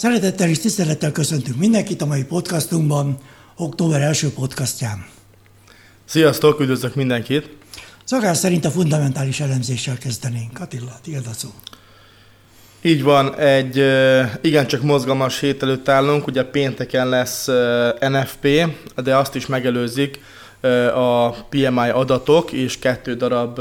Szeretettel 0.00 0.48
és 0.48 0.58
tisztelettel 0.58 1.12
köszöntünk 1.12 1.56
mindenkit 1.56 2.02
a 2.02 2.06
mai 2.06 2.24
podcastunkban, 2.24 3.18
október 3.56 4.00
első 4.00 4.32
podcastján. 4.32 5.06
Sziasztok, 6.04 6.60
üdvözlök 6.60 6.94
mindenkit! 6.94 7.48
Szakás 8.04 8.36
szerint 8.36 8.64
a 8.64 8.70
fundamentális 8.70 9.40
elemzéssel 9.40 9.98
kezdenénk. 9.98 10.60
Attila, 10.60 10.98
tiéd 11.02 11.26
a 11.26 11.32
szó. 11.32 11.48
Így 12.82 13.02
van, 13.02 13.36
egy 13.38 13.84
igencsak 14.40 14.82
mozgalmas 14.82 15.40
hét 15.40 15.62
előtt 15.62 15.88
állunk, 15.88 16.26
ugye 16.26 16.44
pénteken 16.44 17.08
lesz 17.08 17.46
NFP, 18.00 18.48
de 19.02 19.16
azt 19.16 19.34
is 19.34 19.46
megelőzik 19.46 20.20
a 20.94 21.30
PMI 21.30 21.88
adatok, 21.88 22.52
és 22.52 22.78
kettő 22.78 23.14
darab 23.14 23.58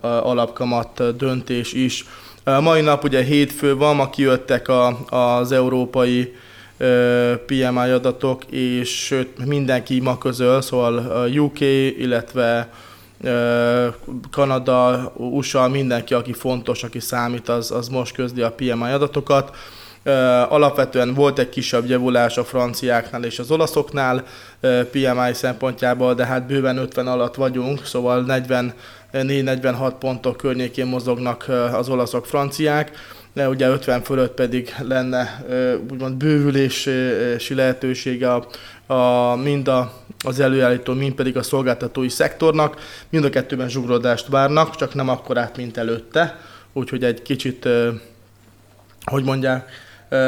alapkamat 0.00 1.16
döntés 1.16 1.72
is. 1.72 2.04
A 2.46 2.60
mai 2.60 2.80
nap 2.80 3.04
ugye 3.04 3.22
hétfő 3.22 3.76
van, 3.76 3.96
ma 3.96 4.10
kijöttek 4.10 4.68
a, 4.68 4.98
az 5.08 5.52
európai 5.52 6.34
PMI 7.46 7.90
adatok, 7.90 8.44
és 8.44 9.04
sőt, 9.04 9.44
mindenki 9.44 10.00
ma 10.00 10.18
közöl, 10.18 10.60
szóval 10.60 11.26
UK, 11.38 11.60
illetve 11.98 12.70
Kanada, 14.30 15.12
USA, 15.16 15.68
mindenki, 15.68 16.14
aki 16.14 16.32
fontos, 16.32 16.82
aki 16.82 17.00
számít, 17.00 17.48
az, 17.48 17.70
az 17.70 17.88
most 17.88 18.14
közli 18.14 18.42
a 18.42 18.52
PMI 18.52 18.92
adatokat. 18.92 19.56
Alapvetően 20.48 21.14
volt 21.14 21.38
egy 21.38 21.48
kisebb 21.48 21.88
javulás 21.88 22.36
a 22.36 22.44
franciáknál 22.44 23.24
és 23.24 23.38
az 23.38 23.50
olaszoknál 23.50 24.24
PMI 24.90 25.32
szempontjából, 25.32 26.14
de 26.14 26.24
hát 26.24 26.46
bőven 26.46 26.76
50 26.76 27.06
alatt 27.06 27.34
vagyunk, 27.34 27.84
szóval 27.84 28.24
44-46 29.14 29.92
pontok 29.98 30.36
környékén 30.36 30.86
mozognak 30.86 31.48
az 31.72 31.88
olaszok, 31.88 32.26
franciák 32.26 32.92
de 33.34 33.48
ugye 33.48 33.68
50 33.68 34.02
fölött 34.02 34.34
pedig 34.34 34.74
lenne 34.78 35.44
úgymond 35.90 36.14
bővülési 36.14 37.54
lehetősége 37.54 38.32
a, 38.32 38.46
a, 38.94 39.34
mind 39.36 39.68
a, 39.68 39.92
az 40.24 40.40
előállító, 40.40 40.92
mind 40.92 41.14
pedig 41.14 41.36
a 41.36 41.42
szolgáltatói 41.42 42.08
szektornak. 42.08 42.80
Mind 43.08 43.24
a 43.24 43.30
kettőben 43.30 43.68
zsugrodást 43.68 44.26
várnak, 44.26 44.76
csak 44.76 44.94
nem 44.94 45.08
akkorát, 45.08 45.56
mint 45.56 45.76
előtte. 45.76 46.40
Úgyhogy 46.72 47.04
egy 47.04 47.22
kicsit, 47.22 47.68
hogy 49.04 49.24
mondják, 49.24 49.70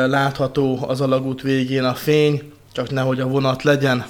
látható 0.06 0.84
az 0.88 1.00
alagút 1.00 1.42
végén 1.42 1.84
a 1.84 1.94
fény, 1.94 2.52
csak 2.72 2.90
nehogy 2.90 3.20
a 3.20 3.26
vonat 3.26 3.62
legyen, 3.62 4.04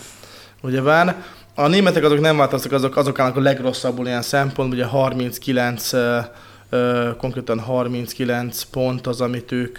ugye 0.62 0.82
vár. 0.82 1.24
A 1.58 1.66
németek 1.66 2.04
azok 2.04 2.20
nem 2.20 2.36
változtak, 2.36 2.72
azok, 2.72 2.96
azok 2.96 3.18
állnak 3.18 3.36
a 3.36 3.40
legrosszabbul 3.40 4.06
ilyen 4.06 4.22
szempont, 4.22 4.72
ugye 4.72 4.84
39 4.84 5.90
konkrétan 7.16 7.60
39 7.60 8.62
pont 8.62 9.06
az, 9.06 9.20
amit 9.20 9.52
ők, 9.52 9.78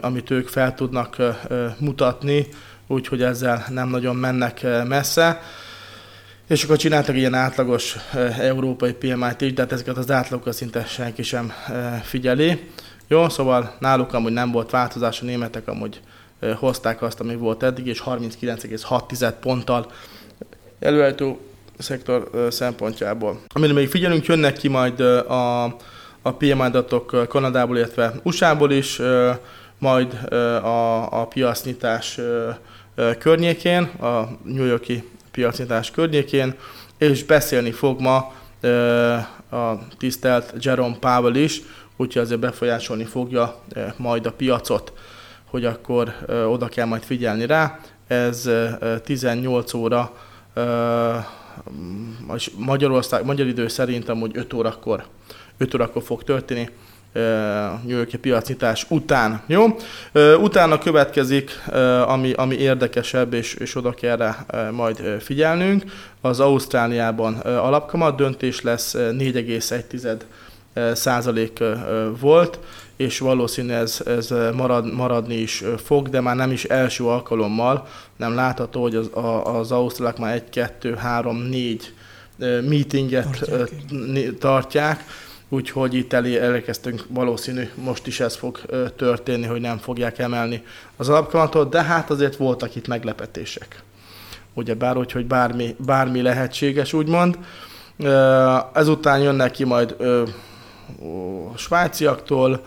amit 0.00 0.30
ők 0.30 0.48
fel 0.48 0.74
tudnak 0.74 1.16
mutatni, 1.78 2.46
úgyhogy 2.86 3.22
ezzel 3.22 3.64
nem 3.68 3.88
nagyon 3.88 4.16
mennek 4.16 4.66
messze. 4.88 5.40
És 6.48 6.64
akkor 6.64 6.76
csináltak 6.76 7.16
ilyen 7.16 7.34
átlagos 7.34 7.96
európai 8.38 8.92
PMI-t 8.92 9.40
is, 9.40 9.52
de 9.52 9.62
hát 9.62 9.72
ezeket 9.72 9.96
az 9.96 10.10
átlagokat 10.10 10.54
szinte 10.54 10.84
senki 10.84 11.22
sem 11.22 11.52
figyeli. 12.02 12.70
Jó, 13.08 13.28
szóval 13.28 13.76
náluk 13.78 14.14
amúgy 14.14 14.32
nem 14.32 14.52
volt 14.52 14.70
változás, 14.70 15.20
a 15.20 15.24
németek 15.24 15.68
amúgy 15.68 16.00
hozták 16.56 17.02
azt, 17.02 17.20
ami 17.20 17.36
volt 17.36 17.62
eddig, 17.62 17.86
és 17.86 18.02
39,6 18.06 19.32
ponttal 19.40 19.92
előállító 20.78 21.40
szektor 21.78 22.30
szempontjából. 22.50 23.40
Amire 23.54 23.72
még 23.72 23.88
figyelünk, 23.88 24.26
jönnek 24.26 24.56
ki 24.56 24.68
majd 24.68 25.00
a, 25.00 25.64
a 26.22 26.32
PMI 26.38 26.52
adatok 26.52 27.28
Kanadából, 27.28 27.76
illetve 27.76 28.12
USA-ból 28.22 28.72
is, 28.72 29.00
majd 29.78 30.12
a, 30.62 31.20
a 31.20 31.26
piacnyitás 31.26 32.20
környékén, 33.18 33.82
a 33.82 34.28
New 34.42 34.64
Yorki 34.64 35.04
piacnyitás 35.30 35.90
környékén, 35.90 36.54
és 36.98 37.24
beszélni 37.24 37.70
fog 37.70 38.00
ma 38.00 38.16
a 39.50 39.78
tisztelt 39.98 40.54
Jerome 40.60 40.96
Powell 41.00 41.34
is, 41.34 41.62
úgyhogy 41.96 42.22
azért 42.22 42.40
befolyásolni 42.40 43.04
fogja 43.04 43.60
majd 43.96 44.26
a 44.26 44.32
piacot, 44.32 44.92
hogy 45.44 45.64
akkor 45.64 46.14
oda 46.48 46.66
kell 46.66 46.86
majd 46.86 47.02
figyelni 47.02 47.46
rá. 47.46 47.78
Ez 48.06 48.50
18 49.04 49.74
óra 49.74 50.12
Magyarország, 52.56 53.24
magyar 53.24 53.46
idő 53.46 53.68
szerint 53.68 54.08
amúgy 54.08 54.36
5 54.36 54.52
órakor, 54.52 55.04
5 55.58 55.74
órakor 55.74 56.02
fog 56.02 56.22
történni. 56.22 56.68
New 57.84 57.96
Yorki 57.96 58.18
piacnyitás 58.18 58.86
után. 58.88 59.42
Jó? 59.46 59.66
Utána 60.40 60.78
következik, 60.78 61.50
ami, 62.06 62.32
ami 62.32 62.54
érdekesebb, 62.54 63.32
és, 63.32 63.54
és 63.54 63.76
oda 63.76 63.92
kell 63.92 64.16
rá 64.16 64.46
majd 64.70 65.16
figyelnünk. 65.20 65.84
Az 66.20 66.40
Ausztráliában 66.40 67.34
alapkamat 67.34 68.16
döntés 68.16 68.62
lesz 68.62 68.94
4,1 68.94 70.94
százalék 70.94 71.64
volt, 72.20 72.58
és 72.96 73.18
valószínű 73.18 73.72
ez, 73.72 74.00
ez 74.06 74.34
marad, 74.54 74.92
maradni 74.94 75.34
is 75.34 75.64
fog, 75.84 76.08
de 76.08 76.20
már 76.20 76.36
nem 76.36 76.50
is 76.50 76.64
első 76.64 77.04
alkalommal, 77.04 77.86
nem 78.16 78.34
látható, 78.34 78.82
hogy 78.82 78.94
az, 78.94 79.10
az 79.44 79.72
ausztrálok 79.72 80.18
már 80.18 80.34
1, 80.34 80.48
2, 80.50 80.94
3, 80.94 81.36
4 81.36 81.94
meetinget 82.36 83.38
tartják, 83.38 84.38
tartják 84.38 85.04
úgyhogy 85.48 85.94
itt 85.94 86.12
elé 86.12 86.38
elkezdtünk 86.38 87.04
valószínű, 87.08 87.68
most 87.74 88.06
is 88.06 88.20
ez 88.20 88.36
fog 88.36 88.60
történni, 88.96 89.46
hogy 89.46 89.60
nem 89.60 89.78
fogják 89.78 90.18
emelni 90.18 90.62
az 90.96 91.08
alapkamatot, 91.08 91.70
de 91.70 91.82
hát 91.82 92.10
azért 92.10 92.36
voltak 92.36 92.74
itt 92.74 92.88
meglepetések. 92.88 93.82
Ugye 94.54 94.74
bár 94.74 94.96
úgy, 94.96 95.12
hogy 95.12 95.26
bármi, 95.26 95.76
bármi 95.78 96.22
lehetséges, 96.22 96.92
úgymond. 96.92 97.38
Ezután 98.72 99.20
jönnek 99.20 99.50
ki 99.50 99.64
majd 99.64 99.96
a 101.54 101.56
svájciaktól, 101.56 102.64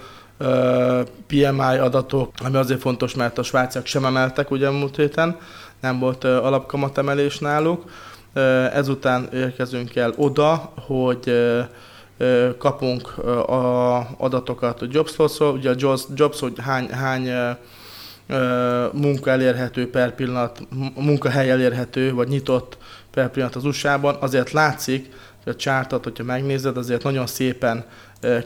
PMI 1.28 1.78
adatok, 1.78 2.32
ami 2.44 2.56
azért 2.56 2.80
fontos, 2.80 3.16
mert 3.16 3.38
a 3.38 3.44
svájciak 3.44 3.86
sem 3.86 4.06
emeltek 4.06 4.52
ugye 4.52 4.70
múlt 4.70 4.96
héten, 4.96 5.38
nem 5.82 6.00
volt 6.00 6.24
alapkamatemelés 6.24 7.40
náluk. 7.40 7.84
Ezután 8.74 9.30
érkezünk 9.34 9.96
el 9.96 10.14
oda, 10.18 10.74
hogy 10.86 11.56
kapunk 12.58 13.18
a 13.48 13.98
adatokat 14.18 14.82
a 14.82 14.86
Jobs-ról, 14.90 15.54
ugye 15.54 15.70
a 15.70 15.76
Jobs, 15.78 16.02
Jobs 16.16 16.40
hogy 16.40 16.54
hány, 16.62 16.90
hány 16.90 17.30
munka 18.92 19.30
elérhető 19.30 19.90
per 19.90 20.16
pillanat, 20.16 20.68
munkahely 20.96 21.50
elérhető, 21.50 22.14
vagy 22.14 22.28
nyitott 22.28 22.78
per 23.12 23.30
pillanat 23.30 23.56
az 23.56 23.66
USA-ban, 23.66 24.16
azért 24.20 24.52
látszik, 24.52 25.10
hogy 25.44 25.54
a 25.54 25.56
csártat, 25.56 26.04
hogyha 26.04 26.24
megnézed, 26.24 26.78
azért 26.78 27.04
nagyon 27.04 27.28
szépen 27.28 27.86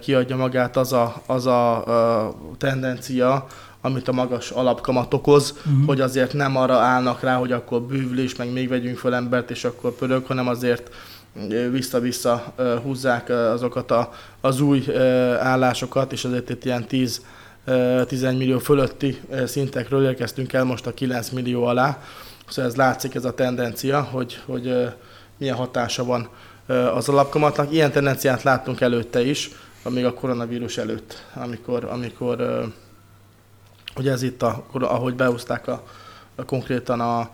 kiadja 0.01 0.35
magát 0.35 0.77
az 0.77 0.93
a, 0.93 1.21
az 1.25 1.45
a, 1.45 1.83
tendencia, 2.57 3.47
amit 3.81 4.07
a 4.07 4.11
magas 4.11 4.49
alapkamat 4.49 5.13
okoz, 5.13 5.53
uh-huh. 5.57 5.85
hogy 5.85 6.01
azért 6.01 6.33
nem 6.33 6.57
arra 6.57 6.75
állnak 6.75 7.21
rá, 7.21 7.35
hogy 7.35 7.51
akkor 7.51 7.81
bűvlés, 7.81 8.35
meg 8.35 8.51
még 8.51 8.69
vegyünk 8.69 8.97
fel 8.97 9.15
embert, 9.15 9.51
és 9.51 9.63
akkor 9.63 9.91
pörög, 9.91 10.25
hanem 10.25 10.47
azért 10.47 10.89
vissza-vissza 11.71 12.53
húzzák 12.83 13.29
azokat 13.29 13.91
a, 13.91 14.11
az 14.41 14.61
új 14.61 14.85
állásokat, 15.39 16.11
és 16.11 16.25
azért 16.25 16.49
itt 16.49 16.65
ilyen 16.65 16.87
10 16.87 17.21
11 18.07 18.37
millió 18.37 18.59
fölötti 18.59 19.21
szintekről 19.45 20.05
érkeztünk 20.05 20.53
el 20.53 20.63
most 20.63 20.87
a 20.87 20.93
9 20.93 21.29
millió 21.29 21.63
alá. 21.63 22.01
Szóval 22.47 22.71
ez 22.71 22.77
látszik 22.77 23.15
ez 23.15 23.25
a 23.25 23.33
tendencia, 23.33 24.01
hogy, 24.01 24.41
hogy 24.45 24.93
milyen 25.37 25.55
hatása 25.55 26.03
van 26.03 26.29
az 26.67 27.09
alapkamatnak. 27.09 27.71
Ilyen 27.71 27.91
tendenciát 27.91 28.43
láttunk 28.43 28.81
előtte 28.81 29.21
is, 29.21 29.49
még 29.89 30.05
a 30.05 30.13
koronavírus 30.13 30.77
előtt, 30.77 31.25
amikor, 31.33 31.85
amikor 31.85 32.63
ugye 33.97 34.11
ez 34.11 34.21
itt, 34.21 34.41
a, 34.41 34.65
ahogy 34.71 35.15
behúzták 35.15 35.67
a, 35.67 35.83
a 36.35 36.45
konkrétan 36.45 36.99
a, 36.99 37.29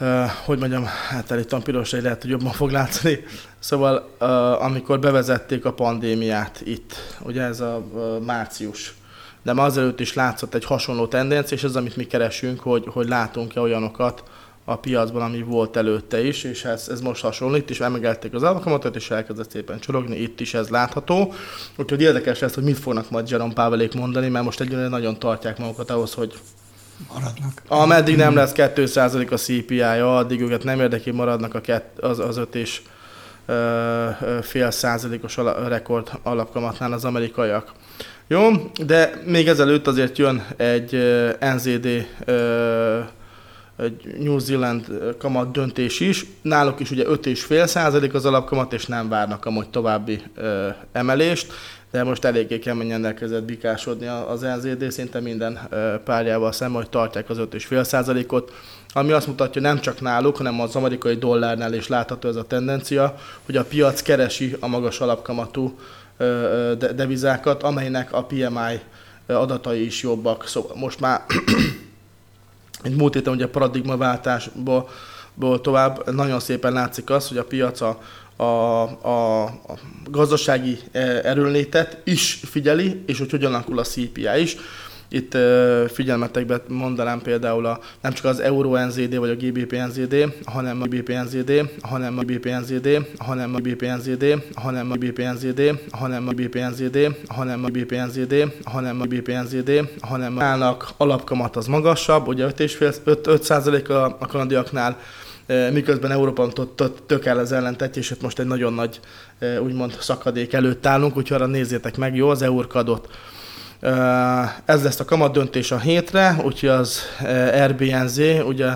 Uh, 0.00 0.30
hogy 0.44 0.58
mondjam, 0.58 0.84
hát 0.84 1.30
elítom 1.30 1.62
pirosra, 1.62 2.02
lehet, 2.02 2.22
hogy 2.22 2.30
jobban 2.30 2.52
fog 2.52 2.70
látszani. 2.70 3.24
Szóval, 3.58 4.10
uh, 4.20 4.64
amikor 4.64 4.98
bevezették 4.98 5.64
a 5.64 5.72
pandémiát 5.72 6.60
itt, 6.64 6.94
ugye 7.20 7.42
ez 7.42 7.60
a 7.60 7.82
uh, 7.92 8.24
március, 8.24 8.94
de 9.42 9.52
már 9.52 9.66
azelőtt 9.66 10.00
is 10.00 10.14
látszott 10.14 10.54
egy 10.54 10.64
hasonló 10.64 11.06
tendencia, 11.06 11.56
és 11.56 11.64
ez, 11.64 11.76
amit 11.76 11.96
mi 11.96 12.04
keresünk, 12.04 12.60
hogy, 12.60 12.84
hogy 12.86 13.08
látunk-e 13.08 13.60
olyanokat, 13.60 14.22
a 14.68 14.76
piacban, 14.76 15.22
ami 15.22 15.42
volt 15.42 15.76
előtte 15.76 16.24
is, 16.26 16.44
és 16.44 16.64
ez, 16.64 16.88
ez 16.88 17.00
most 17.00 17.22
hasonló. 17.22 17.56
Itt 17.56 17.70
is 17.70 17.80
emegelték 17.80 18.34
az 18.34 18.42
alkalmatot, 18.42 18.96
és 18.96 19.10
elkezdett 19.10 19.50
szépen 19.50 19.78
csorogni, 19.78 20.16
itt 20.16 20.40
is 20.40 20.54
ez 20.54 20.68
látható. 20.68 21.34
Úgyhogy 21.76 22.00
érdekes 22.00 22.38
lesz, 22.38 22.54
hogy 22.54 22.64
mit 22.64 22.78
fognak 22.78 23.10
majd 23.10 23.30
Jerome 23.30 23.52
Pávelék 23.52 23.94
mondani, 23.94 24.28
mert 24.28 24.44
most 24.44 24.60
egyébként 24.60 24.90
nagyon 24.90 25.18
tartják 25.18 25.58
magukat 25.58 25.90
ahhoz, 25.90 26.14
hogy 26.14 26.34
maradnak. 27.12 27.62
Ameddig 27.68 28.16
nem 28.16 28.34
lesz 28.34 28.52
2% 28.54 29.30
a 29.30 29.36
CPI-ja, 29.36 30.16
addig 30.16 30.40
őket 30.40 30.64
nem 30.64 30.80
érdekli, 30.80 31.12
maradnak 31.12 31.54
a 31.54 31.60
kett, 31.60 31.98
az, 31.98 32.18
az 32.18 32.36
öt 32.36 32.54
és 32.54 32.82
fél 34.42 34.70
százalékos 34.70 35.36
rekord 35.68 36.10
alapkamatnál 36.22 36.92
az 36.92 37.04
amerikaiak. 37.04 37.72
Jó, 38.26 38.50
de 38.86 39.22
még 39.24 39.48
ezelőtt 39.48 39.86
azért 39.86 40.18
jön 40.18 40.46
egy 40.56 40.92
NZD 41.54 42.06
New 44.18 44.38
Zealand 44.38 44.86
kamat 45.18 45.52
döntés 45.52 46.00
is. 46.00 46.26
Náluk 46.42 46.80
is 46.80 46.90
ugye 46.90 47.04
5,5 47.04 47.66
százalék 47.66 48.14
az 48.14 48.24
alapkamat, 48.24 48.72
és 48.72 48.86
nem 48.86 49.08
várnak 49.08 49.44
amúgy 49.44 49.68
további 49.68 50.22
ö, 50.34 50.68
emelést, 50.92 51.52
de 51.90 52.04
most 52.04 52.24
eléggé 52.24 52.58
keményen 52.58 53.04
elkezdett 53.04 53.42
bikásodni 53.42 54.06
az 54.06 54.40
NZD, 54.40 54.90
szinte 54.90 55.20
minden 55.20 55.58
ö, 55.70 55.94
párjával 56.04 56.52
szemben, 56.52 56.80
hogy 56.80 56.90
tartják 56.90 57.30
az 57.30 57.38
5,5 57.38 57.84
százalékot, 57.84 58.52
ami 58.92 59.12
azt 59.12 59.26
mutatja, 59.26 59.60
nem 59.60 59.80
csak 59.80 60.00
náluk, 60.00 60.36
hanem 60.36 60.60
az 60.60 60.76
amerikai 60.76 61.14
dollárnál 61.14 61.74
is 61.74 61.88
látható 61.88 62.28
ez 62.28 62.36
a 62.36 62.46
tendencia, 62.46 63.18
hogy 63.46 63.56
a 63.56 63.64
piac 63.64 64.02
keresi 64.02 64.56
a 64.60 64.66
magas 64.66 65.00
alapkamatú 65.00 65.78
ö, 66.16 66.72
devizákat, 66.94 67.62
amelynek 67.62 68.12
a 68.12 68.24
PMI 68.24 68.80
adatai 69.26 69.84
is 69.84 70.02
jobbak. 70.02 70.46
Szóval 70.46 70.76
most 70.76 71.00
már 71.00 71.24
mint 72.82 72.96
múlt 72.96 73.14
héten 73.14 73.32
ugye 73.32 73.44
a 73.44 73.48
paradigmaváltásból 73.48 74.90
tovább 75.60 76.10
nagyon 76.10 76.40
szépen 76.40 76.72
látszik 76.72 77.10
az, 77.10 77.28
hogy 77.28 77.38
a 77.38 77.44
piac 77.44 77.80
a, 77.80 78.00
a, 78.36 78.44
a, 79.06 79.42
a 79.44 79.78
gazdasági 80.10 80.78
e, 80.92 81.00
erőnlétet 81.00 82.00
is 82.04 82.40
figyeli, 82.44 83.02
és 83.06 83.18
hogy 83.18 83.30
hogyan 83.30 83.54
alakul 83.54 83.78
a 83.78 83.82
CPI 83.82 84.40
is. 84.40 84.56
Itt 85.08 85.36
figyelmetekbe 85.88 86.62
mondanám 86.68 87.20
például 87.20 87.66
a, 87.66 87.80
nem 88.00 88.12
csak 88.12 88.24
az 88.24 88.40
Euro 88.40 88.86
NZD 88.86 89.16
vagy 89.16 89.30
a 89.30 89.34
GBP 89.34 89.76
NZD, 89.88 90.34
hanem 90.44 90.82
a 90.82 90.84
GBP 90.84 91.12
NZD, 91.24 91.70
hanem 91.80 92.18
a 92.18 92.22
GBP 92.22 92.50
NZD, 92.60 93.06
hanem 93.16 93.54
a 93.54 93.58
GBP 93.58 93.86
NZD, 93.98 94.42
hanem 94.54 94.90
a 94.90 94.96
GBP 94.96 95.22
NZD, 95.34 95.80
hanem 95.90 96.28
a 96.28 96.30
GBP 96.32 96.58
NZD, 96.70 97.16
hanem 97.26 97.64
a 97.64 97.68
GBP 97.68 97.94
NZD, 98.06 98.52
hanem 98.64 99.00
a 99.00 99.04
GBP 99.04 99.32
NZD, 99.44 99.90
hanem 100.00 100.40
állnak 100.40 100.88
alapkamat 100.96 101.56
az 101.56 101.66
magasabb, 101.66 102.26
ugye 102.26 102.46
5,5 102.46 103.88
a, 103.88 103.92
a 104.18 104.26
kanadiaknál, 104.26 104.98
miközben 105.72 106.10
Európa 106.10 106.48
tök 107.06 107.24
el 107.24 107.38
az 107.38 107.52
ellentetését, 107.52 108.22
most 108.22 108.38
egy 108.38 108.46
nagyon 108.46 108.72
nagy 108.72 109.00
úgymond 109.62 109.96
szakadék 110.00 110.52
előtt 110.52 110.86
állunk, 110.86 111.16
úgyhogy 111.16 111.36
arra 111.36 111.46
nézzétek 111.46 111.96
meg, 111.96 112.16
jó, 112.16 112.28
az 112.28 112.42
eurkadot 112.42 113.08
ez 114.64 114.82
lesz 114.82 115.00
a 115.00 115.04
kamat 115.04 115.32
döntés 115.32 115.70
a 115.70 115.78
hétre, 115.78 116.36
úgyhogy 116.44 116.68
az 116.68 117.00
RBNZ, 117.66 118.18
ugye 118.46 118.68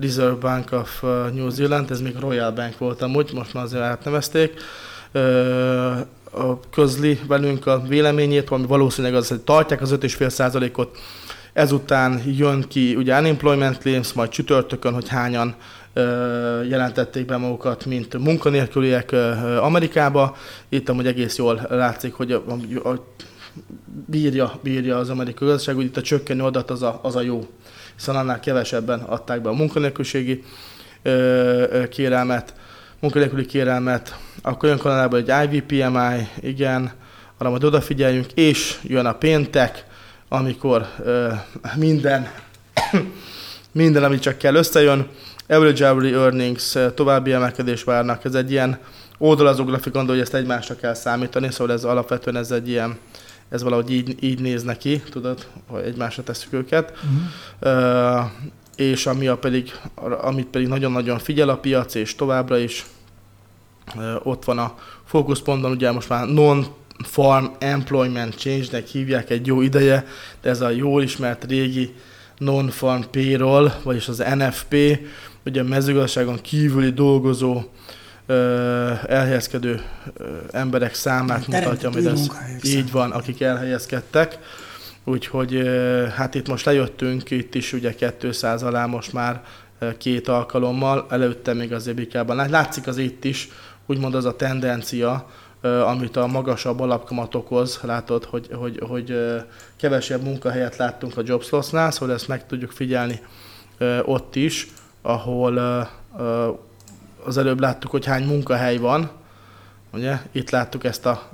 Reserve 0.00 0.38
Bank 0.40 0.72
of 0.72 1.02
New 1.32 1.48
Zealand, 1.48 1.90
ez 1.90 2.00
még 2.00 2.16
Royal 2.20 2.50
Bank 2.50 2.78
volt 2.78 3.02
amúgy, 3.02 3.30
most 3.34 3.54
már 3.54 3.64
azért 3.64 3.82
átnevezték, 3.82 4.60
közli 6.70 7.20
velünk 7.28 7.66
a 7.66 7.82
véleményét, 7.88 8.50
ami 8.50 8.66
valószínűleg 8.66 9.16
az, 9.16 9.28
hogy 9.28 9.40
tartják 9.40 9.80
az 9.80 9.92
5,5%-ot, 9.92 10.98
ezután 11.52 12.22
jön 12.26 12.64
ki 12.68 12.94
ugye 12.94 13.18
unemployment 13.18 13.78
claims, 13.78 14.12
majd 14.12 14.28
csütörtökön, 14.28 14.92
hogy 14.94 15.08
hányan 15.08 15.54
jelentették 16.68 17.26
be 17.26 17.36
magukat, 17.36 17.84
mint 17.84 18.18
munkanélküliek 18.18 19.12
Amerikába. 19.60 20.36
Itt 20.68 20.88
amúgy 20.88 21.06
egész 21.06 21.36
jól 21.36 21.66
látszik, 21.70 22.14
hogy 22.14 22.32
a, 22.32 22.42
a, 22.82 22.88
a 22.88 23.04
bírja, 24.06 24.58
bírja 24.62 24.96
az 24.96 25.10
amerikai 25.10 25.48
gazdaság, 25.48 25.74
hogy 25.74 25.84
itt 25.84 25.96
a 25.96 26.02
csökkenő 26.02 26.42
adat 26.42 26.70
az 26.70 26.82
a, 26.82 27.00
az 27.02 27.16
a 27.16 27.20
jó, 27.20 27.46
hiszen 27.96 28.16
annál 28.16 28.40
kevesebben 28.40 29.00
adták 29.00 29.42
be 29.42 29.48
a 29.48 29.52
munkanélküliségi 29.52 30.44
kérelmet, 31.90 32.54
munkanélküli 33.00 33.46
kérelmet, 33.46 34.18
akkor 34.42 34.68
jön 34.68 34.78
Kanadában 34.78 35.24
egy 35.26 35.52
IVPMI, 35.52 36.28
igen, 36.40 36.92
arra 37.38 37.50
majd 37.50 37.64
odafigyeljünk, 37.64 38.32
és 38.32 38.78
jön 38.82 39.06
a 39.06 39.12
péntek, 39.12 39.84
amikor 40.28 40.86
ö, 41.04 41.28
minden, 41.76 42.30
minden, 43.72 44.04
ami 44.04 44.18
csak 44.18 44.38
kell, 44.38 44.54
összejön. 44.54 45.08
Average 45.48 45.88
hourly 45.88 46.12
earnings 46.12 46.76
további 46.94 47.32
emelkedés 47.32 47.84
várnak. 47.84 48.24
Ez 48.24 48.34
egy 48.34 48.50
ilyen 48.50 48.78
oldalazó 49.18 49.64
grafikon, 49.64 50.06
hogy 50.06 50.20
ezt 50.20 50.34
egymásra 50.34 50.76
kell 50.76 50.94
számítani, 50.94 51.50
szóval 51.50 51.74
ez 51.74 51.84
alapvetően 51.84 52.36
ez 52.36 52.50
egy 52.50 52.68
ilyen 52.68 52.98
ez 53.54 53.62
valahogy 53.62 53.90
így, 53.90 54.16
így 54.20 54.40
néz 54.40 54.62
neki, 54.62 55.02
tudod, 55.10 55.46
hogy 55.66 55.82
egymásra 55.82 56.22
tesszük 56.22 56.52
őket. 56.52 56.92
Uh-huh. 56.92 58.20
Uh, 58.20 58.30
és 58.76 59.06
ami 59.06 59.26
a 59.26 59.36
pedig, 59.36 59.72
amit 60.20 60.46
pedig 60.46 60.68
nagyon-nagyon 60.68 61.18
figyel 61.18 61.48
a 61.48 61.56
piac, 61.56 61.94
és 61.94 62.14
továbbra 62.14 62.58
is 62.58 62.84
uh, 63.94 64.26
ott 64.26 64.44
van 64.44 64.58
a 64.58 64.78
fókuszpontban, 65.04 65.70
ugye 65.70 65.92
most 65.92 66.08
már 66.08 66.26
non-farm 66.26 67.46
employment 67.58 68.34
change-nek 68.34 68.86
hívják 68.86 69.30
egy 69.30 69.46
jó 69.46 69.60
ideje, 69.60 70.06
de 70.40 70.48
ez 70.50 70.60
a 70.60 70.70
jól 70.70 71.02
ismert 71.02 71.44
régi 71.44 71.94
non-farm 72.38 73.02
payroll, 73.10 73.72
vagyis 73.82 74.08
az 74.08 74.24
NFP, 74.34 74.76
ugye 75.44 75.60
a 75.60 75.64
mezőgazdaságon 75.64 76.40
kívüli 76.40 76.90
dolgozó 76.90 77.62
elhelyezkedő 79.06 79.82
emberek 80.50 80.94
számát 80.94 81.46
mutatja, 81.46 81.92
hogy 81.92 82.06
ez 82.06 82.28
így 82.62 82.90
van, 82.90 83.10
akik 83.10 83.40
elhelyezkedtek. 83.40 84.38
Úgyhogy 85.04 85.70
hát 86.16 86.34
itt 86.34 86.48
most 86.48 86.64
lejöttünk, 86.64 87.30
itt 87.30 87.54
is 87.54 87.72
ugye 87.72 87.94
200 88.18 88.62
alá 88.62 88.86
most 88.86 89.12
már 89.12 89.42
két 89.98 90.28
alkalommal, 90.28 91.06
előtte 91.10 91.54
még 91.54 91.72
azért 91.72 91.96
bikában. 91.96 92.48
Látszik 92.50 92.86
az 92.86 92.98
itt 92.98 93.24
is, 93.24 93.48
úgymond 93.86 94.14
az 94.14 94.24
a 94.24 94.36
tendencia, 94.36 95.30
amit 95.86 96.16
a 96.16 96.26
magasabb 96.26 96.80
alapkamat 96.80 97.34
okoz, 97.34 97.78
látod, 97.82 98.24
hogy, 98.24 98.48
hogy, 98.52 98.80
hogy 98.88 99.16
kevesebb 99.76 100.22
munkahelyet 100.22 100.76
láttunk 100.76 101.16
a 101.16 101.22
Jobs 101.24 101.50
Loss-nál, 101.50 101.90
szóval 101.90 102.14
ezt 102.14 102.28
meg 102.28 102.46
tudjuk 102.46 102.70
figyelni 102.70 103.20
ott 104.04 104.36
is, 104.36 104.68
ahol 105.02 105.88
az 107.24 107.38
előbb 107.38 107.60
láttuk, 107.60 107.90
hogy 107.90 108.04
hány 108.04 108.24
munkahely 108.24 108.76
van, 108.76 109.10
ugye? 109.92 110.18
Itt 110.32 110.50
láttuk 110.50 110.84
ezt 110.84 111.06
a 111.06 111.30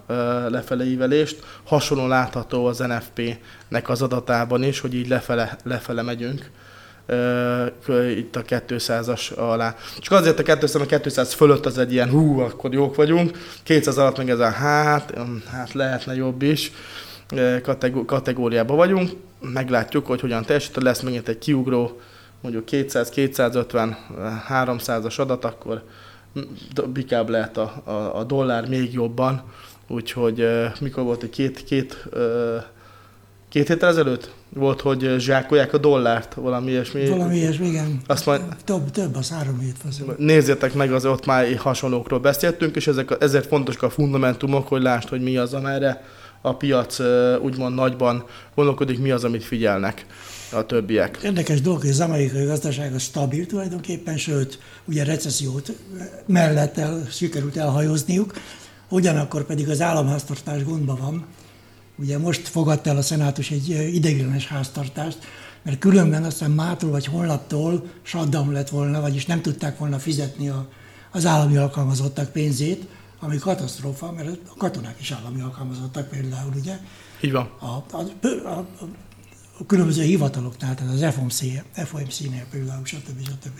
lefele 0.48 0.84
ívelést. 0.84 1.44
Hasonló 1.64 2.06
látható 2.06 2.66
az 2.66 2.78
NFP-nek 2.78 3.88
az 3.88 4.02
adatában 4.02 4.62
is, 4.62 4.80
hogy 4.80 4.94
így 4.94 5.08
lefele, 5.08 5.56
lefele 5.64 6.02
megyünk 6.02 6.50
itt 8.16 8.36
a 8.36 8.42
200-as 8.42 9.34
alá. 9.34 9.76
Csak 9.98 10.18
azért 10.18 10.38
a 10.38 10.42
200, 10.42 10.74
a 10.74 10.86
200 10.86 11.32
fölött 11.32 11.66
az 11.66 11.78
egy 11.78 11.92
ilyen 11.92 12.10
hú, 12.10 12.40
akkor 12.40 12.72
jók 12.72 12.94
vagyunk. 12.94 13.38
200 13.62 13.98
alatt 13.98 14.16
meg 14.16 14.30
ez 14.30 14.38
a 14.38 14.50
hát, 14.50 15.18
hát 15.50 15.72
lehetne 15.72 16.14
jobb 16.14 16.42
is 16.42 16.72
kategóriában 18.06 18.76
vagyunk. 18.76 19.10
Meglátjuk, 19.40 20.06
hogy 20.06 20.20
hogyan 20.20 20.44
teljesít. 20.44 20.82
Lesz 20.82 21.00
megint 21.00 21.28
egy 21.28 21.38
kiugró 21.38 22.00
mondjuk 22.40 22.64
200, 22.64 23.08
250, 23.08 23.96
300-as 24.48 25.18
adat, 25.18 25.44
akkor 25.44 25.82
bikább 26.92 27.28
lehet 27.28 27.56
a, 27.56 27.82
a, 27.84 28.18
a 28.18 28.24
dollár 28.24 28.68
még 28.68 28.92
jobban. 28.92 29.42
Úgyhogy 29.88 30.46
mikor 30.80 31.04
volt 31.04 31.22
egy 31.22 31.30
két, 31.30 31.64
két, 31.64 32.08
két 33.48 33.68
héttel 33.68 33.88
ezelőtt? 33.88 34.30
Volt, 34.54 34.80
hogy 34.80 35.14
zsákolják 35.18 35.72
a 35.72 35.78
dollárt, 35.78 36.34
valami 36.34 36.70
ilyesmi. 36.70 37.08
Valami 37.08 37.36
ilyesmi, 37.36 37.66
igen. 37.66 38.00
Azt 38.06 38.26
majd, 38.26 38.40
több, 38.64 38.90
több 38.90 39.16
az 39.16 39.30
három 39.30 39.58
hét. 39.58 39.76
Nézzétek 40.18 40.74
meg, 40.74 40.92
az 40.92 41.04
ott 41.04 41.26
már 41.26 41.56
hasonlókról 41.56 42.18
beszéltünk, 42.18 42.76
és 42.76 42.86
ezek, 42.86 43.16
ezért 43.20 43.46
fontosak 43.46 43.82
a 43.82 43.90
fundamentumok, 43.90 44.68
hogy 44.68 44.82
lásd, 44.82 45.08
hogy 45.08 45.22
mi 45.22 45.36
az, 45.36 45.54
amerre 45.54 46.04
a 46.40 46.56
piac 46.56 46.98
úgymond 47.40 47.74
nagyban 47.74 48.24
gondolkodik, 48.54 48.98
mi 48.98 49.10
az, 49.10 49.24
amit 49.24 49.44
figyelnek 49.44 50.06
a 50.52 50.66
többiek. 50.66 51.18
Érdekes 51.24 51.60
dolog, 51.60 51.80
hogy 51.80 51.90
az 51.90 52.00
amerikai 52.00 52.44
gazdaság 52.44 52.94
a 52.94 52.98
stabil 52.98 53.46
tulajdonképpen, 53.46 54.16
sőt, 54.16 54.58
ugye 54.84 55.04
recessziót 55.04 55.72
mellett 56.26 56.78
el, 56.78 57.06
sikerült 57.10 57.56
elhajozniuk, 57.56 58.34
ugyanakkor 58.88 59.44
pedig 59.44 59.68
az 59.68 59.80
államháztartás 59.80 60.64
gondban 60.64 60.96
van. 60.96 61.26
Ugye 61.98 62.18
most 62.18 62.48
fogadta 62.48 62.90
el 62.90 62.96
a 62.96 63.02
szenátus 63.02 63.50
egy 63.50 63.68
ideiglenes 63.94 64.46
háztartást, 64.46 65.18
mert 65.62 65.78
különben 65.78 66.24
aztán 66.24 66.50
mától 66.50 66.90
vagy 66.90 67.06
holnaptól 67.06 67.84
shutdown 68.02 68.52
lett 68.52 68.68
volna, 68.68 69.00
vagyis 69.00 69.26
nem 69.26 69.42
tudták 69.42 69.78
volna 69.78 69.98
fizetni 69.98 70.48
a, 70.48 70.68
az 71.10 71.26
állami 71.26 71.56
alkalmazottak 71.56 72.32
pénzét, 72.32 72.86
ami 73.20 73.38
katasztrófa, 73.38 74.12
mert 74.12 74.28
a 74.28 74.54
katonák 74.58 75.00
is 75.00 75.10
állami 75.10 75.40
alkalmazottak 75.40 76.08
például, 76.08 76.52
ugye? 76.56 76.78
Így 77.20 77.32
van. 77.32 77.50
A, 77.58 77.66
a, 77.66 78.04
a, 78.44 78.48
a 78.48 78.66
különböző 79.66 80.02
hivataloknál, 80.02 80.74
tehát 80.74 80.92
az 80.92 81.14
FOMC, 81.14 81.40
FOMC-nél 81.74 82.44
például, 82.50 82.84
stb. 82.84 83.20
stb. 83.24 83.58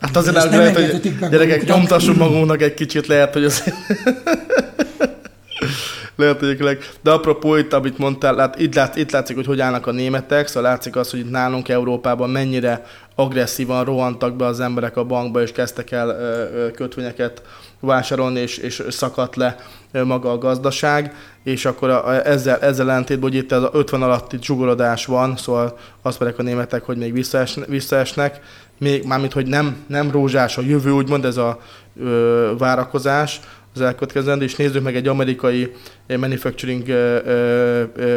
Hát 0.00 0.16
azért 0.16 0.36
el 0.36 0.48
lehet, 0.48 0.76
hogy 0.76 1.18
gyerekek, 1.30 1.64
nyomtassunk 1.64 2.16
magunknak 2.16 2.62
egy 2.62 2.74
kicsit, 2.74 3.06
lehet, 3.06 3.32
hogy 3.32 3.44
az... 3.44 3.62
lehet, 6.16 6.38
hogy 6.38 6.78
De 7.02 7.10
apropó 7.10 7.56
itt, 7.56 7.72
amit 7.72 7.98
mondtál, 7.98 8.34
lát, 8.34 8.60
itt, 8.60 8.74
lát, 8.74 8.96
itt 8.96 9.10
látszik, 9.10 9.36
hogy 9.36 9.46
hogy 9.46 9.60
állnak 9.60 9.86
a 9.86 9.92
németek, 9.92 10.46
szóval 10.46 10.70
látszik 10.70 10.96
az, 10.96 11.10
hogy 11.10 11.20
itt 11.20 11.30
nálunk 11.30 11.68
Európában 11.68 12.30
mennyire 12.30 12.84
agresszívan 13.14 13.84
rohantak 13.84 14.36
be 14.36 14.44
az 14.44 14.60
emberek 14.60 14.96
a 14.96 15.04
bankba, 15.04 15.42
és 15.42 15.52
kezdtek 15.52 15.90
el 15.90 16.08
ö, 16.08 16.56
ö, 16.56 16.70
kötvényeket 16.70 17.42
vásárolni, 17.80 18.40
és, 18.40 18.58
és 18.58 18.82
szakadt 18.88 19.36
le 19.36 19.56
maga 20.04 20.30
a 20.30 20.38
gazdaság, 20.38 21.14
és 21.42 21.64
akkor 21.64 21.90
a, 21.90 22.26
ezzel, 22.26 22.58
ezzel 22.58 22.90
ellentétben, 22.90 23.30
hogy 23.30 23.38
itt 23.38 23.52
ez 23.52 23.62
a 23.62 23.70
50 23.72 24.02
alatti 24.02 24.38
zsugorodás 24.42 25.06
van, 25.06 25.36
szóval 25.36 25.78
azt 26.02 26.20
mondják 26.20 26.40
a 26.40 26.42
németek, 26.42 26.84
hogy 26.84 26.96
még 26.96 27.12
visszaesnek, 27.12 27.68
visszaesnek 27.68 28.40
még, 28.78 29.04
mármint, 29.04 29.32
hogy 29.32 29.46
nem, 29.46 29.76
nem 29.86 30.10
rózsás 30.10 30.58
a 30.58 30.62
jövő, 30.62 30.90
úgymond 30.90 31.24
ez 31.24 31.36
a 31.36 31.60
ö, 32.00 32.52
várakozás, 32.58 33.40
az 33.74 33.82
elkövetkezendő, 33.82 34.44
és 34.44 34.54
nézzük 34.54 34.82
meg 34.82 34.96
egy 34.96 35.08
amerikai 35.08 35.72
manufacturing 36.06 36.82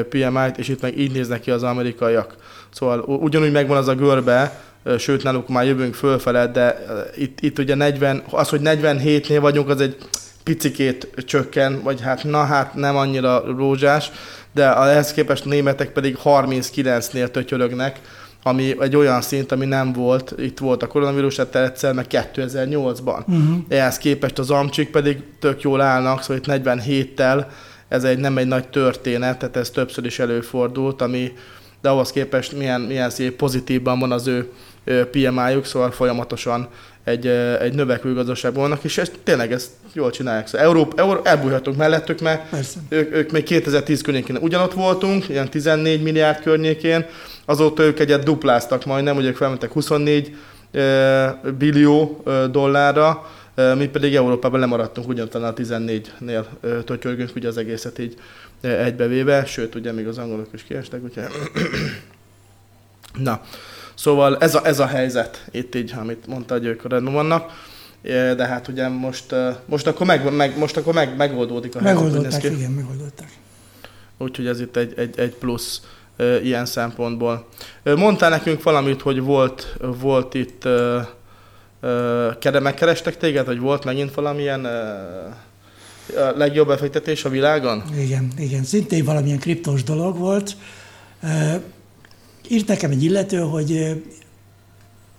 PMI-t, 0.10 0.58
és 0.58 0.68
itt 0.68 0.82
meg 0.82 1.00
így 1.00 1.12
néznek 1.12 1.42
ki 1.42 1.52
az 1.52 1.64
amerikaiak. 1.64 2.36
Szóval 2.70 3.00
ugyanúgy 3.00 3.52
megvan 3.52 3.78
az 3.78 3.88
a 3.88 3.96
görbe, 3.96 4.62
sőt 4.98 5.24
náluk 5.24 5.48
már 5.48 5.66
jövünk 5.66 5.94
fölfele, 5.94 6.48
de 6.48 6.86
itt, 7.18 7.42
itt 7.42 7.60
ugye 7.60 7.76
40, 7.76 8.24
az, 8.30 8.50
hogy 8.50 8.62
47-nél 8.64 9.38
vagyunk, 9.42 9.70
az 9.70 9.82
egy 9.82 9.98
picikét 10.44 11.08
csökken, 11.26 11.82
vagy 11.84 12.02
hát 12.02 12.24
na 12.24 12.44
hát 12.44 12.74
nem 12.74 12.96
annyira 12.96 13.44
rózsás, 13.58 14.12
de 14.54 14.76
ehhez 14.76 15.14
képest 15.14 15.46
a 15.46 15.50
németek 15.50 15.92
pedig 15.92 16.18
39-nél 16.24 17.32
tötyörögnek, 17.32 18.00
ami 18.44 18.76
egy 18.80 18.96
olyan 18.96 19.22
szint, 19.22 19.52
ami 19.52 19.66
nem 19.66 19.94
volt, 19.94 20.34
itt 20.38 20.58
volt 20.58 20.84
a 20.84 20.88
koronavírus, 20.88 21.36
tehát 21.36 21.56
egyszer, 21.56 21.94
meg 21.94 22.06
2008-ban. 22.10 23.20
Uh-huh. 23.20 23.58
Ehhez 23.68 23.98
képest 23.98 24.40
az 24.40 24.52
amcsik 24.52 24.90
pedig 24.90 25.24
tök 25.40 25.62
jól 25.62 25.82
állnak, 25.82 26.22
szóval 26.22 26.38
itt 26.38 26.64
47-tel 26.66 27.46
ez 27.88 28.04
egy, 28.04 28.18
nem 28.18 28.38
egy 28.38 28.48
nagy 28.48 28.68
történet, 28.68 29.38
tehát 29.38 29.58
ez 29.58 29.70
többször 29.70 30.06
is 30.06 30.20
előfordult, 30.20 31.02
ami, 31.02 31.34
de 31.82 31.90
ahhoz 31.90 32.12
képest 32.12 32.58
milyen, 32.58 32.82
milyen 32.82 33.10
szép 33.10 33.36
pozitívban 33.36 34.00
van 34.00 34.12
az 34.12 34.28
ő 34.28 34.50
PMI-juk, 35.12 35.66
szóval 35.66 35.92
folyamatosan 35.92 36.68
egy, 37.04 37.28
egy 37.62 37.74
növekvő 37.74 38.14
gazdaságban 38.14 38.62
vannak, 38.62 38.84
és 38.84 38.98
ezt, 38.98 39.20
tényleg 39.24 39.52
ezt 39.52 39.70
jól 39.94 40.12
csinálják. 40.12 40.48
Szóval 40.48 40.68
Európa, 40.68 41.02
Euró, 41.02 41.20
elbújhatunk 41.24 41.78
mellettük, 41.78 42.20
mert 42.20 42.56
ők, 42.90 43.16
ők, 43.16 43.32
még 43.32 43.44
2010 43.44 44.02
környékén 44.02 44.38
ugyanott 44.38 44.74
voltunk, 44.74 45.30
ilyen 45.30 45.50
14 45.50 46.02
milliárd 46.02 46.42
környékén, 46.42 47.06
azóta 47.46 47.84
ők 47.84 48.00
egyet 48.00 48.24
dupláztak 48.24 48.86
majdnem, 48.86 49.18
ugye 49.18 49.28
ők 49.28 49.36
felmentek 49.36 49.72
24 49.72 50.36
billió 51.58 52.24
dollárra, 52.52 53.30
mi 53.78 53.88
pedig 53.88 54.16
Európában 54.16 54.60
lemaradtunk 54.60 55.08
ugyanatlan 55.08 55.44
a 55.44 55.54
14-nél 55.54 56.46
tötyörgünk 56.86 57.36
ugye 57.36 57.48
az 57.48 57.58
egészet 57.58 58.00
így 58.00 58.16
egybevéve, 58.62 59.46
sőt 59.46 59.76
ugye 59.76 59.92
még 59.92 60.08
az 60.08 60.18
angolok 60.18 60.48
is 60.54 60.64
kiestek, 60.64 61.04
úgyhogy... 61.04 61.24
Na, 63.18 63.42
Szóval 64.00 64.38
ez 64.38 64.56
a, 64.56 64.66
ez 64.66 64.80
a 64.80 64.86
helyzet 64.86 65.46
itt 65.52 65.76
így, 65.76 65.94
amit 65.98 66.28
mondta, 66.28 66.54
hogy 66.54 66.66
ők 66.66 66.90
rendben 66.90 67.14
vannak. 67.14 67.52
De 68.02 68.46
hát 68.46 68.68
ugye 68.68 68.88
most, 68.88 69.36
most 69.66 69.88
akkor, 69.88 70.06
meg, 70.06 70.36
meg, 70.36 70.58
most 70.58 70.78
akkor 70.78 70.94
meg, 70.94 71.16
megoldódik 71.18 71.76
a 71.76 71.80
helyzet. 71.80 72.04
Megoldották, 72.04 72.44
igen, 72.44 72.72
megoldották. 72.72 73.32
Úgyhogy 74.18 74.48
ez 74.48 74.60
itt 74.60 74.76
egy, 74.76 74.94
egy, 74.98 75.20
egy 75.20 75.36
plusz 75.36 75.82
e, 76.18 76.42
ilyen 76.42 76.66
szempontból. 76.66 77.48
Mondtál 77.84 78.30
nekünk 78.30 78.64
valamit, 78.64 79.02
hogy 79.02 79.22
volt, 79.22 79.78
volt 79.80 80.34
itt, 80.34 80.66
e, 80.66 81.08
e, 82.42 82.60
megkerestek 82.60 83.18
téged, 83.18 83.46
hogy 83.46 83.60
volt 83.60 83.86
megint 83.86 84.14
valamilyen 84.14 84.66
e, 84.66 85.36
a 86.16 86.38
legjobb 86.38 86.68
befektetés 86.68 87.26
a 87.26 87.30
világon? 87.30 87.84
Igen, 88.00 88.32
igen, 88.38 88.64
szintén 88.64 89.06
valamilyen 89.06 89.40
kriptos 89.40 89.84
dolog 89.84 90.18
volt. 90.18 90.58
Írt 92.48 92.68
nekem 92.68 92.92
egy 92.92 93.04
illető, 93.04 93.40
hogy 93.40 94.02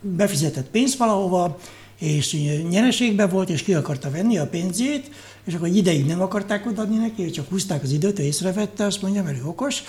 befizetett 0.00 0.70
pénzt 0.70 0.98
valahova, 0.98 1.58
és 1.98 2.36
nyereségbe 2.70 3.26
volt, 3.26 3.50
és 3.50 3.62
ki 3.62 3.74
akarta 3.74 4.10
venni 4.10 4.38
a 4.38 4.46
pénzét, 4.46 5.10
és 5.44 5.54
akkor 5.54 5.68
ideig 5.68 6.06
nem 6.06 6.20
akarták 6.20 6.66
odaadni 6.66 6.96
neki, 6.96 7.30
csak 7.30 7.48
húzták 7.48 7.82
az 7.82 7.92
időt, 7.92 8.18
ő 8.18 8.22
észrevette, 8.22 8.84
azt 8.84 9.02
mondja, 9.02 9.22
mert 9.22 9.38
ő 9.38 9.42
okos, 9.44 9.82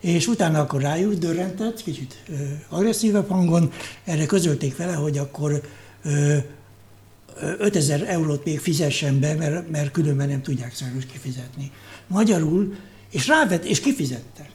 és 0.00 0.26
utána 0.26 0.60
akkor 0.60 0.80
rájuk 0.80 1.14
dörrentett, 1.14 1.82
kicsit 1.82 2.22
ö, 2.28 2.32
agresszívebb 2.68 3.28
hangon, 3.28 3.72
erre 4.04 4.26
közölték 4.26 4.76
vele, 4.76 4.92
hogy 4.92 5.18
akkor 5.18 5.60
5000 7.58 8.02
eurót 8.08 8.44
még 8.44 8.60
fizessen 8.60 9.20
be, 9.20 9.34
mert, 9.34 9.70
mert 9.70 9.90
különben 9.90 10.28
nem 10.28 10.42
tudják 10.42 10.74
sajnos 10.74 11.06
kifizetni. 11.06 11.70
Magyarul, 12.06 12.74
és 13.10 13.26
rávett, 13.28 13.64
és 13.64 13.80
kifizette. 13.80 14.50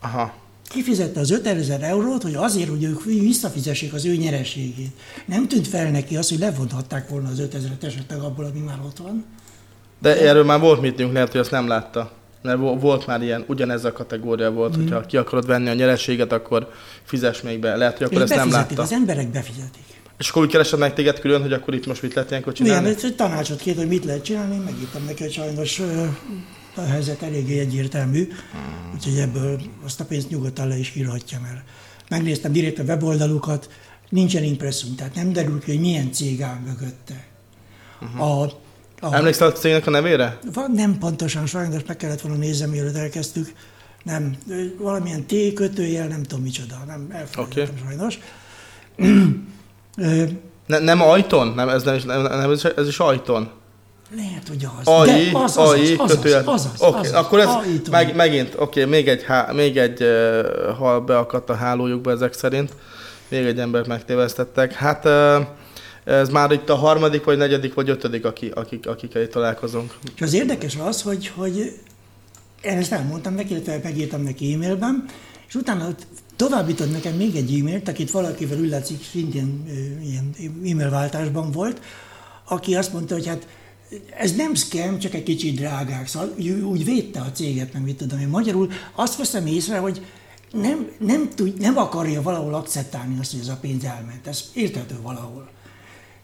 Aha 0.00 0.40
kifizette 0.72 1.20
az 1.20 1.30
5000 1.30 1.82
eurót, 1.82 2.22
hogy 2.22 2.34
azért, 2.34 2.68
hogy 2.68 2.82
ők 2.82 3.04
visszafizessék 3.04 3.92
az 3.92 4.04
ő 4.04 4.14
nyereségét. 4.14 4.90
Nem 5.26 5.48
tűnt 5.48 5.68
fel 5.68 5.90
neki 5.90 6.16
az, 6.16 6.28
hogy 6.28 6.38
levonhatták 6.38 7.08
volna 7.08 7.28
az 7.28 7.42
5000-et 7.52 7.82
esetleg 7.82 8.20
abból, 8.20 8.44
ami 8.44 8.58
már 8.58 8.78
ott 8.86 8.96
van. 8.96 9.24
De 9.98 10.20
erről 10.20 10.44
már 10.44 10.60
volt 10.60 10.80
mitünk, 10.80 11.12
lehet, 11.12 11.30
hogy 11.30 11.40
azt 11.40 11.50
nem 11.50 11.68
látta. 11.68 12.12
Mert 12.42 12.58
volt 12.58 13.06
már 13.06 13.22
ilyen, 13.22 13.44
ugyanez 13.48 13.84
a 13.84 13.92
kategória 13.92 14.50
volt, 14.50 14.76
mm. 14.76 14.80
hogyha 14.80 15.00
ki 15.00 15.16
akarod 15.16 15.46
venni 15.46 15.68
a 15.68 15.74
nyereséget, 15.74 16.32
akkor 16.32 16.70
fizes 17.02 17.42
még 17.42 17.58
be. 17.58 17.76
Lehet, 17.76 17.96
hogy 17.96 18.06
akkor 18.06 18.22
És 18.22 18.30
ezt 18.30 18.34
nem 18.34 18.50
látta. 18.50 18.82
az 18.82 18.92
emberek 18.92 19.30
befizetik. 19.30 19.91
És 20.22 20.28
akkor 20.28 20.42
úgy 20.42 20.50
keresed 20.50 20.78
meg 20.78 20.94
téged 20.94 21.20
külön, 21.20 21.42
hogy 21.42 21.52
akkor 21.52 21.74
itt 21.74 21.86
most 21.86 22.02
mit 22.02 22.14
lehet 22.14 22.30
ilyenkor 22.30 22.52
csinálni? 22.52 22.88
Igen, 22.88 23.04
egy 23.04 23.14
tanácsot 23.14 23.60
két, 23.60 23.76
hogy 23.76 23.88
mit 23.88 24.04
lehet 24.04 24.24
csinálni, 24.24 24.56
megírtam 24.56 25.04
neki, 25.04 25.22
hogy 25.22 25.32
sajnos 25.32 25.80
a 26.74 26.80
helyzet 26.80 27.22
eléggé 27.22 27.58
egyértelmű, 27.58 28.28
hmm. 28.52 28.92
úgyhogy 28.94 29.18
ebből 29.18 29.60
azt 29.84 30.00
a 30.00 30.04
pénzt 30.04 30.30
nyugodtan 30.30 30.68
le 30.68 30.78
is 30.78 30.94
írhatja, 30.96 31.40
mert 31.40 31.60
megnéztem 32.08 32.52
direkt 32.52 32.78
a 32.78 32.82
weboldalukat, 32.82 33.70
nincsen 34.08 34.42
impresszum, 34.42 34.94
tehát 34.96 35.14
nem 35.14 35.32
derül 35.32 35.60
ki, 35.60 35.70
hogy 35.70 35.80
milyen 35.80 36.12
cég 36.12 36.42
áll 36.42 36.58
mögötte. 36.66 37.24
Uh-huh. 38.00 38.20
A, 38.20 38.42
a, 39.00 39.14
Emlékszel 39.14 39.48
a 39.48 39.52
cégnek 39.52 39.86
a 39.86 39.90
nevére? 39.90 40.38
Van, 40.52 40.70
nem 40.70 40.98
pontosan, 40.98 41.46
sajnos 41.46 41.82
meg 41.86 41.96
kellett 41.96 42.20
volna 42.20 42.38
nézni, 42.38 42.66
mielőtt 42.66 42.96
elkezdtük. 42.96 43.52
Nem, 44.02 44.36
valamilyen 44.78 45.26
T 45.26 45.52
kötőjel, 45.54 46.06
nem 46.06 46.22
tudom 46.22 46.42
micsoda, 46.42 46.84
nem 46.86 47.08
elfelejtettem 47.10 47.74
okay. 47.74 47.88
sajnos. 47.88 48.18
Ne, 50.66 50.78
nem 50.78 51.02
ajton? 51.02 51.52
Nem, 51.56 51.68
ez, 51.68 51.82
nem, 51.82 51.98
nem, 52.04 52.22
nem, 52.22 52.50
ez, 52.50 52.64
ez 52.76 52.88
is 52.88 52.98
ajton? 52.98 53.50
Lehet, 54.16 54.48
hogy 54.48 54.66
az. 54.80 54.86
AI, 54.86 55.30
De 55.30 55.38
az, 55.38 55.56
az, 55.56 55.68
AI, 55.68 55.96
az, 55.96 56.10
az, 56.10 56.24
az, 56.46 56.46
az, 56.46 56.82
okay, 56.82 57.00
az, 57.00 57.12
akkor 57.12 57.40
ez 57.40 57.48
meg, 57.90 58.14
megint, 58.14 58.54
oké, 58.56 58.80
okay, 58.80 58.92
még 58.92 59.08
egy, 59.08 59.22
há, 59.22 59.50
még 59.52 59.76
egy 59.76 60.02
uh, 60.02 60.76
hal 60.78 61.00
beakadt 61.00 61.50
a 61.50 61.54
hálójukba 61.54 62.10
ezek 62.10 62.32
szerint. 62.32 62.72
Még 63.28 63.44
egy 63.44 63.58
embert 63.58 63.86
megtévesztettek. 63.86 64.72
Hát 64.72 65.04
uh, 65.04 65.46
ez 66.04 66.28
már 66.28 66.50
itt 66.50 66.68
a 66.68 66.74
harmadik, 66.74 67.24
vagy 67.24 67.36
negyedik, 67.36 67.74
vagy 67.74 67.88
ötödik, 67.88 68.24
akik, 68.24 68.54
akik, 68.54 68.86
akikkel 68.86 69.28
találkozunk. 69.28 69.94
És 70.14 70.22
az 70.22 70.32
érdekes 70.32 70.76
az, 70.76 71.02
hogy, 71.02 71.32
hogy 71.34 71.80
én 72.62 72.76
ezt 72.76 72.92
elmondtam 72.92 73.34
neki, 73.34 73.52
illetve 73.52 73.80
megírtam 73.82 74.22
neki 74.22 74.52
e-mailben, 74.52 75.04
és 75.48 75.54
utána 75.54 75.88
továbbított 76.36 76.92
nekem 76.92 77.14
még 77.14 77.36
egy 77.36 77.58
e-mailt, 77.58 77.88
akit 77.88 78.10
valakivel 78.10 78.58
üllatszik, 78.58 79.04
szintén 79.10 79.64
ilyen 80.02 80.34
e-mail 80.64 80.90
váltásban 80.90 81.50
volt, 81.50 81.80
aki 82.48 82.74
azt 82.74 82.92
mondta, 82.92 83.14
hogy 83.14 83.26
hát 83.26 83.46
ez 84.18 84.36
nem 84.36 84.54
scam, 84.54 84.98
csak 84.98 85.14
egy 85.14 85.22
kicsit 85.22 85.56
drágák. 85.56 86.06
Szóval 86.06 86.34
úgy 86.64 86.84
védte 86.84 87.20
a 87.20 87.32
céget, 87.32 87.72
meg 87.72 87.82
mit 87.82 87.96
tudom 87.96 88.18
én. 88.18 88.28
Magyarul 88.28 88.70
azt 88.94 89.16
veszem 89.16 89.46
észre, 89.46 89.78
hogy 89.78 90.06
nem, 90.52 90.90
nem, 90.98 91.30
tud, 91.34 91.60
nem 91.60 91.76
akarja 91.76 92.22
valahol 92.22 92.54
akceptálni 92.54 93.18
azt, 93.20 93.30
hogy 93.30 93.40
ez 93.40 93.48
a 93.48 93.58
pénz 93.60 93.84
elment. 93.84 94.26
Ez 94.26 94.50
érthető 94.52 94.98
valahol. 95.02 95.50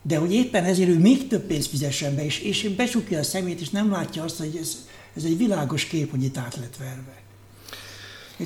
De 0.02 0.16
hogy 0.16 0.32
éppen 0.32 0.64
ezért 0.64 0.88
ő 0.88 0.98
még 0.98 1.26
több 1.26 1.42
pénzt 1.42 1.68
fizessen 1.68 2.14
be, 2.14 2.24
és, 2.24 2.40
és 2.40 2.68
besukja 2.76 3.18
a 3.18 3.22
szemét, 3.22 3.60
és 3.60 3.70
nem 3.70 3.90
látja 3.90 4.22
azt, 4.22 4.38
hogy 4.38 4.58
ez, 4.60 4.76
ez 5.16 5.24
egy 5.24 5.36
világos 5.36 5.84
kép, 5.84 6.10
hogy 6.10 6.22
itt 6.22 6.36
át 6.36 6.56
lett 6.56 6.76
verve. 6.76 7.17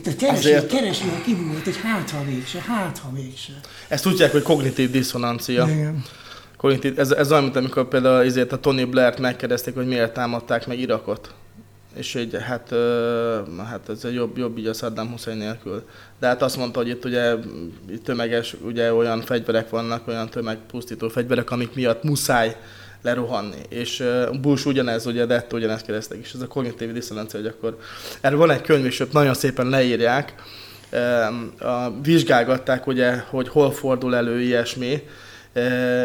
Tehát 0.03 0.19
keresi, 0.19 0.49
Azért... 0.49 0.67
keresi 0.67 1.09
a 1.09 1.23
kibújt, 1.25 1.65
hogy 1.65 1.77
hát 1.83 2.11
ha 2.11 2.23
mégse, 2.23 2.61
hát 2.61 2.99
ha 2.99 3.11
mégse. 3.11 3.53
Ezt 3.89 4.03
tudják, 4.03 4.33
hogy 4.33 4.43
kognitív 4.43 4.91
diszonancia. 4.91 5.69
Igen 5.69 6.05
kognitív, 6.63 6.99
ez, 6.99 7.11
ez 7.11 7.31
olyan, 7.31 7.43
mint 7.43 7.57
amikor 7.57 7.89
például 7.89 8.25
ezért 8.25 8.53
a 8.53 8.61
Tony 8.61 8.91
Blair-t 8.91 9.19
megkérdezték, 9.19 9.75
hogy 9.75 9.87
miért 9.87 10.13
támadták 10.13 10.67
meg 10.67 10.79
Irakot. 10.79 11.35
És 11.95 12.13
hogy 12.13 12.37
hát, 12.41 12.75
hát 13.69 13.89
ez 13.89 14.13
jobb, 14.13 14.39
jobb 14.39 14.59
így 14.59 14.67
a 14.67 14.73
Saddam 14.73 15.11
Hussein 15.11 15.37
nélkül. 15.37 15.89
De 16.21 16.27
hát 16.27 16.43
azt 16.43 16.57
mondta, 16.57 16.79
hogy 16.79 16.89
itt 16.89 17.05
ugye 17.05 17.35
tömeges, 18.05 18.57
ugye 18.65 18.95
olyan 18.95 19.21
fegyverek 19.21 19.71
vannak, 19.71 20.09
olyan 20.09 20.29
tömegpusztító 20.29 21.09
fegyverek, 21.09 21.51
amik 21.51 21.75
miatt 21.75 22.03
muszáj 22.03 22.57
lerohanni. 23.03 23.61
És 23.69 24.05
Bush 24.41 24.67
ugyanez, 24.67 25.07
ugye 25.07 25.27
Detto 25.27 25.57
ugyanezt 25.57 25.85
kérdeztek, 25.85 26.19
és 26.19 26.33
ez 26.33 26.41
a 26.41 26.47
kognitív 26.47 26.93
diszonancia, 26.93 27.41
hogy 27.41 27.49
akkor 27.49 27.79
erről 28.21 28.39
van 28.39 28.51
egy 28.51 28.61
könyv, 28.61 28.85
és 28.85 29.01
ott 29.01 29.13
nagyon 29.13 29.35
szépen 29.35 29.69
leírják, 29.69 30.35
vizsgálgatták, 32.03 32.87
ugye, 32.87 33.17
hogy 33.29 33.49
hol 33.49 33.73
fordul 33.73 34.17
elő 34.17 34.41
ilyesmi, 34.41 35.03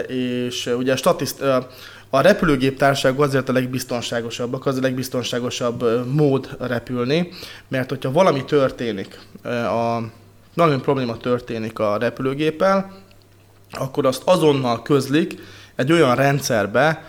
és 0.07 0.65
ugye 0.77 0.91
a, 0.91 0.95
statiszt, 0.95 1.41
a 2.09 2.21
repülőgép 2.21 2.77
társaságok 2.77 3.21
azért 3.21 3.49
a 3.49 3.53
legbiztonságosabbak, 3.53 4.65
az 4.65 4.77
a 4.77 4.81
legbiztonságosabb 4.81 6.05
mód 6.13 6.49
repülni, 6.59 7.29
mert 7.67 7.89
hogyha 7.89 8.11
valami 8.11 8.45
történik, 8.45 9.19
a, 9.43 9.99
valami 10.53 10.81
probléma 10.81 11.17
történik 11.17 11.79
a 11.79 11.97
repülőgéppel, 11.97 12.91
akkor 13.71 14.05
azt 14.05 14.21
azonnal 14.25 14.81
közlik 14.81 15.39
egy 15.77 15.91
olyan 15.91 16.15
rendszerbe, 16.15 17.03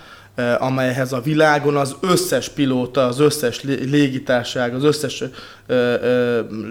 amelyhez 0.58 1.12
a 1.12 1.20
világon 1.20 1.76
az 1.76 1.96
összes 2.00 2.48
pilóta, 2.48 3.06
az 3.06 3.20
összes 3.20 3.62
légitárság, 3.62 4.74
az 4.74 4.84
összes 4.84 5.24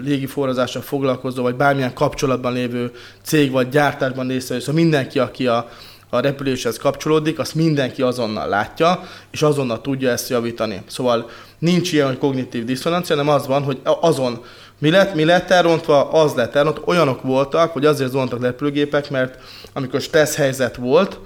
légiforrazással 0.02 0.82
foglalkozó, 0.82 1.42
vagy 1.42 1.54
bármilyen 1.54 1.94
kapcsolatban 1.94 2.52
lévő 2.52 2.92
cég 3.22 3.50
vagy 3.50 3.68
gyártásban 3.68 4.28
részvevő, 4.28 4.60
szóval 4.60 4.82
mindenki, 4.82 5.18
aki 5.18 5.46
a, 5.46 5.68
a 6.10 6.20
repüléshez 6.20 6.76
kapcsolódik, 6.76 7.38
azt 7.38 7.54
mindenki 7.54 8.02
azonnal 8.02 8.48
látja, 8.48 9.02
és 9.30 9.42
azonnal 9.42 9.80
tudja 9.80 10.10
ezt 10.10 10.28
javítani. 10.28 10.82
Szóval 10.86 11.30
nincs 11.58 11.92
ilyen, 11.92 12.06
hogy 12.06 12.18
kognitív 12.18 12.64
diszonancia, 12.64 13.16
hanem 13.16 13.34
az 13.34 13.46
van, 13.46 13.62
hogy 13.62 13.80
azon 13.84 14.44
mi 14.78 14.90
lett, 14.90 15.14
mi 15.14 15.24
lett 15.24 15.50
elrontva, 15.50 16.10
az 16.10 16.34
lett 16.34 16.54
elrontva. 16.54 16.82
Olyanok 16.86 17.22
voltak, 17.22 17.72
hogy 17.72 17.86
azért 17.86 18.10
zontak 18.10 18.42
repülőgépek, 18.42 19.10
mert 19.10 19.38
amikor 19.72 20.00
stressz 20.00 20.36
helyzet 20.36 20.76
volt, 20.76 21.18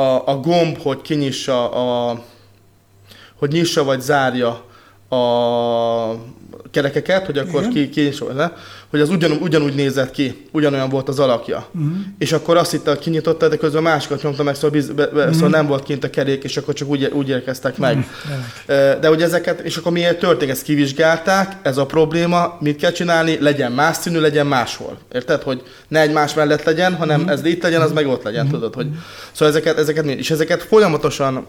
a, 0.00 0.22
a 0.26 0.36
gomb, 0.36 0.78
hogy 0.78 1.00
kinyissa 1.00 1.70
a, 1.70 2.20
hogy 3.34 3.52
nyissa 3.52 3.84
vagy 3.84 4.00
zárja 4.00 4.64
a 5.08 6.14
kerekeket, 6.70 7.26
hogy 7.26 7.38
akkor 7.38 7.68
ki, 7.68 7.88
ki 7.88 8.12
le, 8.34 8.52
hogy 8.90 9.00
az 9.00 9.10
ugyan, 9.10 9.32
ugyanúgy 9.32 9.74
nézett 9.74 10.10
ki, 10.10 10.46
ugyanolyan 10.52 10.88
volt 10.88 11.08
az 11.08 11.18
alakja. 11.18 11.66
Uh-huh. 11.74 11.92
És 12.18 12.32
akkor 12.32 12.56
azt 12.56 12.70
hitte, 12.70 12.90
hogy 12.90 12.98
kinyitotta, 12.98 13.48
de 13.48 13.56
közben 13.56 13.82
másikat 13.82 14.22
nyomta 14.22 14.42
meg, 14.42 14.54
szóval, 14.54 14.70
biz, 14.70 14.86
be, 14.86 15.06
be, 15.06 15.18
uh-huh. 15.18 15.32
szóval 15.34 15.48
nem 15.48 15.66
volt 15.66 15.82
kint 15.82 16.04
a 16.04 16.10
kerék, 16.10 16.44
és 16.44 16.56
akkor 16.56 16.74
csak 16.74 16.88
úgy, 16.88 17.04
úgy 17.04 17.28
érkeztek 17.28 17.76
meg. 17.76 17.96
Uh-huh. 17.96 19.00
De 19.00 19.08
hogy 19.08 19.22
ezeket, 19.22 19.60
és 19.60 19.76
akkor 19.76 19.92
miért 19.92 20.18
történik, 20.18 20.54
ezt 20.54 20.62
kivizsgálták, 20.62 21.56
ez 21.62 21.76
a 21.76 21.86
probléma, 21.86 22.56
mit 22.60 22.76
kell 22.76 22.92
csinálni, 22.92 23.38
legyen 23.40 23.72
más 23.72 23.96
színű, 23.96 24.18
legyen 24.18 24.46
máshol. 24.46 24.98
Érted, 25.12 25.42
hogy 25.42 25.62
ne 25.88 26.00
egymás 26.00 26.34
mellett 26.34 26.64
legyen, 26.64 26.94
hanem 26.94 27.20
uh-huh. 27.20 27.32
ez 27.32 27.44
itt 27.44 27.62
legyen, 27.62 27.80
az 27.80 27.92
meg 27.92 28.06
ott 28.06 28.22
legyen, 28.22 28.44
uh-huh. 28.44 28.58
tudod, 28.58 28.74
hogy 28.74 28.86
szóval 29.32 29.54
ezeket, 29.54 29.78
ezeket, 29.78 30.04
és 30.04 30.30
ezeket 30.30 30.62
folyamatosan, 30.62 31.46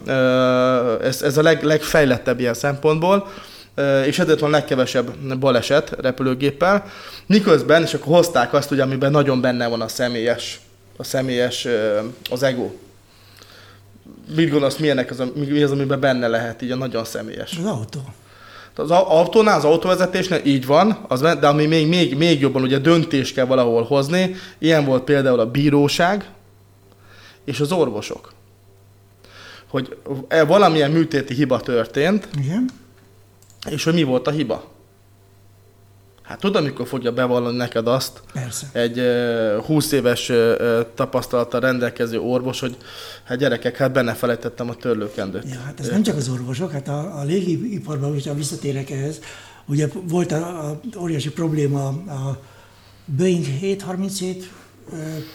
ez, 1.03 1.21
ez 1.21 1.37
a 1.37 1.41
leg, 1.41 1.63
legfejlettebb 1.63 2.39
ilyen 2.39 2.53
szempontból, 2.53 3.27
és 4.05 4.19
ezért 4.19 4.39
van 4.39 4.49
legkevesebb 4.49 5.37
baleset 5.39 5.95
repülőgéppel. 6.01 6.85
Miközben, 7.25 7.81
és 7.81 7.93
akkor 7.93 8.15
hozták 8.15 8.53
azt, 8.53 8.71
ugye, 8.71 8.83
amiben 8.83 9.11
nagyon 9.11 9.41
benne 9.41 9.67
van 9.67 9.81
a 9.81 9.87
személyes, 9.87 10.59
a 10.97 11.03
személyes, 11.03 11.67
az 12.29 12.43
ego. 12.43 12.71
Mit 14.35 14.49
gondolsz, 14.49 14.77
milyenek 14.77 15.11
az, 15.11 15.23
mi 15.33 15.63
az, 15.63 15.71
amiben 15.71 15.99
benne 15.99 16.27
lehet, 16.27 16.61
így 16.61 16.71
a 16.71 16.75
nagyon 16.75 17.05
személyes? 17.05 17.57
Az 17.57 17.65
autó. 17.65 17.99
Az 18.75 18.91
autónál, 18.91 19.57
az 19.57 19.63
autóvezetésnél 19.63 20.41
így 20.43 20.65
van, 20.65 21.05
az, 21.07 21.19
de 21.19 21.47
ami 21.47 21.65
még, 21.65 21.87
még, 21.87 22.17
még 22.17 22.39
jobban 22.39 22.61
ugye 22.61 22.77
döntés 22.77 23.33
kell 23.33 23.45
valahol 23.45 23.83
hozni, 23.83 24.35
ilyen 24.57 24.85
volt 24.85 25.03
például 25.03 25.39
a 25.39 25.51
bíróság 25.51 26.29
és 27.45 27.59
az 27.59 27.71
orvosok. 27.71 28.33
Hogy 29.67 29.97
valamilyen 30.47 30.91
műtéti 30.91 31.33
hiba 31.33 31.59
történt, 31.59 32.27
Igen 32.37 32.69
és 33.69 33.83
hogy 33.83 33.93
mi 33.93 34.03
volt 34.03 34.27
a 34.27 34.31
hiba? 34.31 34.71
Hát 36.21 36.39
tudod, 36.39 36.63
amikor 36.63 36.87
fogja 36.87 37.11
bevallani 37.11 37.57
neked 37.57 37.87
azt 37.87 38.21
Persze. 38.33 38.69
egy 38.71 38.99
uh, 38.99 39.65
20 39.65 39.91
éves 39.91 40.29
uh, 40.29 40.79
tapasztalattal 40.95 41.59
rendelkező 41.59 42.19
orvos, 42.19 42.59
hogy 42.59 42.77
hát 43.23 43.37
gyerekek, 43.37 43.77
hát 43.77 43.91
benne 43.91 44.13
felejtettem 44.13 44.69
a 44.69 44.75
törlőkendőt. 44.75 45.49
Ja, 45.49 45.59
hát 45.59 45.79
ez 45.79 45.87
nem 45.87 46.03
csak 46.03 46.15
az 46.17 46.29
orvosok, 46.29 46.71
hát 46.71 46.87
a, 46.87 47.19
a 47.19 47.23
légiiparban, 47.23 48.09
hogyha 48.11 48.33
visszatérek 48.33 48.89
ehhez, 48.89 49.19
ugye 49.65 49.87
volt 50.03 50.31
a, 50.31 50.69
a 50.69 50.79
óriási 50.97 51.31
probléma 51.31 51.87
a 51.87 52.39
Boeing 53.05 53.45
737 53.45 54.51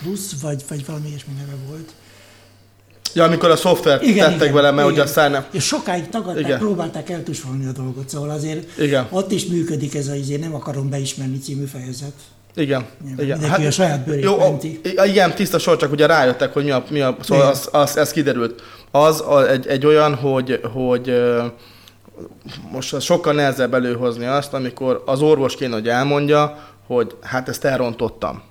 plusz, 0.03 0.41
vagy, 0.41 0.65
vagy 0.69 0.87
valami 0.87 1.09
ilyesmi 1.09 1.33
neve 1.33 1.57
volt, 1.69 1.95
Ja, 3.17 3.25
amikor 3.25 3.51
a 3.51 3.57
szoftvert 3.57 4.03
igen, 4.03 4.25
tettek 4.25 4.41
igen, 4.41 4.55
vele, 4.55 4.71
mert 4.71 4.89
igen. 4.89 4.99
hogy 4.99 5.09
aztán 5.09 5.31
nem... 5.31 5.45
És 5.51 5.65
sokáig 5.65 6.09
tagadták, 6.09 6.45
igen. 6.45 6.59
próbálták 6.59 7.11
eltusolni 7.11 7.67
a 7.67 7.73
dolgot, 7.73 8.09
szóval 8.09 8.31
azért 8.31 8.79
igen. 8.79 9.07
ott 9.11 9.33
is 9.33 9.47
működik 9.47 9.95
ez 9.95 10.09
a 10.09 10.15
izé, 10.15 10.37
nem 10.37 10.55
akarom 10.55 10.91
beismerni 10.91 11.39
című 11.39 11.65
fejezet. 11.65 12.13
Igen. 12.55 12.85
igen. 13.05 13.39
Mindenki 13.39 13.47
hát, 13.47 13.67
a 13.67 13.71
saját 13.71 14.05
bőrét 14.05 14.25
jó, 14.25 14.39
menti. 14.39 14.81
Igen, 15.05 15.35
tiszta 15.35 15.59
sor, 15.59 15.77
csak 15.77 15.93
ugye 15.93 16.07
rájöttek, 16.07 16.53
hogy 16.53 16.65
mi 16.65 16.71
a, 16.71 16.85
mi 16.91 17.01
a 17.01 17.17
szóval 17.21 17.47
az, 17.47 17.69
az, 17.73 17.97
ez 17.97 18.11
kiderült. 18.11 18.63
Az 18.91 19.21
a, 19.21 19.51
egy, 19.51 19.67
egy 19.67 19.87
olyan, 19.87 20.15
hogy, 20.15 20.61
hogy 20.73 21.23
most 22.73 22.95
az 22.95 23.03
sokkal 23.03 23.33
nehezebb 23.33 23.75
előhozni 23.75 24.25
azt, 24.25 24.53
amikor 24.53 25.03
az 25.07 25.21
orvos 25.21 25.57
kéne, 25.57 25.75
hogy 25.75 25.89
elmondja, 25.89 26.59
hogy 26.87 27.17
hát 27.23 27.49
ezt 27.49 27.65
elrontottam. 27.65 28.43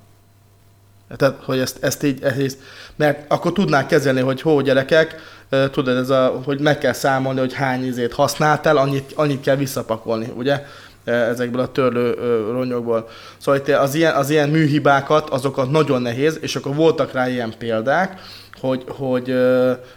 Tehát, 1.18 1.36
hogy 1.44 1.60
ezt, 1.60 1.84
ezt 1.84 2.04
így, 2.04 2.24
ezt, 2.24 2.58
mert 2.96 3.32
akkor 3.32 3.54
tudnák 3.54 3.86
kezelni, 3.86 4.22
hogy 4.22 4.42
hó 4.42 4.62
gyerekek, 4.62 5.16
tudod, 5.72 5.98
ez 5.98 6.10
a, 6.10 6.42
hogy 6.46 6.60
meg 6.60 6.78
kell 6.78 6.94
számolni, 6.94 7.40
hogy 7.40 7.54
hány 7.54 7.86
izét 7.86 8.14
használtál, 8.14 8.78
annyit, 8.78 9.12
annyit 9.16 9.42
kell 9.42 9.56
visszapakolni, 9.56 10.32
ugye? 10.36 10.66
ezekből 11.06 11.62
a 11.62 11.72
törlő 11.72 12.14
ronyokból. 12.52 13.10
Szóval 13.38 13.60
itt 13.60 13.70
az 13.76 13.96
ilyen, 13.96 14.16
az 14.16 14.30
ilyen 14.30 14.50
műhibákat, 14.50 15.30
azokat 15.30 15.72
nagyon 15.72 16.02
nehéz, 16.02 16.38
és 16.42 16.56
akkor 16.56 16.76
voltak 16.76 17.12
rá 17.12 17.30
ilyen 17.30 17.54
példák, 17.58 18.22
hogy, 18.60 18.84
hogy, 18.88 19.36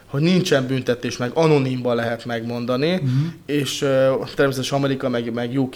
hogy 0.07 0.23
nincsen 0.23 0.67
büntetés, 0.67 1.17
meg 1.17 1.31
anonimban 1.35 1.97
lehet 1.97 2.25
megmondani, 2.25 2.93
uh-huh. 2.93 3.11
és 3.47 3.79
természetesen 4.35 4.79
Amerika, 4.79 5.09
meg, 5.09 5.33
meg 5.33 5.61
UK, 5.61 5.75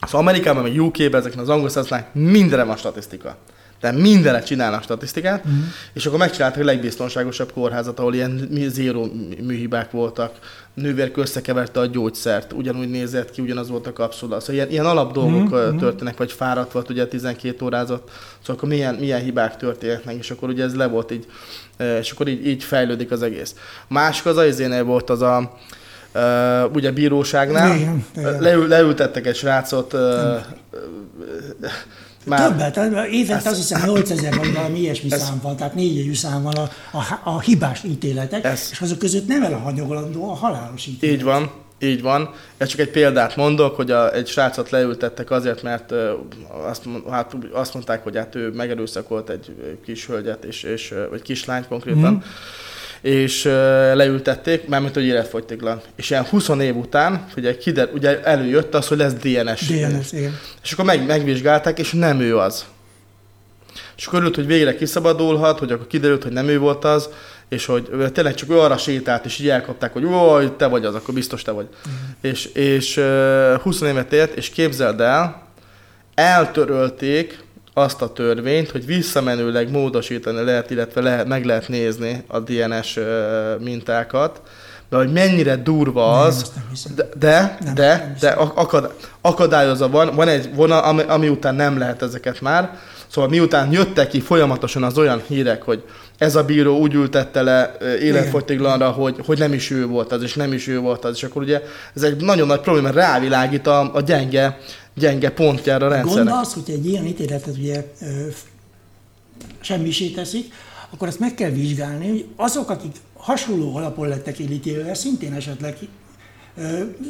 az 0.00 0.14
Amerikában, 0.14 0.62
meg 0.62 0.82
UK-ben, 0.82 1.20
ezeknek 1.20 1.42
az 1.42 1.48
angol 1.48 1.70
mindenre 2.12 2.64
van 2.64 2.76
statisztika 2.76 3.36
de 3.80 3.92
mindenre 3.92 4.40
csinálnak 4.40 4.82
statisztikát, 4.82 5.44
uh-huh. 5.44 5.60
és 5.92 6.06
akkor 6.06 6.18
megcsináltak 6.18 6.62
a 6.62 6.64
legbiztonságosabb 6.64 7.52
kórházat, 7.52 7.98
ahol 7.98 8.14
ilyen 8.14 8.48
zéró 8.68 9.12
műhibák 9.40 9.90
voltak, 9.90 10.32
nővérk 10.74 11.16
összekeverte 11.16 11.80
a 11.80 11.86
gyógyszert, 11.86 12.52
ugyanúgy 12.52 12.90
nézett 12.90 13.30
ki, 13.30 13.40
ugyanaz 13.42 13.68
volt 13.68 13.86
a 13.86 13.92
kapszula. 13.92 14.40
Szóval 14.40 14.54
ilyen, 14.54 14.70
ilyen 14.70 14.86
alap 14.86 15.12
dolgok 15.12 15.52
uh-huh. 15.52 15.78
történnek, 15.78 16.16
vagy 16.16 16.32
fáradt 16.32 16.72
volt, 16.72 16.90
ugye 16.90 17.06
12 17.06 17.64
órázott, 17.64 18.10
szóval 18.40 18.56
akkor 18.56 18.68
milyen, 18.68 18.94
milyen 18.94 19.20
hibák 19.20 19.56
történnek, 19.56 20.14
és 20.18 20.30
akkor 20.30 20.48
ugye 20.48 20.64
ez 20.64 20.74
le 20.74 20.86
volt 20.86 21.10
így, 21.10 21.26
és 22.00 22.10
akkor 22.10 22.28
így, 22.28 22.46
így 22.46 22.64
fejlődik 22.64 23.10
az 23.10 23.22
egész. 23.22 23.54
Másik 23.88 24.26
az 24.26 24.36
az 24.36 24.62
volt 24.84 25.10
az 25.10 25.22
a, 25.22 25.58
Uh, 26.14 26.74
ugye 26.74 26.90
bíróságnál 26.90 27.76
igen, 27.76 28.04
igen. 28.16 28.40
Leül, 28.40 28.68
leültettek 28.68 29.26
egy 29.26 29.36
srácot 29.36 29.92
uh, 29.92 30.00
már... 32.24 32.48
Többet, 32.48 33.06
évente 33.10 33.48
azt 33.48 33.58
hiszem 33.58 33.82
8000 33.84 34.36
vagy 34.36 34.54
valami 34.54 34.78
ilyesmi 34.78 35.12
ez... 35.12 35.22
szám 35.22 35.40
van, 35.42 35.56
tehát 35.56 35.74
négyjegyű 35.74 36.14
szám 36.14 36.42
van 36.42 36.54
a, 36.56 36.68
a, 36.92 37.20
a 37.24 37.40
hibás 37.40 37.82
ítéletek, 37.84 38.44
ez... 38.44 38.68
és 38.70 38.80
azok 38.80 38.98
között 38.98 39.26
nem 39.26 39.42
elhanyagolandó 39.42 40.30
a 40.30 40.34
halálos 40.34 40.86
ítélet. 40.86 41.16
Így 41.16 41.22
van, 41.22 41.50
így 41.78 42.02
van. 42.02 42.30
Ez 42.56 42.68
csak 42.68 42.80
egy 42.80 42.90
példát 42.90 43.36
mondok, 43.36 43.76
hogy 43.76 43.90
a, 43.90 44.14
egy 44.14 44.26
srácot 44.26 44.70
leültettek 44.70 45.30
azért, 45.30 45.62
mert 45.62 45.92
azt, 46.68 46.82
hát, 47.10 47.36
azt 47.52 47.74
mondták, 47.74 48.02
hogy 48.02 48.16
hát 48.16 48.34
ő 48.34 48.50
megerőszakolt 48.50 49.30
egy 49.30 49.78
kis 49.84 50.06
hölgyet, 50.06 50.44
és, 50.44 50.62
és, 50.62 50.94
vagy 51.10 51.22
kislányt 51.22 51.68
konkrétan, 51.68 52.12
mm 52.12 52.18
és 53.00 53.44
leültették, 53.94 54.68
mármint, 54.68 54.94
hogy 54.94 55.04
életfogytiglan. 55.04 55.80
És 55.96 56.10
ilyen 56.10 56.24
20 56.24 56.48
év 56.48 56.76
után, 56.76 57.26
ugye, 57.36 57.56
kider, 57.56 57.88
ugye 57.94 58.22
előjött 58.22 58.74
az, 58.74 58.88
hogy 58.88 58.98
lesz 58.98 59.12
DNS. 59.12 59.66
DNS, 59.66 60.12
igen. 60.12 60.38
És 60.62 60.72
akkor 60.72 60.84
meg, 60.84 61.06
megvizsgálták, 61.06 61.78
és 61.78 61.92
nem 61.92 62.20
ő 62.20 62.36
az. 62.38 62.64
És 63.96 64.06
akkor 64.06 64.18
örült, 64.18 64.34
hogy 64.34 64.46
végre 64.46 64.76
kiszabadulhat, 64.76 65.58
hogy 65.58 65.72
akkor 65.72 65.86
kiderült, 65.86 66.22
hogy 66.22 66.32
nem 66.32 66.48
ő 66.48 66.58
volt 66.58 66.84
az, 66.84 67.08
és 67.48 67.66
hogy 67.66 67.88
tényleg 68.12 68.34
csak 68.34 68.50
ő 68.50 68.58
arra 68.58 68.76
sétált, 68.76 69.24
és 69.24 69.38
így 69.38 69.48
elkapták, 69.48 69.92
hogy 69.92 70.04
ó, 70.04 70.48
te 70.48 70.66
vagy 70.66 70.84
az, 70.84 70.94
akkor 70.94 71.14
biztos 71.14 71.42
te 71.42 71.50
vagy. 71.50 71.66
Uh-huh. 71.78 71.92
És, 72.20 72.44
és 72.44 72.96
uh, 72.96 73.60
20 73.60 73.80
évet 73.80 74.12
élt, 74.12 74.34
és 74.34 74.50
képzeld 74.50 75.00
el, 75.00 75.46
eltörölték 76.14 77.38
azt 77.72 78.02
a 78.02 78.12
törvényt, 78.12 78.70
hogy 78.70 78.86
visszamenőleg 78.86 79.70
módosítani 79.70 80.44
lehet, 80.44 80.70
illetve 80.70 81.00
lehet, 81.00 81.26
meg 81.26 81.44
lehet 81.44 81.68
nézni 81.68 82.24
a 82.26 82.40
DNS 82.40 82.98
mintákat, 83.58 84.40
de 84.90 84.96
hogy 84.96 85.12
mennyire 85.12 85.56
durva 85.56 86.20
az, 86.20 86.52
nem, 86.54 86.94
de, 86.94 87.08
de, 87.18 87.58
nem, 87.60 87.74
de, 87.74 87.96
nem 87.96 88.16
de 88.20 88.28
akad, 88.30 88.94
akadályozva 89.20 89.88
van, 89.88 90.14
van 90.14 90.28
egy 90.28 90.54
vonal, 90.54 90.82
ami, 90.82 91.02
ami 91.02 91.28
után 91.28 91.54
nem 91.54 91.78
lehet 91.78 92.02
ezeket 92.02 92.40
már, 92.40 92.78
Szóval 93.12 93.30
miután 93.30 93.72
jöttek 93.72 94.08
ki 94.08 94.20
folyamatosan 94.20 94.82
az 94.82 94.98
olyan 94.98 95.22
hírek, 95.26 95.62
hogy 95.62 95.84
ez 96.18 96.36
a 96.36 96.44
bíró 96.44 96.78
úgy 96.78 96.94
ültette 96.94 97.42
le 97.42 97.76
életfogytiglanra, 98.00 98.90
hogy, 98.90 99.16
hogy 99.26 99.38
nem 99.38 99.52
is 99.52 99.70
ő 99.70 99.86
volt 99.86 100.12
az, 100.12 100.22
és 100.22 100.34
nem 100.34 100.52
is 100.52 100.66
ő 100.66 100.78
volt 100.78 101.04
az, 101.04 101.14
és 101.14 101.22
akkor 101.22 101.42
ugye 101.42 101.62
ez 101.94 102.02
egy 102.02 102.16
nagyon 102.16 102.46
nagy 102.46 102.60
probléma, 102.60 102.90
rávilágít 102.90 103.66
a, 103.66 103.94
a 103.94 104.00
gyenge 104.00 104.58
gyenge 104.94 105.30
pontjára 105.30 105.86
a 105.86 105.88
rendszernek. 105.88 106.32
Gond 106.32 106.46
az, 106.46 106.52
hogy 106.52 106.74
egy 106.74 106.86
ilyen 106.86 107.04
ítéletet 107.04 107.56
ugye 107.56 107.84
semmisé 109.60 110.08
teszik, 110.08 110.52
akkor 110.90 111.08
azt 111.08 111.18
meg 111.18 111.34
kell 111.34 111.50
vizsgálni, 111.50 112.08
hogy 112.08 112.26
azok, 112.36 112.70
akik 112.70 112.96
hasonló 113.20 113.76
alapon 113.76 114.08
lettek 114.08 114.38
elítélve, 114.38 114.94
szintén 114.94 115.32
esetleg 115.32 115.76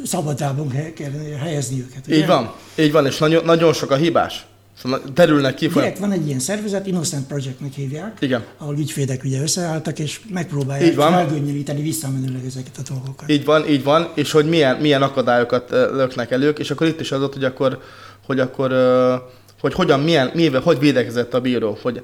szabadában 0.05 0.69
kell 0.95 1.11
helyezni 1.39 1.79
őket. 1.79 2.07
Ugye? 2.07 2.15
Így 2.15 2.25
van, 2.25 2.53
így 2.75 2.91
van, 2.91 3.05
és 3.05 3.17
nagyon, 3.17 3.45
nagyon 3.45 3.73
sok 3.73 3.91
a 3.91 3.95
hibás. 3.95 4.45
Szóval 4.81 5.01
derülnek 5.13 5.53
ki. 5.53 5.67
Direkt 5.67 5.99
van 5.99 6.11
egy 6.11 6.27
ilyen 6.27 6.39
szervezet, 6.39 6.87
Innocent 6.87 7.27
Projectnek 7.27 7.73
hívják, 7.73 8.17
Igen. 8.19 8.43
ahol 8.57 8.77
ügyvédek 8.77 9.23
ugye 9.23 9.41
összeálltak, 9.41 9.99
és 9.99 10.21
megpróbálják 10.29 10.89
Így 10.89 10.95
van. 10.95 11.11
felgönnyelíteni 11.11 11.81
visszamenőleg 11.81 12.45
ezeket 12.45 12.77
a 12.77 12.93
dolgokat. 12.93 13.29
Így 13.29 13.45
van, 13.45 13.67
így 13.67 13.83
van, 13.83 14.11
és 14.15 14.31
hogy 14.31 14.49
milyen, 14.49 14.77
milyen 14.77 15.01
akadályokat 15.01 15.69
löknek 15.69 16.31
elők, 16.31 16.59
és 16.59 16.71
akkor 16.71 16.87
itt 16.87 16.99
is 16.99 17.11
az 17.11 17.21
ott, 17.21 17.33
hogy 17.33 17.43
akkor, 17.43 17.81
hogy 18.25 18.39
akkor, 18.39 18.71
hogy 19.59 19.73
hogyan, 19.73 19.99
milyen, 19.99 20.31
mivel, 20.33 20.61
hogy 20.61 20.79
védekezett 20.79 21.33
a 21.33 21.41
bíró, 21.41 21.77
hogy 21.81 22.03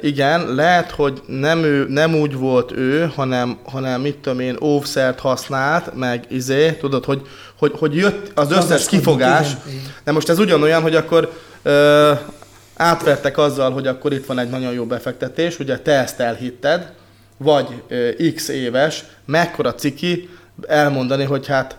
igen, 0.00 0.54
lehet, 0.54 0.90
hogy 0.90 1.22
nem, 1.26 1.62
ő, 1.62 1.86
nem 1.88 2.14
úgy 2.14 2.34
volt 2.34 2.72
ő, 2.72 3.12
hanem, 3.14 3.58
hanem 3.64 4.00
mit 4.00 4.16
tudom 4.16 4.40
én, 4.40 4.56
óvszert 4.62 5.20
használt, 5.20 5.94
meg 5.94 6.24
izé, 6.28 6.72
tudod, 6.72 7.04
hogy, 7.04 7.22
hogy, 7.58 7.72
hogy 7.78 7.96
jött 7.96 8.30
az 8.34 8.50
összes 8.50 8.86
kifogás, 8.86 9.48
de 10.04 10.12
most 10.12 10.28
ez 10.28 10.38
ugyanolyan, 10.38 10.82
hogy 10.82 10.94
akkor 10.94 11.32
ö, 11.62 12.12
átvertek 12.76 13.38
azzal, 13.38 13.70
hogy 13.70 13.86
akkor 13.86 14.12
itt 14.12 14.26
van 14.26 14.38
egy 14.38 14.50
nagyon 14.50 14.72
jó 14.72 14.84
befektetés, 14.84 15.58
ugye 15.58 15.78
te 15.78 15.92
ezt 15.92 16.20
elhitted, 16.20 16.92
vagy 17.36 17.82
ö, 17.88 18.10
x 18.34 18.48
éves, 18.48 19.04
mekkora 19.24 19.74
ciki 19.74 20.28
elmondani, 20.66 21.24
hogy 21.24 21.46
hát 21.46 21.76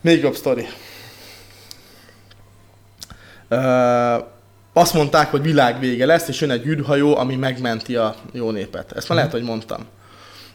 még 0.00 0.22
jobb 0.22 0.34
sztori. 0.34 0.66
Ö, 3.48 4.16
azt 4.78 4.94
mondták, 4.94 5.30
hogy 5.30 5.42
világvége 5.42 6.06
lesz, 6.06 6.28
és 6.28 6.40
jön 6.40 6.50
egy 6.50 6.66
űrhajó, 6.66 7.16
ami 7.16 7.36
megmenti 7.36 7.96
a 7.96 8.14
jó 8.32 8.50
népet. 8.50 8.92
Ezt 8.96 9.08
már 9.08 9.18
lehet, 9.18 9.32
hogy 9.32 9.42
mondtam. 9.42 9.84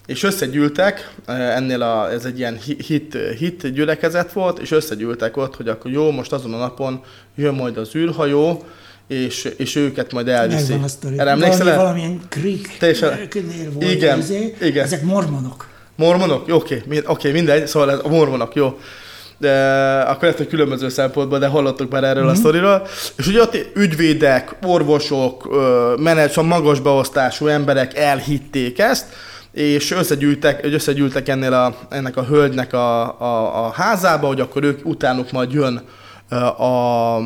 És 0.06 0.24
összegyűltek, 0.24 1.14
eh, 1.26 1.56
ennél 1.56 1.82
a, 1.82 2.12
ez 2.12 2.26
egy 2.26 2.38
ilyen 2.40 2.58
hi- 2.58 2.86
hit, 2.86 3.18
hit 3.38 3.74
gyülekezet 3.74 4.34
volt, 4.34 4.60
és 4.60 4.72
összegyűltek 4.72 5.38
ott, 5.38 5.56
hogy 5.56 5.68
akkor 5.68 5.92
jó, 5.92 6.12
most 6.12 6.32
azon 6.32 6.54
a 6.54 6.58
napon 6.58 7.02
jön 7.36 7.54
majd 7.54 7.78
az 7.78 7.96
űrhajó, 7.96 8.64
és, 9.08 9.44
és 9.58 9.76
őket 9.76 10.12
majd 10.14 10.28
elviszi. 10.28 10.74
Erre 11.18 11.30
emlékszel? 11.30 11.58
Valami, 11.66 11.78
valamilyen 11.78 12.22
Creek 12.30 12.78
Teljesen- 12.80 13.34
volt 13.74 13.92
Igen, 13.92 14.20
izé. 14.20 14.56
igen. 14.62 14.84
Ezek 14.84 15.04
mormonok. 15.04 15.68
Mormonok? 15.96 16.46
Oké, 16.50 16.84
oké, 17.06 17.32
mindegy, 17.32 17.68
szóval 17.68 17.92
ez 17.92 18.00
a 18.04 18.08
mormonok, 18.08 18.56
jó. 18.56 18.80
De 19.42 19.54
akkor 20.00 20.22
lehet, 20.22 20.38
hogy 20.38 20.48
különböző 20.48 20.90
szempontból, 20.90 21.40
de 21.40 21.48
hallottuk 21.48 21.92
már 21.92 22.04
erről 22.04 22.24
mm-hmm. 22.24 22.32
a 22.32 22.36
sztoriról. 22.36 22.88
És 23.18 23.28
ugye 23.28 23.42
ott 23.42 23.58
ügyvédek, 23.76 24.56
orvosok, 24.64 25.48
ö, 25.52 25.94
menedzs, 25.98 26.38
a 26.38 26.42
magas 26.42 26.80
beosztású 26.80 27.48
emberek 27.48 27.98
elhitték 27.98 28.80
ezt, 28.80 29.06
és 29.52 29.92
összegyűltek, 29.92 30.66
összegyűltek 30.66 31.28
ennél 31.28 31.54
a, 31.54 31.76
ennek 31.90 32.18
a 32.18 32.24
hölgynek 32.24 32.74
a, 32.74 33.22
a, 33.22 33.66
a 33.66 33.72
házába, 33.72 34.28
hogy 34.28 34.40
akkor 34.40 34.64
ők 34.64 34.86
utánuk 34.86 35.32
majd 35.32 35.52
jön 35.52 35.82
a 36.58 37.18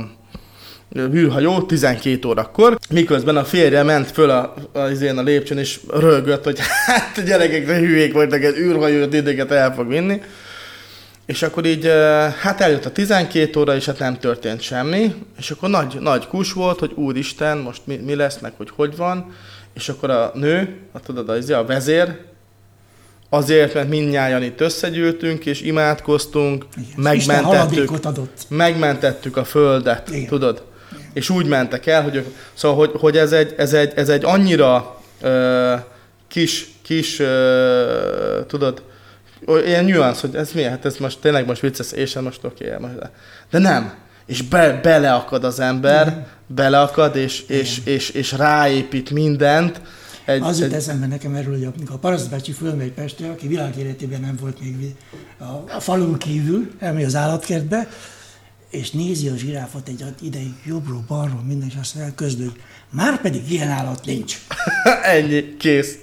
űrhajó 0.99 1.62
12 1.62 2.28
órakor, 2.28 2.78
miközben 2.89 3.38
a 3.38 3.43
férje 3.43 3.84
ment 3.84 4.12
föl 4.12 4.30
a, 4.30 4.54
a, 4.71 4.80
a, 4.80 5.17
a 5.17 5.21
lépcsőn, 5.21 5.58
és 5.58 5.80
rögött, 5.93 6.43
hogy 6.43 6.60
hát 6.86 7.23
gyerekek, 7.25 7.65
de 7.65 7.78
hülyék 7.78 8.13
voltak, 8.13 8.43
egy 8.43 8.58
űrhajó 8.58 9.04
idéget 9.04 9.51
el 9.51 9.73
fog 9.73 9.88
vinni. 9.88 10.21
És 11.25 11.43
akkor 11.43 11.65
így, 11.65 11.85
hát 12.41 12.61
eljött 12.61 12.85
a 12.85 12.91
12 12.91 13.59
óra, 13.59 13.75
és 13.75 13.85
hát 13.85 13.99
nem 13.99 14.19
történt 14.19 14.61
semmi, 14.61 15.13
és 15.38 15.51
akkor 15.51 15.69
nagy, 15.69 15.97
nagy 15.99 16.27
kus 16.27 16.53
volt, 16.53 16.79
hogy 16.79 16.91
úristen, 16.95 17.57
most 17.57 17.81
mi, 17.83 17.95
mi 17.95 18.15
lesz, 18.15 18.39
meg 18.39 18.53
hogy 18.57 18.69
hogy 18.75 18.95
van, 18.95 19.33
és 19.73 19.89
akkor 19.89 20.09
a 20.09 20.31
nő, 20.33 20.77
a, 20.91 20.99
tudod, 20.99 21.29
az, 21.29 21.49
a 21.49 21.65
vezér, 21.65 22.17
azért, 23.29 23.73
mert 23.73 23.89
mindnyájan 23.89 24.43
itt 24.43 24.61
összegyűltünk, 24.61 25.45
és 25.45 25.61
imádkoztunk, 25.61 26.65
Igen. 26.77 26.89
Megmentettük, 26.95 28.05
adott. 28.05 28.45
megmentettük 28.47 29.38
a 29.38 29.43
földet, 29.43 30.09
Igen. 30.09 30.27
tudod? 30.27 30.63
És 31.13 31.29
úgy 31.29 31.45
mentek 31.45 31.85
el, 31.85 32.03
hogy, 32.03 32.25
szóval, 32.53 32.77
hogy, 32.77 32.91
hogy 32.99 33.17
ez, 33.17 33.31
egy, 33.31 33.53
ez, 33.57 33.73
egy, 33.73 33.91
ez 33.95 34.09
egy 34.09 34.25
annyira 34.25 35.01
ö, 35.21 35.73
kis, 36.27 36.69
kis 36.81 37.19
ö, 37.19 38.41
tudod, 38.47 38.83
ilyen 39.65 39.84
nyuansz, 39.84 40.21
hogy 40.21 40.36
ez 40.36 40.52
mi? 40.52 40.63
Hát 40.63 40.86
ez 40.86 40.98
most 40.98 41.19
tényleg 41.19 41.45
most 41.45 41.62
vicces, 41.62 41.91
és 41.91 42.15
most 42.15 42.43
oké, 42.43 42.65
okay, 42.65 42.88
most, 42.88 43.10
de 43.50 43.60
nem. 43.60 43.93
És 44.26 44.41
be, 44.41 44.80
beleakad 44.84 45.43
az 45.43 45.60
ember, 45.60 46.28
beleakad, 46.48 47.15
és, 47.15 47.43
és, 47.48 47.82
és, 47.84 48.10
és 48.10 48.32
ráépít 48.32 49.10
mindent. 49.10 49.82
Egy, 50.26 50.41
Az 50.41 50.60
jut 50.60 50.67
egy, 50.67 50.74
eszembe 50.74 51.08
nekem 51.08 51.36
erről, 51.36 51.54
hogy 51.54 51.63
amikor 51.63 51.95
a 51.95 52.00
parasztbácsi 52.00 52.52
fölmegy 52.52 52.91
Pestre, 52.91 53.30
aki 53.30 53.48
világéletében 53.48 54.21
nem 54.21 54.38
volt 54.41 54.60
még 54.60 54.95
a, 55.39 55.80
falun 55.80 56.17
kívül, 56.17 56.71
elmegy 56.80 57.04
az 57.04 57.15
állatkertbe, 57.15 57.88
és 58.69 58.91
nézi 58.91 59.28
a 59.28 59.36
zsiráfot 59.36 59.88
egy 59.88 60.06
ideig 60.21 60.54
jobbról, 60.65 61.04
balról, 61.08 61.43
minden, 61.48 61.67
és 61.67 61.76
azt 61.80 61.98
közlő, 62.15 62.52
már 62.89 63.21
pedig 63.21 63.52
ilyen 63.52 63.69
állat 63.69 64.06
nincs. 64.06 64.38
Ennyi, 65.15 65.58
kész. 65.58 65.98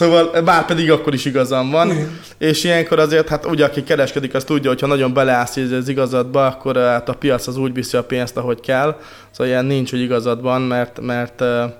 Szóval 0.00 0.42
már 0.42 0.66
pedig 0.66 0.90
akkor 0.90 1.14
is 1.14 1.24
igazam 1.24 1.70
van, 1.70 1.90
Igen. 1.90 2.20
és 2.38 2.64
ilyenkor 2.64 2.98
azért, 2.98 3.28
hát 3.28 3.46
ugye 3.46 3.64
aki 3.64 3.82
kereskedik, 3.82 4.34
az 4.34 4.44
tudja, 4.44 4.70
hogy 4.70 4.80
ha 4.80 4.86
nagyon 4.86 5.12
beleállsz 5.12 5.56
az 5.56 5.88
igazadba, 5.88 6.46
akkor 6.46 6.76
eh, 6.76 6.84
hát 6.84 7.08
a 7.08 7.14
piac 7.14 7.46
az 7.46 7.56
úgy 7.56 7.72
viszi 7.72 7.96
a 7.96 8.04
pénzt, 8.04 8.36
ahogy 8.36 8.60
kell. 8.60 9.00
Szóval 9.30 9.46
ilyen 9.46 9.64
nincs, 9.64 9.90
hogy 9.90 10.00
igazad 10.00 10.42
van, 10.42 10.62
mert, 10.62 11.00
mert 11.00 11.40
eh, 11.40 11.72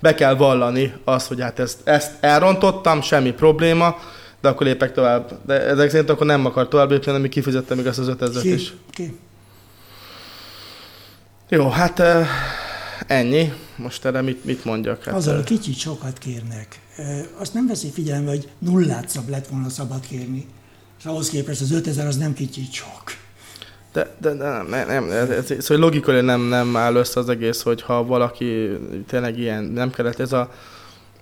be 0.00 0.14
kell 0.14 0.34
vallani 0.34 0.94
azt, 1.04 1.28
hogy 1.28 1.40
hát 1.40 1.58
ezt, 1.58 1.88
ezt 1.88 2.12
elrontottam, 2.20 3.02
semmi 3.02 3.32
probléma, 3.32 3.96
de 4.40 4.48
akkor 4.48 4.66
lépek 4.66 4.92
tovább. 4.92 5.38
De 5.46 5.60
ezek 5.60 5.90
szerint 5.90 6.10
akkor 6.10 6.26
nem 6.26 6.46
akar 6.46 6.68
tovább 6.68 6.90
lépni, 6.90 7.12
hanem 7.12 7.28
kifizettem 7.28 7.76
még 7.76 7.86
azt 7.86 7.98
az 7.98 8.08
5000 8.08 8.42
Ki, 8.42 8.52
is. 8.52 8.72
ki? 8.90 9.18
Jó, 11.48 11.68
hát 11.68 11.98
eh, 11.98 12.28
ennyi. 13.06 13.52
Most 13.76 14.04
erre 14.04 14.22
mit, 14.22 14.44
mit 14.44 14.64
mondjak? 14.64 15.04
Hát, 15.04 15.14
Azzal, 15.14 15.42
kicsit 15.42 15.78
sokat 15.78 16.18
kérnek. 16.18 16.84
Azt 17.38 17.54
nem 17.54 17.66
veszi 17.66 17.90
figyelembe, 17.90 18.30
hogy 18.30 18.48
nullát 18.58 19.08
szab 19.08 19.28
lett 19.28 19.46
volna 19.46 19.68
szabad 19.68 20.06
kérni. 20.06 20.46
És 20.98 21.04
ahhoz 21.04 21.30
képest 21.30 21.60
az 21.60 21.72
5000 21.72 22.06
az 22.06 22.16
nem 22.16 22.34
kicsit 22.34 22.72
sok. 22.72 23.02
De, 23.92 24.14
de, 24.18 24.34
de 24.34 24.48
nem, 24.48 24.66
nem, 24.68 24.86
nem 24.86 25.10
ez, 25.10 25.30
ez, 25.30 25.64
szóval 25.64 25.84
logikailag 25.84 26.24
nem, 26.24 26.40
nem 26.40 26.76
áll 26.76 26.94
össze 26.94 27.20
az 27.20 27.28
egész, 27.28 27.62
hogy 27.62 27.82
ha 27.82 28.04
valaki 28.04 28.78
tényleg 29.06 29.38
ilyen, 29.38 29.64
nem 29.64 29.90
kellett, 29.90 30.18
ez 30.18 30.32
a, 30.32 30.52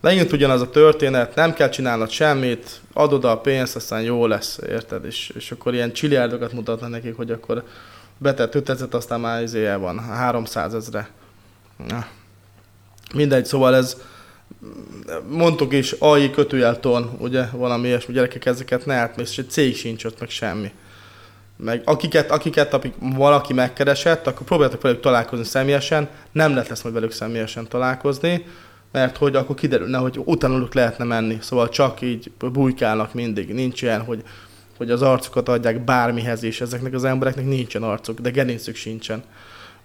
megint 0.00 0.32
ugyanaz 0.32 0.60
a 0.60 0.70
történet, 0.70 1.34
nem 1.34 1.52
kell 1.52 1.68
csinálnod 1.68 2.10
semmit, 2.10 2.80
adod 2.92 3.24
a 3.24 3.38
pénzt, 3.38 3.76
aztán 3.76 4.02
jó 4.02 4.26
lesz, 4.26 4.58
érted? 4.68 5.04
És, 5.04 5.32
és 5.34 5.50
akkor 5.50 5.74
ilyen 5.74 5.92
csiliárdokat 5.92 6.52
mutatnak 6.52 6.90
nekik, 6.90 7.16
hogy 7.16 7.30
akkor 7.30 7.64
betett 8.18 8.54
5000, 8.54 8.88
aztán 8.90 9.20
már 9.20 9.42
izé 9.42 9.66
el 9.66 9.78
van, 9.78 9.98
300 9.98 10.74
ezre. 10.74 11.08
Na. 11.88 12.06
Mindegy, 13.14 13.44
szóval 13.44 13.74
ez, 13.74 13.96
mondtuk 15.28 15.72
is, 15.72 15.92
AI 15.92 16.30
kötőjelton, 16.30 17.16
ugye, 17.18 17.44
valami 17.52 17.86
ilyesmi 17.86 18.14
gyerekek, 18.14 18.46
ezeket 18.46 18.86
ne 18.86 18.94
átmész, 18.94 19.30
és 19.30 19.38
egy 19.38 19.50
cég 19.50 19.76
sincs 19.76 20.04
ott, 20.04 20.20
meg 20.20 20.30
semmi 20.30 20.72
meg 21.56 21.82
akiket, 21.84 22.30
akiket 22.30 22.74
akik 22.74 22.94
valaki 22.98 23.52
megkeresett, 23.52 24.26
akkor 24.26 24.46
próbáltak 24.46 24.82
velük 24.82 25.00
találkozni 25.00 25.44
személyesen, 25.44 26.08
nem 26.32 26.52
lehet 26.52 26.68
lesz 26.68 26.82
majd 26.82 26.94
velük 26.94 27.12
személyesen 27.12 27.68
találkozni, 27.68 28.46
mert 28.92 29.16
hogy 29.16 29.36
akkor 29.36 29.56
kiderülne, 29.56 29.98
hogy 29.98 30.20
utánuluk 30.24 30.74
lehetne 30.74 31.04
menni. 31.04 31.38
Szóval 31.40 31.68
csak 31.68 32.00
így 32.00 32.30
bujkálnak 32.52 33.14
mindig. 33.14 33.54
Nincs 33.54 33.82
ilyen, 33.82 34.00
hogy, 34.00 34.22
hogy 34.76 34.90
az 34.90 35.02
arcukat 35.02 35.48
adják 35.48 35.84
bármihez 35.84 36.42
is. 36.42 36.60
Ezeknek 36.60 36.92
az 36.92 37.04
embereknek 37.04 37.44
nincsen 37.44 37.82
arcuk, 37.82 38.20
de 38.20 38.30
gerincük 38.30 38.76
sincsen. 38.76 39.22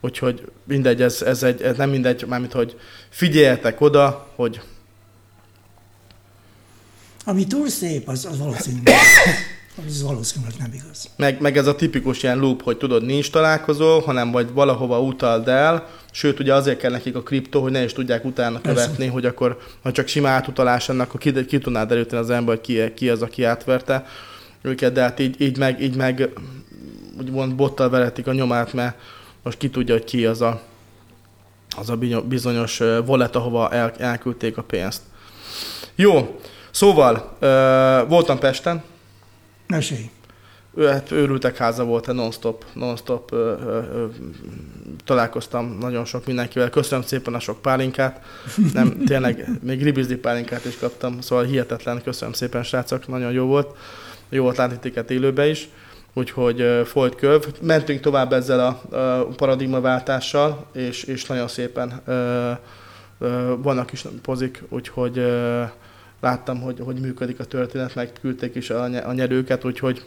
Úgyhogy 0.01 0.51
mindegy, 0.63 1.01
ez, 1.01 1.21
ez, 1.21 1.43
egy, 1.43 1.61
ez 1.61 1.77
nem 1.77 1.89
mindegy, 1.89 2.25
mármint, 2.27 2.51
hogy 2.51 2.79
figyeljetek 3.09 3.81
oda, 3.81 4.27
hogy 4.35 4.61
Ami 7.25 7.47
túl 7.47 7.69
szép, 7.69 8.07
az, 8.07 8.25
az 8.25 8.37
valószínűleg, 8.37 8.95
az 9.87 10.01
valószínűleg 10.01 10.53
nem 10.59 10.73
igaz. 10.73 11.09
Meg, 11.15 11.41
meg 11.41 11.57
ez 11.57 11.67
a 11.67 11.75
tipikus 11.75 12.23
ilyen 12.23 12.39
loop, 12.39 12.61
hogy 12.63 12.77
tudod, 12.77 13.05
nincs 13.05 13.31
találkozó, 13.31 13.99
hanem 13.99 14.31
vagy 14.31 14.51
valahova 14.53 15.01
utald 15.01 15.47
el, 15.47 15.87
sőt, 16.11 16.39
ugye 16.39 16.53
azért 16.53 16.79
kell 16.79 16.91
nekik 16.91 17.15
a 17.15 17.23
kriptó, 17.23 17.61
hogy 17.61 17.71
ne 17.71 17.83
is 17.83 17.93
tudják 17.93 18.25
utána 18.25 18.59
Persze. 18.59 18.83
követni, 18.83 19.07
hogy 19.07 19.25
akkor, 19.25 19.59
ha 19.83 19.91
csak 19.91 20.07
sima 20.07 20.29
átutalás 20.29 20.89
ennek, 20.89 21.07
akkor 21.07 21.19
ki, 21.19 21.45
ki 21.45 21.57
tudnád 21.57 21.91
előteni 21.91 22.21
az 22.21 22.29
ember, 22.29 22.55
hogy 22.55 22.65
ki, 22.65 22.93
ki 22.93 23.09
az, 23.09 23.21
aki 23.21 23.43
átverte 23.43 24.05
őket, 24.61 24.93
de 24.93 25.01
hát 25.01 25.19
így, 25.19 25.41
így 25.41 25.57
meg, 25.57 25.81
így 25.81 25.95
meg 25.95 26.29
úgymond 27.19 27.55
bottal 27.55 27.89
veretik 27.89 28.27
a 28.27 28.33
nyomát, 28.33 28.73
mert 28.73 28.97
most 29.43 29.57
ki 29.57 29.69
tudja, 29.69 29.93
hogy 29.93 30.03
ki 30.03 30.25
az 30.25 30.41
a, 30.41 30.61
az 31.77 31.89
a 31.89 31.97
bizonyos 32.21 32.79
wallet, 32.79 33.35
ahova 33.35 33.71
el, 33.71 33.91
elküldték 33.97 34.57
a 34.57 34.63
pénzt. 34.63 35.01
Jó, 35.95 36.39
szóval 36.71 37.35
ö, 37.39 37.47
voltam 38.07 38.39
Pesten, 38.39 38.83
Mesélj. 39.67 40.09
ő, 40.75 40.87
hát 40.87 41.11
őrültek 41.11 41.57
háza 41.57 41.83
volt, 41.83 42.05
hát 42.05 42.15
non-stop, 42.15 42.65
non-stop 42.73 43.31
ö, 43.31 43.35
ö, 43.35 43.81
ö, 43.93 44.05
találkoztam 45.05 45.77
nagyon 45.79 46.05
sok 46.05 46.25
mindenkivel. 46.25 46.69
Köszönöm 46.69 47.03
szépen 47.03 47.33
a 47.33 47.39
sok 47.39 47.61
pálinkát. 47.61 48.25
Nem, 48.73 48.97
tényleg, 49.07 49.49
még 49.61 49.83
ribizli 49.83 50.15
pálinkát 50.15 50.65
is 50.65 50.77
kaptam, 50.77 51.21
szóval 51.21 51.45
hihetetlen. 51.45 52.01
Köszönöm 52.03 52.33
szépen, 52.33 52.63
srácok, 52.63 53.07
nagyon 53.07 53.31
jó 53.31 53.45
volt. 53.45 53.77
Jó 54.29 54.43
volt 54.43 54.57
látni 54.57 54.79
titeket 54.79 55.11
élőbe 55.11 55.47
is. 55.47 55.69
Úgyhogy 56.13 56.81
folyt 56.85 57.15
köv. 57.15 57.45
Mentünk 57.61 57.99
tovább 57.99 58.33
ezzel 58.33 58.59
a, 58.59 58.97
paradigmaváltással, 59.35 60.65
és, 60.73 61.03
és 61.03 61.25
nagyon 61.25 61.47
szépen 61.47 62.01
vannak 63.57 63.91
is 63.91 64.05
pozik, 64.21 64.63
úgyhogy 64.69 65.23
láttam, 66.21 66.61
hogy, 66.61 66.79
hogy 66.85 66.99
működik 66.99 67.39
a 67.39 67.45
történet, 67.45 67.95
meg 67.95 68.11
küldték 68.21 68.55
is 68.55 68.69
a, 68.69 68.83
a 68.83 69.13
nyerőket, 69.13 69.65
úgyhogy 69.65 70.05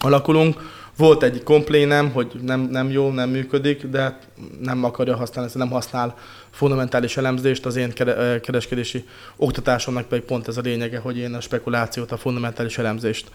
alakulunk. 0.00 0.60
Volt 0.98 1.22
egy 1.22 1.42
komplénem, 1.42 2.10
hogy 2.10 2.32
nem, 2.42 2.60
nem 2.60 2.90
jó, 2.90 3.10
nem 3.10 3.30
működik, 3.30 3.86
de 3.86 4.18
nem 4.60 4.84
akarja 4.84 5.16
használni, 5.16 5.50
nem 5.54 5.70
használ 5.70 6.14
fundamentális 6.50 7.16
elemzést, 7.16 7.66
az 7.66 7.76
én 7.76 7.92
kereskedési 8.42 9.04
oktatásomnak 9.36 10.08
pedig 10.08 10.24
pont 10.24 10.48
ez 10.48 10.56
a 10.56 10.60
lényege, 10.60 10.98
hogy 10.98 11.18
én 11.18 11.34
a 11.34 11.40
spekulációt, 11.40 12.12
a 12.12 12.16
fundamentális 12.16 12.78
elemzést 12.78 13.30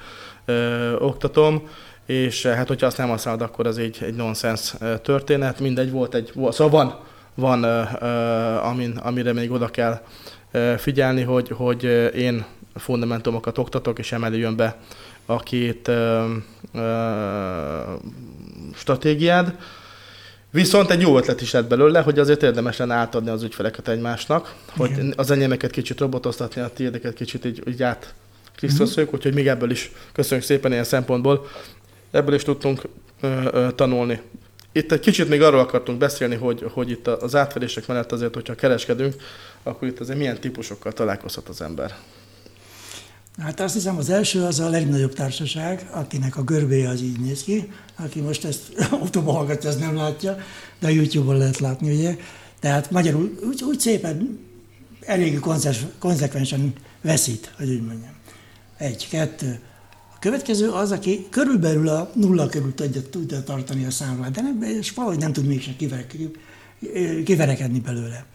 ö, 0.46 0.96
oktatom, 0.96 1.68
és 2.06 2.46
hát 2.46 2.68
hogyha 2.68 2.86
azt 2.86 2.98
nem 2.98 3.10
használod, 3.10 3.42
akkor 3.42 3.68
az 3.68 3.78
egy, 3.78 3.98
egy 4.02 4.16
nonsens 4.16 4.74
történet, 5.02 5.60
mindegy, 5.60 5.92
volt 5.92 6.16
egy, 6.16 6.32
szóval 6.50 6.70
van, 6.70 7.00
van 7.36 7.64
ö, 7.64 7.82
ö, 8.00 8.08
amin, 8.56 8.98
amire 8.98 9.34
még 9.34 9.52
oda 9.52 9.68
kell 9.68 10.02
figyelni, 10.78 11.22
hogy, 11.22 11.50
hogy 11.50 11.84
én 12.16 12.46
fundamentumokat 12.76 13.58
oktatok, 13.58 14.00
és 14.00 14.12
emellé 14.12 14.38
jön 14.38 14.56
be 14.56 14.78
a 15.26 15.40
két 15.40 15.88
ö, 15.88 16.26
ö, 16.74 16.82
stratégiád. 18.76 19.56
Viszont 20.50 20.90
egy 20.90 21.02
jó 21.02 21.18
ötlet 21.18 21.42
is 21.42 21.52
lett 21.52 21.68
belőle, 21.68 22.02
hogy 22.02 22.20
azért 22.20 22.44
érdemes 22.44 22.78
lenne 22.78 22.94
átadni 22.94 23.30
az 23.30 23.44
ügyfeleket 23.44 23.88
egymásnak, 23.88 24.56
hogy 24.78 24.92
Igen. 24.92 25.14
az 25.18 25.32
enyémeket 25.32 25.72
kicsit 25.72 26.00
robotoztatni, 26.00 26.62
a 26.62 26.70
tiédeket 26.74 27.14
kicsit 27.14 27.46
így, 27.46 27.64
így 27.68 27.84
át 27.84 28.14
krisztuszoljuk, 28.56 29.10
mm-hmm. 29.10 29.18
úgyhogy 29.18 29.34
még 29.34 29.48
ebből 29.48 29.72
is 29.72 29.92
köszönjük 30.12 30.46
szépen 30.46 30.72
ilyen 30.72 30.84
szempontból, 30.84 31.48
ebből 32.12 32.36
is 32.36 32.44
tudtunk 32.44 32.82
ö, 33.22 33.42
ö, 33.52 33.68
tanulni. 33.76 34.22
Itt 34.72 34.92
egy 34.92 35.00
kicsit 35.00 35.30
még 35.30 35.42
arról 35.42 35.60
akartunk 35.60 35.98
beszélni, 35.98 36.36
hogy, 36.36 36.66
hogy 36.72 36.90
itt 36.90 37.08
az 37.08 37.36
átfedések 37.36 37.88
mellett 37.88 38.12
azért, 38.12 38.34
hogyha 38.34 38.56
kereskedünk, 38.56 39.14
akkor 39.64 39.88
itt 39.88 40.00
azért 40.00 40.18
milyen 40.18 40.40
típusokkal 40.40 40.92
találkozhat 40.92 41.50
az 41.50 41.62
ember. 41.62 41.96
Hát 43.38 43.60
azt 43.60 43.74
hiszem 43.74 43.98
az 43.98 44.10
első 44.10 44.44
az 44.44 44.60
a 44.60 44.70
legnagyobb 44.70 45.14
társaság, 45.14 45.88
akinek 45.92 46.38
a 46.38 46.44
görbéje 46.44 46.90
az 46.90 47.02
így 47.02 47.20
néz 47.20 47.44
ki, 47.44 47.72
aki 47.96 48.20
most 48.20 48.46
ezt 48.46 48.62
autóban 49.02 49.36
hallgatja, 49.36 49.70
ez 49.70 49.78
nem 49.78 49.96
látja, 49.96 50.38
de 50.80 50.92
YouTube-on 50.92 51.38
lehet 51.38 51.58
látni, 51.58 51.92
ugye. 51.92 52.18
Tehát 52.60 52.92
magyarul 52.92 53.40
úgy, 53.48 53.64
úgy 53.64 53.80
szépen, 53.80 54.40
elég 55.02 55.40
konzekvensen 56.00 56.74
veszít, 57.02 57.54
hogy 57.58 57.70
úgy 57.70 57.86
mondjam. 57.86 58.14
Egy, 58.78 59.08
kettő. 59.10 59.60
A 60.16 60.20
következő 60.20 60.70
az, 60.70 60.92
aki 60.92 61.28
körülbelül 61.30 61.88
a 61.88 62.12
nulla 62.14 62.48
körül 62.48 62.74
tudja, 62.74 63.10
tudja 63.10 63.44
tartani 63.44 63.86
a 63.86 63.92
számlát, 63.92 64.32
de 64.32 64.42
nem, 64.42 64.62
és 64.62 64.92
valahogy 64.92 65.18
nem 65.18 65.34
tud 65.34 65.46
mégsem 65.46 65.76
kiverekedni 67.24 67.80
belőle. 67.80 68.26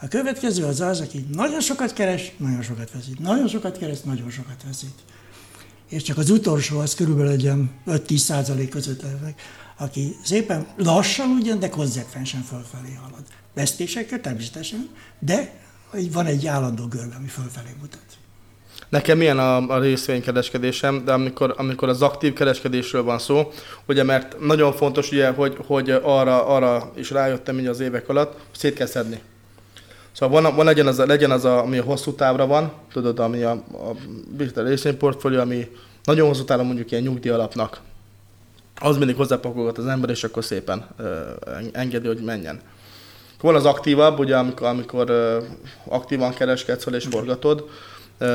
A 0.00 0.08
következő 0.08 0.64
az 0.64 0.80
az, 0.80 1.00
aki 1.00 1.26
nagyon 1.32 1.60
sokat 1.60 1.92
keres, 1.92 2.32
nagyon 2.36 2.62
sokat 2.62 2.90
veszít. 2.92 3.18
Nagyon 3.18 3.48
sokat 3.48 3.78
keres, 3.78 4.00
nagyon 4.00 4.30
sokat 4.30 4.62
veszít. 4.66 4.98
És 5.88 6.02
csak 6.02 6.18
az 6.18 6.30
utolsó, 6.30 6.78
az 6.78 6.94
körülbelül 6.94 7.30
egy 7.30 7.50
5-10 7.86 8.16
százalék 8.16 8.68
között 8.68 9.02
levek, 9.02 9.40
aki 9.78 10.16
szépen 10.24 10.66
lassan 10.76 11.30
ugyan, 11.30 11.58
de 11.58 11.68
konzekvensen 11.68 12.42
fölfelé 12.42 12.94
halad. 12.94 13.22
Vesztésekkel 13.54 14.20
természetesen, 14.20 14.88
de 15.18 15.60
van 16.12 16.26
egy 16.26 16.46
állandó 16.46 16.86
görbe, 16.86 17.14
ami 17.18 17.28
fölfelé 17.28 17.70
mutat. 17.80 18.06
Nekem 18.88 19.18
milyen 19.18 19.38
a, 19.38 19.68
a 19.68 19.78
részvénykereskedésem, 19.78 21.04
de 21.04 21.12
amikor, 21.12 21.54
amikor 21.56 21.88
az 21.88 22.02
aktív 22.02 22.32
kereskedésről 22.32 23.02
van 23.02 23.18
szó, 23.18 23.52
ugye 23.86 24.02
mert 24.02 24.40
nagyon 24.40 24.72
fontos, 24.72 25.10
ugye, 25.10 25.30
hogy, 25.30 25.56
hogy 25.66 25.90
arra, 25.90 26.46
arra 26.46 26.92
is 26.96 27.10
rájöttem 27.10 27.58
így 27.58 27.66
az 27.66 27.80
évek 27.80 28.08
alatt, 28.08 28.32
hogy 28.32 28.58
szét 28.58 28.74
kell 28.74 28.86
szedni. 28.86 29.20
Szóval 30.18 30.42
van, 30.42 30.54
van 30.54 30.64
legyen, 30.64 30.86
az, 30.86 30.98
legyen 30.98 31.30
az, 31.30 31.44
a, 31.44 31.58
ami 31.62 31.78
a 31.78 31.82
hosszú 31.82 32.12
távra 32.12 32.46
van, 32.46 32.72
tudod, 32.92 33.18
ami 33.18 33.42
a, 33.42 33.50
a 33.72 33.94
részvényportfólió, 34.54 35.40
ami 35.40 35.70
nagyon 36.04 36.28
hosszú 36.28 36.44
távra 36.44 36.64
mondjuk 36.64 36.90
ilyen 36.90 37.02
nyugdíj 37.02 37.30
alapnak. 37.30 37.80
Az 38.80 38.96
mindig 38.96 39.16
hozzápakolgat 39.16 39.78
az 39.78 39.86
ember, 39.86 40.10
és 40.10 40.24
akkor 40.24 40.44
szépen 40.44 40.86
ö, 40.96 41.20
engedi, 41.72 42.06
hogy 42.06 42.22
menjen. 42.24 42.60
Van 43.40 43.54
az 43.54 43.64
aktívabb, 43.64 44.18
ugye, 44.18 44.36
amikor, 44.36 44.66
amikor 44.66 45.10
ö, 45.10 45.42
aktívan 45.84 46.34
kereskedsz 46.34 46.86
és 46.86 47.06
forgatod, 47.10 47.68
ö, 48.18 48.26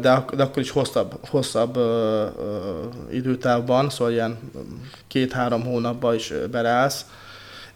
de, 0.00 0.24
de 0.36 0.42
akkor 0.42 0.62
is 0.62 0.70
hosszabb, 0.70 1.18
hosszabb 1.28 1.76
ö, 1.76 1.80
ö, 1.80 2.26
időtávban, 3.12 3.90
szóval 3.90 4.12
ilyen 4.12 4.38
két-három 5.08 5.64
hónapban 5.64 6.14
is 6.14 6.32
berállsz 6.50 7.04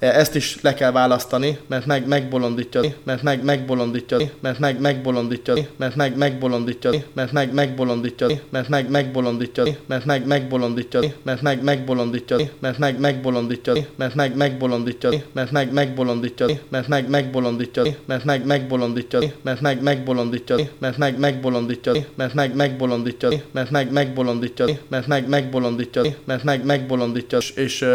ezt 0.01 0.35
is 0.35 0.61
le 0.61 0.75
kell 0.75 0.93
választani, 0.93 1.59
mert 1.67 1.87
meg, 1.87 2.07
megbolondítja, 2.07 2.81
mert 3.05 3.23
meg, 3.23 3.45
megbolondítja, 3.45 4.19
mert 4.41 4.59
meg, 4.59 4.81
megbolondítja, 4.81 5.55
mert 5.79 5.97
meg, 5.97 6.17
megbolondítja, 6.17 6.91
mert 7.15 7.33
meg, 7.33 7.53
megbolondítja, 7.53 8.27
mert 8.51 8.69
meg, 8.69 8.91
megbolondítja, 8.91 9.65
mert 9.87 10.07
meg, 10.07 10.25
megbolondítja, 10.27 11.03
mert 11.25 11.43
meg, 11.43 11.63
megbolondítja, 11.63 12.37
mert 12.61 12.75
meg, 12.79 12.91
megbolondítja, 12.91 13.77
mert 13.97 14.15
meg, 14.15 14.37
megbolondítja, 14.37 15.11
mert 15.35 15.51
meg, 15.51 15.73
megbolondítja, 15.73 16.49
mert 16.67 16.89
meg, 16.89 17.11
megbolondítja, 17.11 17.85
mert 18.07 18.27
meg, 18.27 18.47
megbolondítja, 18.47 19.37
mert 19.51 19.61
meg, 19.61 19.81
megbolondítja, 19.81 20.67
mert 20.77 20.99
meg, 20.99 21.11
megbolondítja, 21.11 21.95
mert 22.17 22.35
meg, 22.35 22.55
megbolondítja, 22.55 23.29
mert 23.53 23.71
meg, 23.71 23.93
megbolondítja, 23.93 24.67
mert 24.89 25.07
meg, 25.07 25.29
megbolondítja, 25.29 26.03
mert 26.25 26.45
meg, 26.45 26.65
megbolondítja, 26.65 27.39
és 27.55 27.87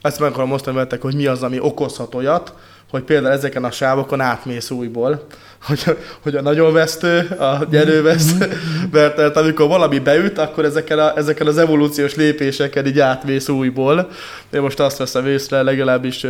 azt 0.00 0.20
meg 0.20 0.30
akarom 0.30 0.48
mozdani 0.48 0.76
veletek, 0.76 1.02
hogy 1.02 1.14
mi 1.14 1.26
az, 1.26 1.41
az, 1.42 1.48
ami 1.48 1.60
okozhat 1.60 2.14
olyat, 2.14 2.52
hogy 2.90 3.02
például 3.02 3.34
ezeken 3.34 3.64
a 3.64 3.70
sávokon 3.70 4.20
átmész 4.20 4.70
újból, 4.70 5.26
hogy, 5.66 5.96
hogy 6.22 6.36
a 6.36 6.42
nagyon 6.42 6.72
vesztő, 6.72 7.18
a 7.38 7.66
nyerővesztő, 7.70 8.46
mhm. 8.46 8.56
mert, 8.92 9.16
mert 9.16 9.36
amikor 9.36 9.66
valami 9.68 9.98
beüt, 9.98 10.38
akkor 10.38 10.64
ezekkel, 10.64 10.98
a, 10.98 11.16
ezekkel 11.16 11.46
az 11.46 11.58
evolúciós 11.58 12.14
lépéseken 12.14 12.86
így 12.86 12.98
átmész 13.00 13.48
újból. 13.48 14.08
Én 14.52 14.60
most 14.60 14.80
azt 14.80 14.96
veszem 14.96 15.26
észre 15.26 15.62
legalábbis 15.62 16.26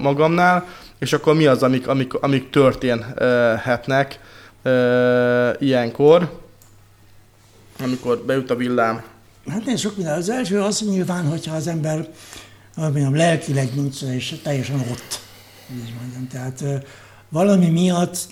magamnál, 0.00 0.66
és 0.98 1.12
akkor 1.12 1.34
mi 1.34 1.46
az, 1.46 1.62
amik, 1.62 1.88
amik, 1.88 2.14
amik 2.14 2.50
történhetnek 2.50 4.20
ilyenkor, 5.58 6.30
amikor 7.82 8.18
beüt 8.26 8.50
a 8.50 8.56
villám. 8.56 9.02
Hát 9.50 9.66
én 9.66 9.76
sok 9.76 9.96
minden. 9.96 10.16
Az 10.16 10.28
első 10.28 10.60
az 10.60 10.80
nyilván, 10.80 11.26
hogyha 11.26 11.54
az 11.54 11.66
ember 11.66 12.08
mondjam, 12.78 13.14
lelkileg 13.14 13.74
nincs, 13.74 14.02
és 14.02 14.36
teljesen 14.42 14.80
ott. 14.80 15.20
Így 15.72 15.94
mondjam. 16.00 16.28
Tehát 16.28 16.86
valami 17.28 17.66
miatt 17.66 18.28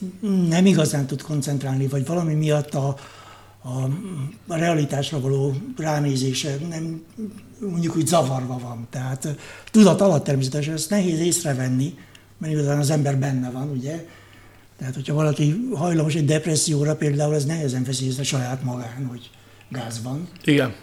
nem 0.49 0.67
igazán 0.67 1.07
tud 1.07 1.23
koncentrálni, 1.23 1.87
vagy 1.87 2.07
valami 2.07 2.35
miatt 2.35 2.75
a, 2.75 2.97
a, 3.63 3.83
a 4.47 4.57
realitásra 4.57 5.21
való 5.21 5.55
ránézése 5.77 6.57
nem, 6.69 7.05
mondjuk 7.59 7.97
úgy 7.97 8.07
zavarva 8.07 8.59
van. 8.59 8.87
Tehát 8.91 9.29
tudat 9.71 10.01
alatt 10.01 10.25
természetesen 10.25 10.75
ezt 10.75 10.91
nehéz 10.91 11.19
észrevenni, 11.19 11.95
mert 12.39 12.53
igazán 12.53 12.79
az 12.79 12.91
ember 12.91 13.19
benne 13.19 13.51
van, 13.51 13.71
ugye? 13.71 14.07
Tehát, 14.79 14.95
hogyha 14.95 15.15
valaki 15.15 15.69
hajlamos 15.75 16.15
egy 16.15 16.25
depresszióra, 16.25 16.97
például 16.97 17.35
ez 17.35 17.45
nehezen 17.45 17.85
veszi 17.85 18.07
észre 18.07 18.23
saját 18.23 18.63
magán, 18.63 19.07
hogy 19.09 19.31
gáz 19.69 20.03
van. 20.03 20.29
Igen. 20.45 20.75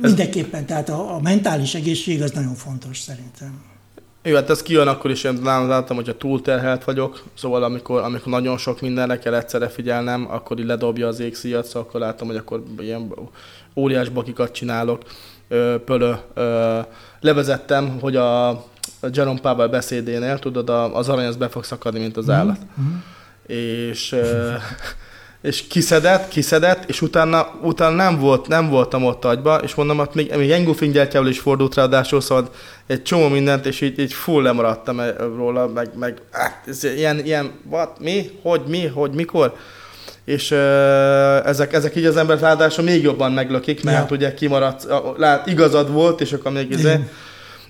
Mindenképpen, 0.00 0.66
tehát 0.66 0.88
a, 0.88 1.14
a 1.14 1.20
mentális 1.20 1.74
egészség 1.74 2.22
az 2.22 2.30
nagyon 2.30 2.54
fontos 2.54 2.98
szerintem. 2.98 3.62
Jó, 4.22 4.34
hát 4.34 4.50
ez 4.50 4.62
kijön 4.62 4.88
akkor 4.88 5.10
is, 5.10 5.24
én 5.24 5.42
láttam, 5.42 5.96
hogyha 5.96 6.16
túlterhelt 6.16 6.84
vagyok, 6.84 7.24
szóval 7.34 7.62
amikor, 7.62 8.02
amikor 8.02 8.32
nagyon 8.32 8.58
sok 8.58 8.80
mindenre 8.80 9.18
kell 9.18 9.34
egyszerre 9.34 9.68
figyelnem, 9.68 10.26
akkor 10.30 10.58
így 10.58 10.66
ledobja 10.66 11.06
az 11.08 11.20
égszíjat, 11.20 11.66
szóval 11.66 11.82
akkor 11.82 12.00
látom, 12.00 12.28
hogy 12.28 12.36
akkor 12.36 12.62
ilyen 12.78 13.14
óriás 13.76 14.08
bakikat 14.08 14.52
csinálok, 14.52 15.02
pölö. 15.84 16.12
Levezettem, 17.20 17.98
hogy 18.00 18.16
a 18.16 18.64
Jerome 19.12 19.40
Powell 19.40 19.68
beszédénél, 19.68 20.38
tudod, 20.38 20.68
az 20.68 21.08
arany 21.08 21.26
az 21.26 21.36
be 21.36 21.48
fog 21.48 21.64
szakadni, 21.64 22.00
mint 22.00 22.16
az 22.16 22.30
állat. 22.30 22.58
Mm-hmm. 22.80 22.96
És 23.46 24.14
és 25.42 25.66
kiszedett, 25.66 26.28
kiszedett, 26.28 26.88
és 26.88 27.02
utána, 27.02 27.50
utána 27.62 27.94
nem, 27.94 28.18
volt, 28.18 28.48
nem 28.48 28.68
voltam 28.68 29.04
ott 29.04 29.24
agyba, 29.24 29.56
és 29.56 29.74
mondom, 29.74 29.98
hogy 29.98 30.08
még, 30.12 30.34
még 30.36 30.50
Engulfing 30.50 30.92
gyertyával 30.92 31.28
is 31.28 31.38
fordult 31.38 31.74
ráadásul, 31.74 32.20
szóval 32.20 32.48
egy 32.86 33.02
csomó 33.02 33.28
mindent, 33.28 33.66
és 33.66 33.80
így, 33.80 33.98
így 33.98 34.12
full 34.12 34.42
lemaradtam 34.42 35.00
e- 35.00 35.16
róla, 35.16 35.66
meg, 35.66 35.90
meg 35.98 36.18
hát, 36.30 36.62
ez 36.66 36.84
ilyen, 36.84 37.24
ilyen, 37.24 37.50
what, 37.70 38.00
mi, 38.00 38.38
hogy, 38.42 38.60
mi, 38.66 38.86
hogy, 38.86 39.10
mikor, 39.10 39.54
és 40.24 40.50
uh, 40.50 41.46
ezek, 41.46 41.72
ezek 41.72 41.96
így 41.96 42.04
az 42.04 42.16
ember 42.16 42.40
ráadásul 42.40 42.84
még 42.84 43.02
jobban 43.02 43.32
meglökik, 43.32 43.84
mert 43.84 43.96
ja. 43.96 44.02
hát 44.02 44.10
ugye 44.10 44.34
kimaradt, 44.34 44.86
lát, 45.16 45.46
igazad 45.46 45.92
volt, 45.92 46.20
és 46.20 46.32
akkor 46.32 46.52
még, 46.52 46.70
izé, 46.70 46.98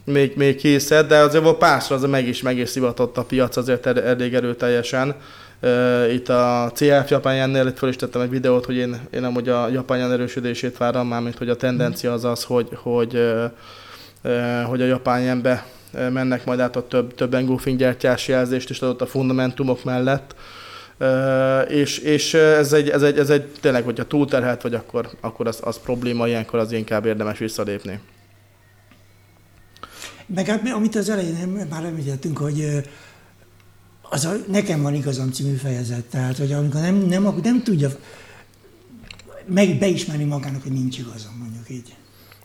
még, 0.04 0.32
még 0.36 0.56
készed, 0.56 1.06
de 1.06 1.18
azért 1.18 1.44
volt 1.44 1.58
párszor 1.58 1.96
az 1.96 2.02
meg 2.02 2.28
is, 2.28 2.42
meg 2.42 2.58
is 2.58 2.68
szivatott 2.68 3.16
a 3.16 3.22
piac 3.22 3.56
azért 3.56 3.86
elég 3.86 4.34
erőteljesen, 4.34 5.14
itt 6.12 6.28
a 6.28 6.70
CF 6.74 7.10
Japán 7.10 7.36
Jennél 7.36 7.66
itt 7.66 7.78
fel 7.78 7.88
is 7.88 7.96
tettem 7.96 8.20
egy 8.20 8.30
videót, 8.30 8.64
hogy 8.64 8.76
én, 8.76 9.00
én 9.10 9.24
amúgy 9.24 9.48
a 9.48 9.68
Japán 9.68 9.98
Yen 9.98 10.12
erősödését 10.12 10.76
várom, 10.76 11.08
mármint 11.08 11.38
hogy 11.38 11.48
a 11.48 11.56
tendencia 11.56 12.12
az 12.12 12.24
az, 12.24 12.44
hogy, 12.44 12.68
hogy, 12.72 13.32
hogy 14.66 14.82
a 14.82 14.86
Japán 14.86 15.20
Yenbe 15.20 15.66
mennek 15.92 16.44
majd 16.44 16.60
át 16.60 16.76
a 16.76 16.86
több, 16.86 17.14
több 17.14 17.34
engulfing 17.34 17.78
gyártás 17.78 18.28
jelzést 18.28 18.70
is 18.70 18.80
adott 18.80 19.00
a 19.00 19.06
fundamentumok 19.06 19.84
mellett. 19.84 20.34
És, 21.68 21.98
és 21.98 22.34
ez, 22.34 22.72
egy, 22.72 22.88
ez, 22.88 23.02
egy, 23.02 23.18
ez 23.18 23.30
egy 23.30 23.46
tényleg, 23.60 23.84
hogyha 23.84 24.06
túlterhelt 24.06 24.62
vagy, 24.62 24.74
akkor, 24.74 25.10
akkor 25.20 25.46
az, 25.46 25.58
az 25.62 25.78
probléma, 25.78 26.28
ilyenkor 26.28 26.58
az 26.58 26.72
inkább 26.72 27.06
érdemes 27.06 27.38
visszalépni. 27.38 28.00
Meg 30.34 30.46
hát, 30.46 30.72
amit 30.74 30.94
az 30.94 31.08
elején 31.08 31.66
már 31.70 31.84
említettünk, 31.84 32.38
hogy 32.38 32.82
az 34.10 34.24
a 34.24 34.32
Nekem 34.46 34.82
van 34.82 34.94
igazam 34.94 35.30
című 35.30 35.54
fejezet, 35.54 36.04
tehát 36.04 36.36
hogy 36.36 36.52
amikor 36.52 36.80
nem, 36.80 36.94
nem, 36.94 37.40
nem 37.42 37.62
tudja 37.62 37.90
meg 39.46 39.78
beismerni 39.78 40.24
magának, 40.24 40.62
hogy 40.62 40.72
nincs 40.72 40.98
igazam, 40.98 41.32
mondjuk 41.38 41.70
így. 41.70 41.94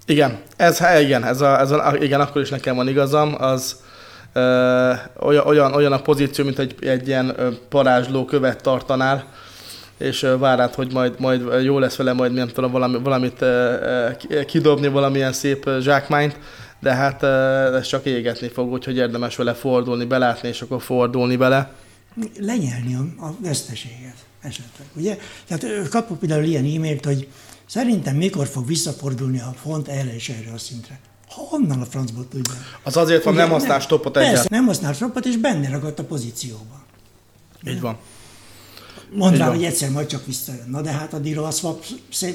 Igen, 0.05 0.39
ez, 0.55 0.79
igen, 1.01 1.23
ez 1.23 1.41
a, 1.41 1.59
ez 1.59 1.71
a, 1.71 1.95
igen, 1.99 2.21
akkor 2.21 2.41
is 2.41 2.49
nekem 2.49 2.75
van 2.75 2.87
igazam, 2.87 3.35
az 3.37 3.75
ö, 4.33 4.91
olyan, 5.19 5.73
olyan, 5.73 5.91
a 5.91 6.01
pozíció, 6.01 6.45
mint 6.45 6.59
egy, 6.59 6.75
egy 6.79 7.07
ilyen 7.07 7.33
ö, 7.37 7.49
parázsló 7.69 8.25
követ 8.25 8.61
tartanál, 8.61 9.25
és 9.97 10.23
ö, 10.23 10.37
várát, 10.37 10.75
hogy 10.75 10.93
majd, 10.93 11.13
majd 11.19 11.63
jó 11.63 11.79
lesz 11.79 11.95
vele, 11.95 12.13
majd 12.13 12.33
nem 12.33 12.47
tudom, 12.47 12.71
valami, 12.71 12.97
valamit 13.03 13.41
ö, 13.41 14.09
kidobni, 14.45 14.87
valamilyen 14.87 15.33
szép 15.33 15.69
zsákmányt, 15.79 16.37
de 16.85 16.93
hát 16.93 17.23
ez 17.73 17.87
csak 17.87 18.05
égetni 18.05 18.47
fog, 18.47 18.71
úgyhogy 18.71 18.97
érdemes 18.97 19.35
vele 19.35 19.53
fordulni, 19.53 20.05
belátni, 20.05 20.47
és 20.47 20.61
akkor 20.61 20.81
fordulni 20.81 21.37
vele. 21.37 21.73
Lenyelni 22.39 22.95
a, 22.95 23.25
a 23.25 23.35
veszteséget 23.39 24.15
esetleg, 24.41 24.87
ugye? 24.95 25.17
Tehát 25.47 25.89
kapok 25.89 26.19
például 26.19 26.43
ilyen 26.43 26.65
e-mailt, 26.65 27.05
hogy 27.05 27.27
szerintem 27.65 28.15
mikor 28.15 28.47
fog 28.47 28.67
visszafordulni 28.67 29.39
a 29.39 29.53
font 29.61 29.87
erre 29.87 30.15
és 30.15 30.29
erre 30.29 30.51
a 30.53 30.57
szintre. 30.57 30.99
Honnan 31.27 31.81
a 31.81 31.85
francból 31.85 32.27
tudja? 32.27 32.53
Az 32.83 32.97
azért 32.97 33.23
van, 33.23 33.33
nem 33.33 33.49
használ 33.49 33.79
stoppot 33.79 34.17
egyáltalán. 34.17 34.41
Persze, 34.41 34.55
nem 34.55 34.65
használ 34.65 34.93
stoppot, 34.93 35.25
és 35.25 35.37
benne 35.37 35.69
ragadt 35.69 35.99
a 35.99 36.03
pozícióban. 36.03 36.83
Így 37.67 37.81
van. 37.81 37.97
Mondd 39.11 39.37
rá, 39.37 39.49
hogy 39.49 39.63
egyszer 39.63 39.89
majd 39.89 40.07
csak 40.07 40.25
visszajön. 40.25 40.69
Na 40.69 40.81
de 40.81 40.91
hát 40.91 41.13
a 41.13 41.45
a 41.45 41.51
swap 41.51 41.85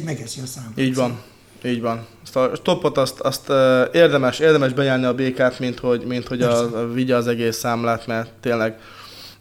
megeszi 0.05 0.41
a 0.41 0.47
számot. 0.47 0.79
Így 0.79 0.95
van. 0.95 1.23
Így 1.65 1.81
van. 1.81 2.07
Azt 2.23 2.37
a 2.37 2.51
stoppot 2.55 2.99
azt, 2.99 3.21
azt 3.21 3.53
érdemes, 3.93 4.39
érdemes 4.39 4.73
bejelni 4.73 5.05
a 5.05 5.15
békát, 5.15 5.59
mint 5.59 5.79
hogy, 5.79 6.05
mint 6.05 6.29
hogy 6.29 6.43
a, 6.43 6.81
a, 6.81 6.93
vigye 6.93 7.17
az 7.17 7.27
egész 7.27 7.57
számlát, 7.57 8.07
mert 8.07 8.31
tényleg. 8.41 8.79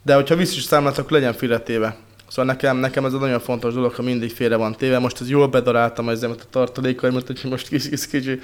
De 0.02 0.14
hogyha 0.14 0.36
visz 0.36 0.56
is 0.56 0.62
számlát, 0.62 0.98
akkor 0.98 1.10
legyen 1.10 1.32
félretéve. 1.32 1.96
Szóval 2.28 2.44
nekem, 2.44 2.76
nekem 2.76 3.04
ez 3.04 3.12
egy 3.12 3.20
nagyon 3.20 3.40
fontos 3.40 3.74
dolog, 3.74 3.94
ha 3.94 4.02
mindig 4.02 4.32
félre 4.32 4.56
van 4.56 4.76
téve. 4.76 4.98
Most 4.98 5.20
ez 5.20 5.28
jól 5.28 5.48
bedaráltam 5.48 6.08
az 6.08 6.22
a 6.22 6.34
tartalékaimat, 6.50 7.26
hogy 7.26 7.40
most 7.50 7.68
kis, 7.68 7.88
kis, 7.88 8.06
kicsi 8.06 8.40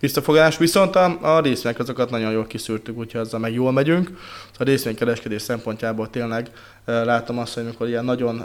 visszafogás. 0.00 0.58
Viszont 0.58 0.96
a, 0.96 1.18
a 1.36 1.40
részvények 1.40 1.78
azokat 1.78 2.10
nagyon 2.10 2.32
jól 2.32 2.46
kiszűrtük, 2.46 2.98
úgyhogy 2.98 3.20
azzal 3.20 3.40
meg 3.40 3.52
jól 3.52 3.72
megyünk. 3.72 4.06
Szóval 4.06 4.18
a 4.58 4.64
részvénykereskedés 4.64 5.42
szempontjából 5.42 6.10
tényleg 6.10 6.50
látom 6.84 7.38
azt, 7.38 7.54
hogy 7.54 7.62
amikor 7.62 7.88
ilyen 7.88 8.04
nagyon 8.04 8.44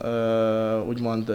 úgymond 0.88 1.32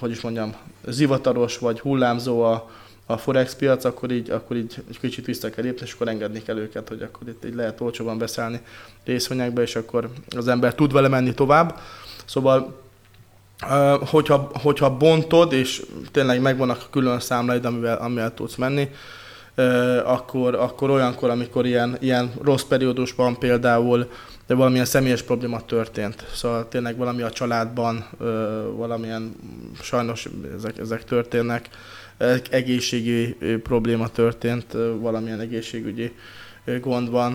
hogy 0.00 0.10
is 0.10 0.20
mondjam, 0.20 0.54
zivataros 0.86 1.58
vagy 1.58 1.80
hullámzó 1.80 2.42
a, 2.42 2.70
a 3.06 3.16
forex 3.16 3.54
piac, 3.54 3.84
akkor 3.84 4.10
így, 4.10 4.30
akkor 4.30 4.56
így 4.56 4.82
egy 4.88 5.00
kicsit 5.00 5.26
vissza 5.26 5.50
kell 5.50 5.64
lépni, 5.64 5.86
és 5.86 5.92
akkor 5.92 6.08
engedni 6.08 6.42
kell 6.42 6.56
őket, 6.56 6.88
hogy 6.88 7.02
akkor 7.02 7.28
itt 7.28 7.44
így 7.44 7.54
lehet 7.54 7.80
olcsóban 7.80 8.18
beszállni 8.18 8.60
részvényekbe, 9.04 9.62
és 9.62 9.76
akkor 9.76 10.10
az 10.36 10.48
ember 10.48 10.74
tud 10.74 10.92
vele 10.92 11.08
menni 11.08 11.34
tovább. 11.34 11.78
Szóval 12.24 12.80
hogyha, 14.10 14.50
hogyha 14.52 14.96
bontod, 14.96 15.52
és 15.52 15.82
tényleg 16.10 16.40
megvannak 16.40 16.78
a 16.80 16.90
külön 16.90 17.20
számlaid, 17.20 17.64
amivel, 17.64 17.96
amivel 17.96 18.34
tudsz 18.34 18.56
menni, 18.56 18.90
akkor, 20.04 20.54
akkor 20.54 20.90
olyankor, 20.90 21.30
amikor 21.30 21.66
ilyen, 21.66 21.96
ilyen 22.00 22.32
rossz 22.42 22.62
periódusban 22.62 23.38
például 23.38 24.10
de 24.52 24.58
valamilyen 24.58 24.86
személyes 24.86 25.22
probléma 25.22 25.64
történt. 25.64 26.26
Szóval 26.34 26.68
tényleg 26.68 26.96
valami 26.96 27.22
a 27.22 27.30
családban, 27.30 28.06
valamilyen, 28.76 29.34
sajnos 29.82 30.28
ezek, 30.56 30.78
ezek 30.78 31.04
történnek, 31.04 31.68
egészségi 32.50 33.36
probléma 33.62 34.08
történt, 34.08 34.72
valamilyen 35.00 35.40
egészségügyi 35.40 36.12
gond 36.80 37.10
van, 37.10 37.34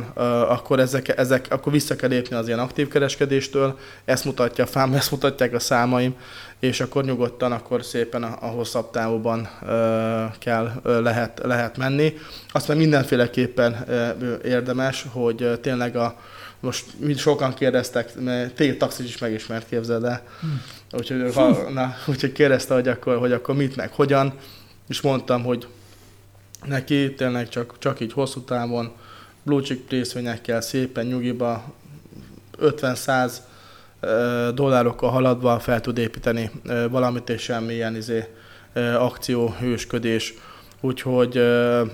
akkor, 0.49 0.79
ezek, 0.79 1.17
ezek, 1.17 1.47
akkor 1.49 1.71
vissza 1.71 1.95
kell 1.95 2.09
lépni 2.09 2.35
az 2.35 2.47
ilyen 2.47 2.59
aktív 2.59 2.87
kereskedéstől, 2.87 3.77
ezt 4.05 4.25
mutatja 4.25 4.63
a 4.63 4.67
fám, 4.67 4.93
ezt 4.93 5.11
mutatják 5.11 5.53
a 5.53 5.59
számaim, 5.59 6.15
és 6.59 6.79
akkor 6.79 7.03
nyugodtan, 7.03 7.51
akkor 7.51 7.83
szépen 7.83 8.23
a, 8.23 8.37
a 8.41 8.47
hosszabb 8.47 8.91
távban 8.91 9.49
kell, 10.39 10.71
lehet, 10.83 11.41
lehet 11.43 11.77
menni. 11.77 12.17
Azt 12.51 12.67
már 12.67 12.77
mindenféleképpen 12.77 13.85
érdemes, 14.43 15.05
hogy 15.11 15.59
tényleg 15.61 15.95
a, 15.95 16.15
most 16.59 16.85
mind 16.99 17.17
sokan 17.17 17.53
kérdeztek, 17.53 18.19
mert 18.19 18.55
téged 18.55 18.77
taxis 18.77 19.05
is 19.05 19.17
megismert, 19.17 19.67
képzeld 19.67 20.03
el. 20.03 20.23
Hm. 20.39 20.47
Úgyhogy, 20.97 21.33
ha, 21.33 21.69
na, 21.69 21.95
úgyhogy 22.05 22.31
kérdezte, 22.31 22.73
hogy 22.73 22.87
akkor, 22.87 23.17
hogy 23.17 23.31
akkor 23.31 23.55
mit, 23.55 23.75
meg 23.75 23.91
hogyan, 23.91 24.33
és 24.87 25.01
mondtam, 25.01 25.43
hogy 25.43 25.67
neki 26.65 27.13
tényleg 27.13 27.49
csak, 27.49 27.75
csak 27.79 27.99
így 27.99 28.13
hosszú 28.13 28.41
távon 28.41 28.91
blue 29.43 29.61
chip 29.61 29.89
részvényekkel 29.89 30.61
szépen 30.61 31.05
nyugiba 31.05 31.73
50-100 32.61 33.33
dollárokkal 34.53 35.09
haladva 35.09 35.59
fel 35.59 35.81
tud 35.81 35.97
építeni 35.97 36.51
valamit, 36.89 37.29
és 37.29 37.41
semmilyen 37.41 37.95
izé, 37.95 38.27
akció, 38.97 39.55
hősködés. 39.59 40.33
Úgyhogy 40.81 41.35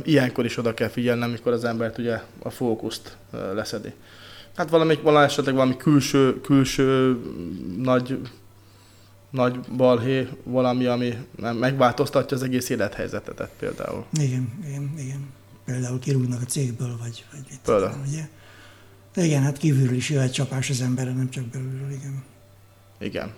ilyenkor 0.04 0.46
is 0.46 0.58
oda 0.58 0.74
kell 0.74 0.88
figyelni, 0.88 1.24
amikor 1.24 1.52
az 1.52 1.64
embert 1.64 1.98
ugye 1.98 2.22
a 2.40 2.50
fókuszt 2.50 3.18
leszedi. 3.54 3.94
Hát 4.56 4.70
valami, 4.70 5.00
valami 5.02 5.26
esetleg 5.26 5.54
valami 5.54 5.78
külső, 5.78 6.42
külső 6.42 7.18
nagy, 7.78 8.20
nagy 9.30 9.60
balhé, 9.60 10.28
valami, 10.44 10.86
ami 10.86 11.18
megváltoztatja 11.36 12.38
az 12.38 12.44
egész 12.44 12.70
élethelyzetet 12.70 13.50
például. 13.60 14.06
Igen, 14.12 14.64
igen, 14.68 14.94
igen. 14.98 15.32
Például 15.66 16.00
kirúgnak 16.00 16.42
a 16.42 16.46
cégből, 16.46 16.98
vagy, 17.02 17.26
vagy 17.32 17.42
mit 17.50 17.60
tudom, 17.64 18.04
ugye? 18.08 18.28
De 19.14 19.24
igen, 19.24 19.42
hát 19.42 19.58
kívülről 19.58 19.96
is 19.96 20.10
jöhet 20.10 20.34
csapás 20.34 20.70
az 20.70 20.82
emberre, 20.82 21.14
nem 21.14 21.30
csak 21.30 21.44
belülről, 21.44 21.92
igen. 21.92 22.24
Igen. 23.00 23.34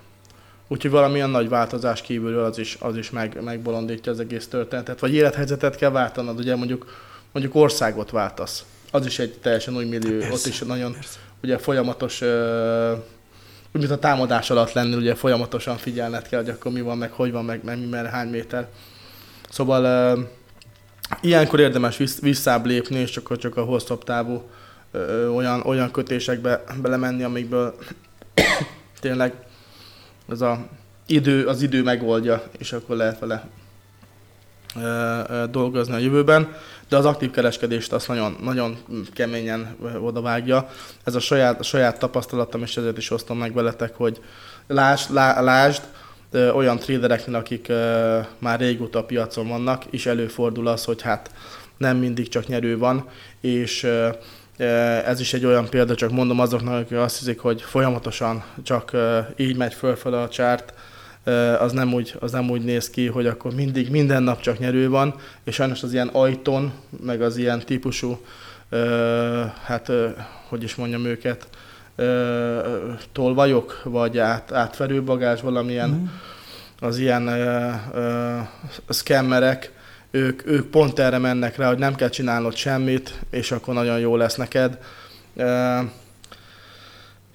Úgyhogy 0.67 0.91
valamilyen 0.91 1.29
nagy 1.29 1.49
változás 1.49 2.01
kívülről 2.01 2.43
az 2.43 2.57
is, 2.57 2.77
az 2.79 2.97
is 2.97 3.09
meg, 3.09 3.43
megbolondítja 3.43 4.11
az 4.11 4.19
egész 4.19 4.47
történetet. 4.47 4.99
Vagy 4.99 5.13
élethelyzetet 5.13 5.75
kell 5.75 5.89
váltanod, 5.89 6.39
ugye 6.39 6.55
mondjuk, 6.55 6.85
mondjuk 7.31 7.55
országot 7.55 8.11
váltasz 8.11 8.65
az 8.95 9.05
is 9.05 9.19
egy 9.19 9.33
teljesen 9.41 9.75
új 9.75 9.85
millió, 9.85 10.17
persze, 10.17 10.33
ott 10.33 10.45
is 10.45 10.59
nagyon 10.59 10.93
persze. 10.93 11.19
ugye 11.43 11.57
folyamatos, 11.57 12.21
úgy 12.21 13.81
mint 13.81 13.91
a 13.91 13.99
támadás 13.99 14.49
alatt 14.49 14.71
lenni, 14.71 14.95
ugye 14.95 15.15
folyamatosan 15.15 15.77
figyelned 15.77 16.27
kell, 16.27 16.39
hogy 16.39 16.49
akkor 16.49 16.71
mi 16.71 16.81
van, 16.81 16.97
meg 16.97 17.11
hogy 17.11 17.31
van, 17.31 17.45
meg, 17.45 17.63
meg 17.63 17.79
mi, 17.79 17.85
mert 17.85 18.09
hány 18.09 18.27
méter. 18.27 18.67
Szóval 19.49 20.17
ilyenkor 21.21 21.59
érdemes 21.59 21.97
vissz, 21.97 22.19
visszább 22.19 22.65
lépni, 22.65 22.99
és 22.99 23.09
csak, 23.09 23.37
csak 23.37 23.57
a 23.57 23.63
hosszabb 23.63 24.03
távú 24.03 24.43
olyan, 25.35 25.61
olyan 25.61 25.91
kötésekbe 25.91 26.63
belemenni, 26.81 27.23
amikből 27.23 27.75
tényleg 28.99 29.33
az 30.27 30.41
a 30.41 30.67
idő, 31.05 31.45
az 31.45 31.61
idő 31.61 31.83
megoldja, 31.83 32.43
és 32.57 32.73
akkor 32.73 32.95
lehet 32.95 33.19
vele 33.19 33.47
dolgozni 35.49 35.93
a 35.93 35.97
jövőben, 35.97 36.55
de 36.89 36.97
az 36.97 37.05
aktív 37.05 37.31
kereskedést 37.31 37.93
azt 37.93 38.07
nagyon, 38.07 38.37
nagyon 38.43 38.77
keményen 39.13 39.75
odavágja. 40.01 40.69
Ez 41.03 41.15
a 41.15 41.19
saját, 41.19 41.59
a 41.59 41.63
saját 41.63 41.99
tapasztalatom, 41.99 42.61
és 42.61 42.77
ezért 42.77 42.97
is 42.97 43.11
osztom 43.11 43.37
meg 43.37 43.53
veletek, 43.53 43.95
hogy 43.95 44.21
lásd, 44.67 45.13
lá, 45.13 45.41
lásd 45.41 45.81
olyan 46.33 46.79
tradereknél, 46.79 47.35
akik 47.35 47.71
már 48.37 48.59
régóta 48.59 48.99
a 48.99 49.03
piacon 49.03 49.47
vannak, 49.47 49.83
is 49.89 50.05
előfordul 50.05 50.67
az, 50.67 50.83
hogy 50.85 51.01
hát 51.01 51.31
nem 51.77 51.97
mindig 51.97 52.27
csak 52.27 52.47
nyerő 52.47 52.77
van, 52.77 53.09
és 53.41 53.87
ez 55.05 55.19
is 55.19 55.33
egy 55.33 55.45
olyan 55.45 55.69
példa, 55.69 55.95
csak 55.95 56.11
mondom 56.11 56.39
azoknak, 56.39 56.73
akik 56.73 56.97
azt 56.97 57.17
hiszik, 57.19 57.39
hogy 57.39 57.61
folyamatosan 57.61 58.43
csak 58.63 58.91
így 59.35 59.57
megy 59.57 59.73
fölfele 59.73 60.21
a 60.21 60.29
csárt, 60.29 60.73
az 61.59 61.71
nem, 61.71 61.93
úgy, 61.93 62.15
az 62.19 62.31
nem 62.31 62.49
úgy 62.49 62.63
néz 62.63 62.89
ki, 62.89 63.07
hogy 63.07 63.27
akkor 63.27 63.53
mindig, 63.53 63.89
minden 63.89 64.23
nap 64.23 64.41
csak 64.41 64.59
nyerő 64.59 64.89
van, 64.89 65.15
és 65.43 65.55
sajnos 65.55 65.83
az 65.83 65.93
ilyen 65.93 66.07
ajton, 66.07 66.73
meg 67.03 67.21
az 67.21 67.37
ilyen 67.37 67.59
típusú, 67.59 68.17
hát 69.63 69.91
hogy 70.47 70.63
is 70.63 70.75
mondjam 70.75 71.05
őket, 71.05 71.47
tolvajok, 73.11 73.81
vagy 73.83 74.17
át, 74.17 74.51
átverő 74.51 75.03
bagázs, 75.03 75.41
valamilyen, 75.41 75.89
mm. 75.89 76.05
az 76.79 76.97
ilyen 76.97 77.29
szkemmerek, 78.89 79.71
ők, 80.11 80.45
ők 80.45 80.65
pont 80.65 80.99
erre 80.99 81.17
mennek 81.17 81.57
rá, 81.57 81.67
hogy 81.67 81.77
nem 81.77 81.95
kell 81.95 82.09
csinálnod 82.09 82.55
semmit, 82.55 83.19
és 83.29 83.51
akkor 83.51 83.73
nagyon 83.73 83.99
jó 83.99 84.15
lesz 84.15 84.35
neked 84.35 84.77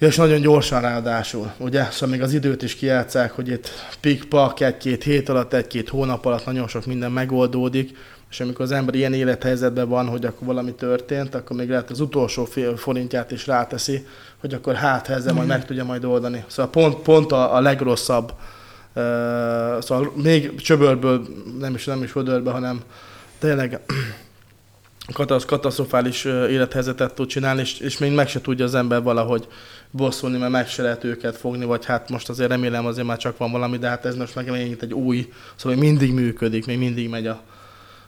és 0.01 0.17
nagyon 0.17 0.41
gyorsan 0.41 0.81
ráadásul, 0.81 1.53
ugye? 1.57 1.85
Szóval 1.91 2.09
még 2.09 2.23
az 2.23 2.33
időt 2.33 2.63
is 2.63 2.75
kijátszák, 2.75 3.33
hogy 3.33 3.49
itt 3.49 3.71
pikpak 4.01 4.61
egy-két 4.61 5.03
hét 5.03 5.29
alatt, 5.29 5.53
egy-két 5.53 5.89
hónap 5.89 6.25
alatt 6.25 6.47
nagyon 6.47 6.69
sok 6.69 6.87
minden 6.87 7.13
megoldódik, 7.13 7.97
és 8.31 8.41
amikor 8.41 8.65
az 8.65 8.73
ember 8.73 8.95
ilyen 8.95 9.13
élethelyzetben 9.13 9.89
van, 9.89 10.09
hogy 10.09 10.25
akkor 10.25 10.47
valami 10.47 10.73
történt, 10.73 11.35
akkor 11.35 11.57
még 11.57 11.69
lehet 11.69 11.91
az 11.91 12.01
utolsó 12.01 12.45
fél 12.45 12.77
forintját 12.77 13.31
is 13.31 13.47
ráteszi, 13.47 14.07
hogy 14.41 14.55
akkor 14.55 14.75
hát 14.75 15.09
ezzel 15.09 15.35
majd 15.35 15.49
meg 15.49 15.65
tudja 15.65 15.85
majd 15.85 16.05
oldani. 16.05 16.45
Szóval 16.47 16.71
pont, 16.71 16.97
pont 16.97 17.33
a, 17.33 17.55
a 17.55 17.61
legrosszabb, 17.61 18.33
uh, 18.95 19.03
szóval 19.81 20.13
még 20.15 20.55
csöbörből, 20.61 21.27
nem 21.59 21.75
is, 21.75 21.85
nem 21.85 22.03
is 22.03 22.13
vödörbe, 22.13 22.51
hanem 22.51 22.81
tényleg 23.39 23.81
katasztrofális 25.47 26.25
élethelyzetet 26.25 27.15
tud 27.15 27.27
csinálni, 27.27 27.61
és, 27.61 27.79
és 27.79 27.99
még 27.99 28.13
meg 28.13 28.29
se 28.29 28.41
tudja 28.41 28.65
az 28.65 28.75
ember 28.75 29.03
valahogy 29.03 29.49
bosszulni, 29.91 30.39
mert 30.39 30.53
meg 30.53 30.69
se 30.69 30.83
lehet 30.83 31.05
őket 31.05 31.37
fogni, 31.37 31.65
vagy 31.65 31.85
hát 31.85 32.11
most 32.11 32.29
azért 32.29 32.49
remélem 32.49 32.87
azért 32.87 33.07
már 33.07 33.17
csak 33.17 33.37
van 33.37 33.51
valami, 33.51 33.79
de 33.79 33.89
hát 33.89 34.05
ez 34.05 34.17
most 34.17 34.35
meg 34.35 34.49
egy 34.49 34.95
új, 34.95 35.33
szóval 35.57 35.79
mindig 35.79 36.13
működik, 36.13 36.67
még 36.67 36.79
mindig 36.79 37.09
megy 37.09 37.27
a, 37.27 37.43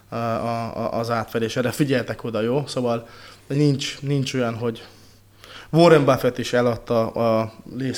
a, 0.09 0.17
a, 0.17 0.99
az 0.99 1.11
átfedés. 1.11 1.57
Erre 1.57 1.71
figyeltek 1.71 2.25
oda, 2.25 2.41
jó? 2.41 2.67
Szóval 2.67 3.09
nincs, 3.47 4.01
nincs 4.01 4.35
olyan, 4.35 4.55
hogy 4.55 4.83
Warren 5.73 6.05
Buffett 6.05 6.39
is 6.39 6.53
eladta 6.53 7.11
a 7.11 7.53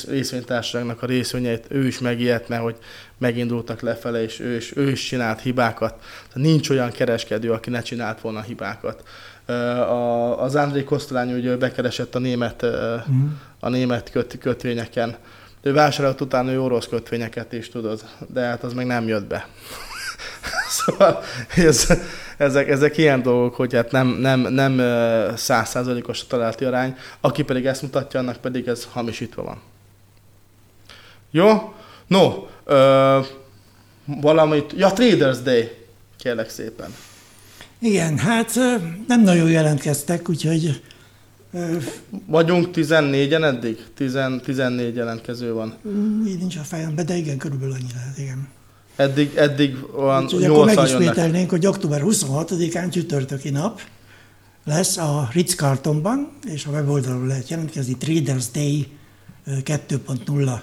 részvénytársaságnak 0.08 1.02
a 1.02 1.06
részvényeit, 1.06 1.66
ő 1.68 1.86
is 1.86 1.98
megijedne, 1.98 2.56
hogy 2.56 2.76
megindultak 3.18 3.80
lefele, 3.80 4.22
és 4.22 4.40
ő 4.40 4.56
is, 4.56 4.76
ő 4.76 4.90
is 4.90 5.04
csinált 5.04 5.40
hibákat. 5.40 5.94
Tehát 5.98 6.48
nincs 6.48 6.70
olyan 6.70 6.90
kereskedő, 6.90 7.52
aki 7.52 7.70
ne 7.70 7.82
csinált 7.82 8.20
volna 8.20 8.40
hibákat. 8.40 9.02
A, 9.46 10.42
az 10.42 10.54
André 10.54 10.84
Kosztolány 10.84 11.32
ugye 11.32 11.56
bekeresett 11.56 12.14
a 12.14 12.18
német, 12.18 12.66
mm. 13.10 13.26
a 13.60 13.68
német 13.68 14.10
köt, 14.10 14.38
kötvényeken. 14.38 15.16
Ő 15.62 15.72
vásárolt 15.72 16.20
utána 16.20 16.50
ő 16.50 16.60
orosz 16.60 16.86
kötvényeket 16.86 17.52
is, 17.52 17.68
tudod, 17.68 18.04
de 18.32 18.40
hát 18.40 18.62
az 18.62 18.72
meg 18.72 18.86
nem 18.86 19.08
jött 19.08 19.26
be. 19.26 19.48
szóval 20.76 21.22
ez, 21.56 21.86
ezek, 22.36 22.68
ezek 22.68 22.96
ilyen 22.96 23.22
dolgok, 23.22 23.54
hogy 23.54 23.74
hát 23.74 23.90
nem, 23.90 24.08
nem, 24.08 24.40
nem 24.40 24.76
százszázalékos 25.36 26.22
a 26.22 26.26
találati 26.28 26.64
arány, 26.64 26.96
aki 27.20 27.42
pedig 27.42 27.66
ezt 27.66 27.82
mutatja, 27.82 28.20
annak 28.20 28.36
pedig 28.36 28.66
ez 28.66 28.88
hamisítva 28.92 29.42
van. 29.42 29.60
Jó? 31.30 31.74
No, 32.06 32.46
ö, 32.64 33.20
valamit, 34.04 34.72
ja, 34.76 34.92
Traders 34.92 35.38
Day, 35.38 35.70
kérlek 36.18 36.48
szépen. 36.48 36.94
Igen, 37.78 38.18
hát 38.18 38.54
nem 39.06 39.22
nagyon 39.22 39.50
jelentkeztek, 39.50 40.28
úgyhogy... 40.28 40.82
Vagyunk 42.26 42.68
14-en 42.74 43.44
eddig? 43.44 43.84
10, 43.94 44.18
14 44.44 44.96
jelentkező 44.96 45.52
van. 45.52 45.74
Így 46.26 46.38
nincs 46.38 46.56
a 46.56 46.62
fejemben, 46.62 47.06
de 47.06 47.14
igen, 47.14 47.36
körülbelül 47.36 47.74
annyi 47.74 47.92
lehet, 47.94 48.18
igen. 48.18 48.48
Eddig, 48.96 49.36
eddig 49.36 49.76
olyan 49.96 50.24
Úgyhogy 50.24 50.44
akkor 50.44 50.64
megismételnénk, 50.64 51.50
hogy 51.50 51.66
október 51.66 52.00
26-án 52.04 52.92
csütörtöki 52.92 53.50
nap 53.50 53.80
lesz 54.64 54.96
a 54.96 55.28
Ritz-Carltonban, 55.32 56.32
és 56.44 56.66
a 56.66 56.70
weboldalon 56.70 57.26
lehet 57.26 57.48
jelentkezni 57.48 57.96
Traders 57.96 58.50
Day 58.50 58.88
2.0 59.46 60.60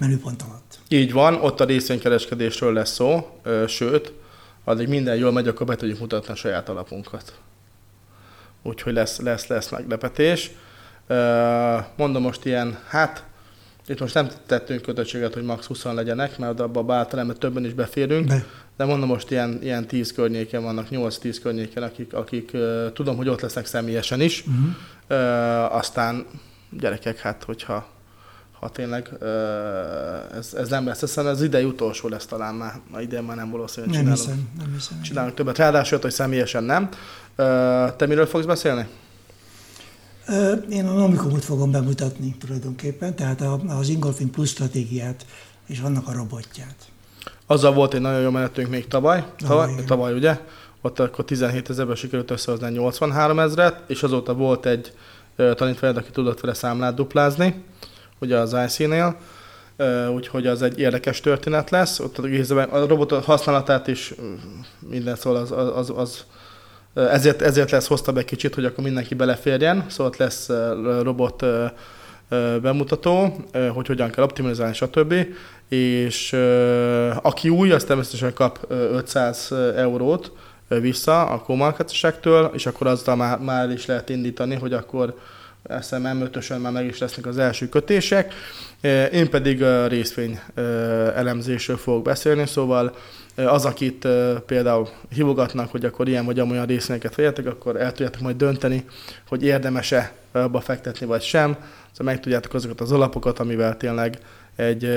menüpont 0.00 0.42
alatt. 0.42 0.78
Így 0.88 1.12
van, 1.12 1.34
ott 1.34 1.60
a 1.60 1.64
részvénykereskedésről 1.64 2.72
lesz 2.72 2.92
szó, 2.92 3.26
sőt, 3.66 4.12
addig 4.64 4.88
minden 4.88 5.16
jól 5.16 5.32
megy, 5.32 5.48
akkor 5.48 5.66
be 5.66 5.76
tudjuk 5.76 5.98
mutatni 5.98 6.32
a 6.32 6.36
saját 6.36 6.68
alapunkat. 6.68 7.38
Úgyhogy 8.62 8.92
lesz, 8.92 9.20
lesz, 9.20 9.46
lesz 9.46 9.70
meglepetés. 9.70 10.50
Mondom 11.96 12.22
most 12.22 12.44
ilyen, 12.44 12.78
hát 12.88 13.24
itt 13.88 14.00
most 14.00 14.14
nem 14.14 14.28
tettünk 14.46 14.82
kötöttséget, 14.82 15.34
hogy 15.34 15.42
max 15.42 15.66
20 15.66 15.84
legyenek, 15.84 16.38
mert 16.38 16.60
abban 16.60 16.90
általában 16.90 17.36
többen 17.38 17.64
is 17.64 17.72
beférünk, 17.72 18.26
Be. 18.26 18.44
de 18.76 18.84
mondom 18.84 19.08
most 19.08 19.30
ilyen, 19.30 19.58
ilyen 19.62 19.86
10 19.86 20.12
környéken 20.12 20.62
vannak, 20.62 20.86
8-10 20.90 21.38
környéken, 21.42 21.82
akik, 21.82 22.14
akik 22.14 22.50
uh, 22.52 22.92
tudom, 22.92 23.16
hogy 23.16 23.28
ott 23.28 23.40
lesznek 23.40 23.66
személyesen 23.66 24.20
is. 24.20 24.44
Uh-huh. 24.46 24.64
Uh, 25.10 25.76
aztán 25.76 26.26
gyerekek, 26.70 27.18
hát 27.18 27.44
hogyha 27.44 27.88
ha 28.60 28.68
tényleg 28.68 29.08
uh, 29.20 29.28
ez, 30.36 30.54
ez 30.54 30.68
nem 30.68 30.86
lesz, 30.86 31.00
hiszen 31.00 31.26
az 31.26 31.42
idei 31.42 31.64
utolsó 31.64 32.08
lesz 32.08 32.26
talán 32.26 32.54
már, 32.54 32.72
a 32.92 33.00
idén 33.00 33.22
már 33.22 33.36
nem 33.36 33.50
valószínű, 33.50 33.86
nem 33.86 33.94
csinálunk, 33.94 34.20
hiszem, 34.20 34.48
nem 34.58 34.72
hiszem, 34.72 35.02
csinálunk 35.02 35.34
többet. 35.34 35.58
Ráadásul, 35.58 35.98
hogy 36.00 36.10
személyesen 36.10 36.64
nem. 36.64 36.82
Uh, 36.82 37.96
te 37.96 38.06
miről 38.06 38.26
fogsz 38.26 38.44
beszélni? 38.44 38.86
Én 40.70 40.86
a 40.86 40.92
Nomikumot 40.92 41.44
fogom 41.44 41.70
bemutatni 41.70 42.36
tulajdonképpen, 42.38 43.14
tehát 43.14 43.42
az 43.68 43.88
Ingolfin 43.88 44.30
Plus 44.30 44.48
stratégiát 44.48 45.26
és 45.66 45.78
annak 45.78 46.08
a 46.08 46.12
robotját. 46.12 46.74
Azzal 47.46 47.72
volt 47.72 47.94
egy 47.94 48.00
nagyon 48.00 48.20
jó 48.20 48.30
menetünk 48.30 48.68
még 48.68 48.88
tavaly, 48.88 49.24
tavaly, 49.36 49.72
ah, 49.72 49.84
tavaly 49.84 50.12
ugye? 50.12 50.40
Ott 50.80 50.98
akkor 50.98 51.24
17 51.24 51.70
ezerből 51.70 51.94
sikerült 51.94 52.30
összehozni 52.30 52.70
83 52.70 53.38
ezeret, 53.38 53.82
és 53.86 54.02
azóta 54.02 54.34
volt 54.34 54.66
egy 54.66 54.92
tanítványod, 55.36 55.96
aki 55.96 56.10
tudott 56.10 56.40
vele 56.40 56.54
számlát 56.54 56.94
duplázni, 56.94 57.64
ugye 58.18 58.36
az 58.36 58.56
IC-nél, 58.66 59.16
úgyhogy 60.14 60.46
az 60.46 60.62
egy 60.62 60.78
érdekes 60.78 61.20
történet 61.20 61.70
lesz. 61.70 61.98
Ott 61.98 62.18
a 62.18 62.86
robot 62.86 63.24
használatát 63.24 63.86
is 63.86 64.14
minden 64.88 65.16
szól, 65.16 65.36
az, 65.36 65.50
az, 65.50 65.68
az, 65.76 65.92
az 65.96 66.24
ezért, 66.94 67.42
ezért 67.42 67.70
lesz 67.70 67.86
hosszabb 67.86 68.16
egy 68.16 68.24
kicsit, 68.24 68.54
hogy 68.54 68.64
akkor 68.64 68.84
mindenki 68.84 69.14
beleférjen, 69.14 69.84
szóval 69.88 70.12
lesz 70.18 70.48
robot 71.02 71.44
bemutató, 72.62 73.36
hogy 73.74 73.86
hogyan 73.86 74.10
kell 74.10 74.24
optimalizálni, 74.24 74.74
stb. 74.74 75.14
És 75.68 76.32
aki 77.22 77.48
új, 77.48 77.70
az 77.70 77.84
természetesen 77.84 78.34
kap 78.34 78.66
500 78.70 79.52
eurót 79.76 80.32
vissza 80.68 81.26
a 81.26 81.38
komarkatosságtól, 81.38 82.50
és 82.54 82.66
akkor 82.66 82.86
azzal 82.86 83.16
már, 83.16 83.38
már 83.38 83.70
is 83.70 83.86
lehet 83.86 84.08
indítani, 84.08 84.54
hogy 84.54 84.72
akkor 84.72 85.18
SMM 85.82 86.20
5 86.20 86.58
már 86.62 86.72
meg 86.72 86.86
is 86.86 86.98
lesznek 86.98 87.26
az 87.26 87.38
első 87.38 87.68
kötések. 87.68 88.34
Én 89.12 89.30
pedig 89.30 89.62
a 89.62 89.86
részvény 89.86 90.40
elemzésről 91.14 91.76
fogok 91.76 92.02
beszélni, 92.02 92.46
szóval 92.46 92.94
az, 93.46 93.64
akit 93.64 94.08
például 94.46 94.88
hívogatnak, 95.10 95.70
hogy 95.70 95.84
akkor 95.84 96.08
ilyen 96.08 96.24
vagy 96.24 96.38
amolyan 96.38 96.66
részvényeket 96.66 97.14
vegyetek, 97.14 97.46
akkor 97.46 97.76
el 97.76 97.92
tudjátok 97.92 98.20
majd 98.20 98.36
dönteni, 98.36 98.84
hogy 99.28 99.42
érdemes-e 99.42 100.12
abba 100.32 100.60
fektetni 100.60 101.06
vagy 101.06 101.22
sem. 101.22 101.56
Szóval 101.92 102.12
meg 102.12 102.20
tudjátok 102.20 102.54
azokat 102.54 102.80
az 102.80 102.92
alapokat, 102.92 103.38
amivel 103.38 103.76
tényleg 103.76 104.18
egy 104.56 104.88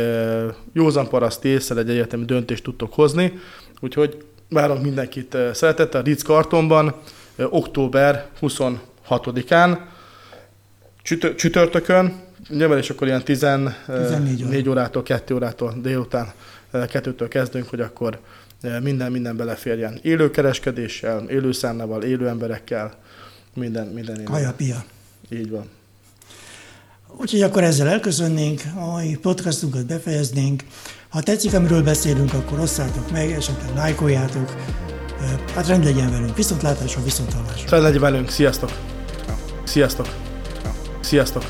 józan 0.74 1.08
paraszt 1.08 1.46
észre 1.46 1.80
egy 1.80 1.90
egyetemi 1.90 2.26
döntést 2.26 2.64
tudtok 2.64 2.94
hozni. 2.94 3.40
Úgyhogy 3.80 4.26
várok 4.50 4.82
mindenkit 4.82 5.38
szeretettel 5.54 6.02
a 6.02 6.04
Ritz 6.04 6.22
Kartonban, 6.22 6.96
október 7.50 8.28
26-án, 8.42 9.78
csütörtökön, 11.36 12.20
nyilván 12.50 12.78
és 12.78 12.90
akkor 12.90 13.08
ilyen 13.08 13.24
14 13.24 14.70
órától, 14.70 15.04
2 15.04 15.36
órától 15.36 15.74
délután 15.82 16.32
kettőtől 16.72 17.28
kezdünk, 17.28 17.68
hogy 17.68 17.82
akkor 17.82 18.20
minden, 18.82 19.12
minden 19.12 19.38
beleférjen. 19.38 20.00
Élő 20.02 20.32
kereskedéssel, 20.32 21.30
élő 21.30 21.52
számlával, 21.52 22.04
élő 22.04 22.28
emberekkel, 22.28 22.94
minden, 23.54 23.88
minden. 23.88 24.24
Kaja, 24.24 24.54
pia. 24.54 24.84
Így 25.30 25.50
van. 25.50 25.70
Úgyhogy 27.18 27.42
akkor 27.42 27.64
ezzel 27.64 27.88
elköszönnénk, 27.88 28.62
a 28.76 28.86
mai 28.86 29.18
podcastunkat 29.18 29.86
befejeznénk. 29.86 30.64
Ha 31.10 31.22
tetszik, 31.22 31.54
amiről 31.54 31.84
beszélünk, 31.84 32.34
akkor 32.34 32.60
osszátok 32.60 33.12
meg, 33.12 33.32
esetleg 33.32 33.76
lájkoljátok. 33.76 34.56
Hát 35.56 35.68
rend 35.68 35.84
legyen 35.84 36.12
velünk. 36.12 36.36
Viszontlátásra, 36.36 37.04
viszonthallásra. 37.04 37.70
Rend 37.70 37.84
legyen 37.84 38.02
velünk. 38.02 38.30
Sziasztok. 38.30 38.72
Sziasztok. 39.64 40.08
Sziasztok. 41.02 41.44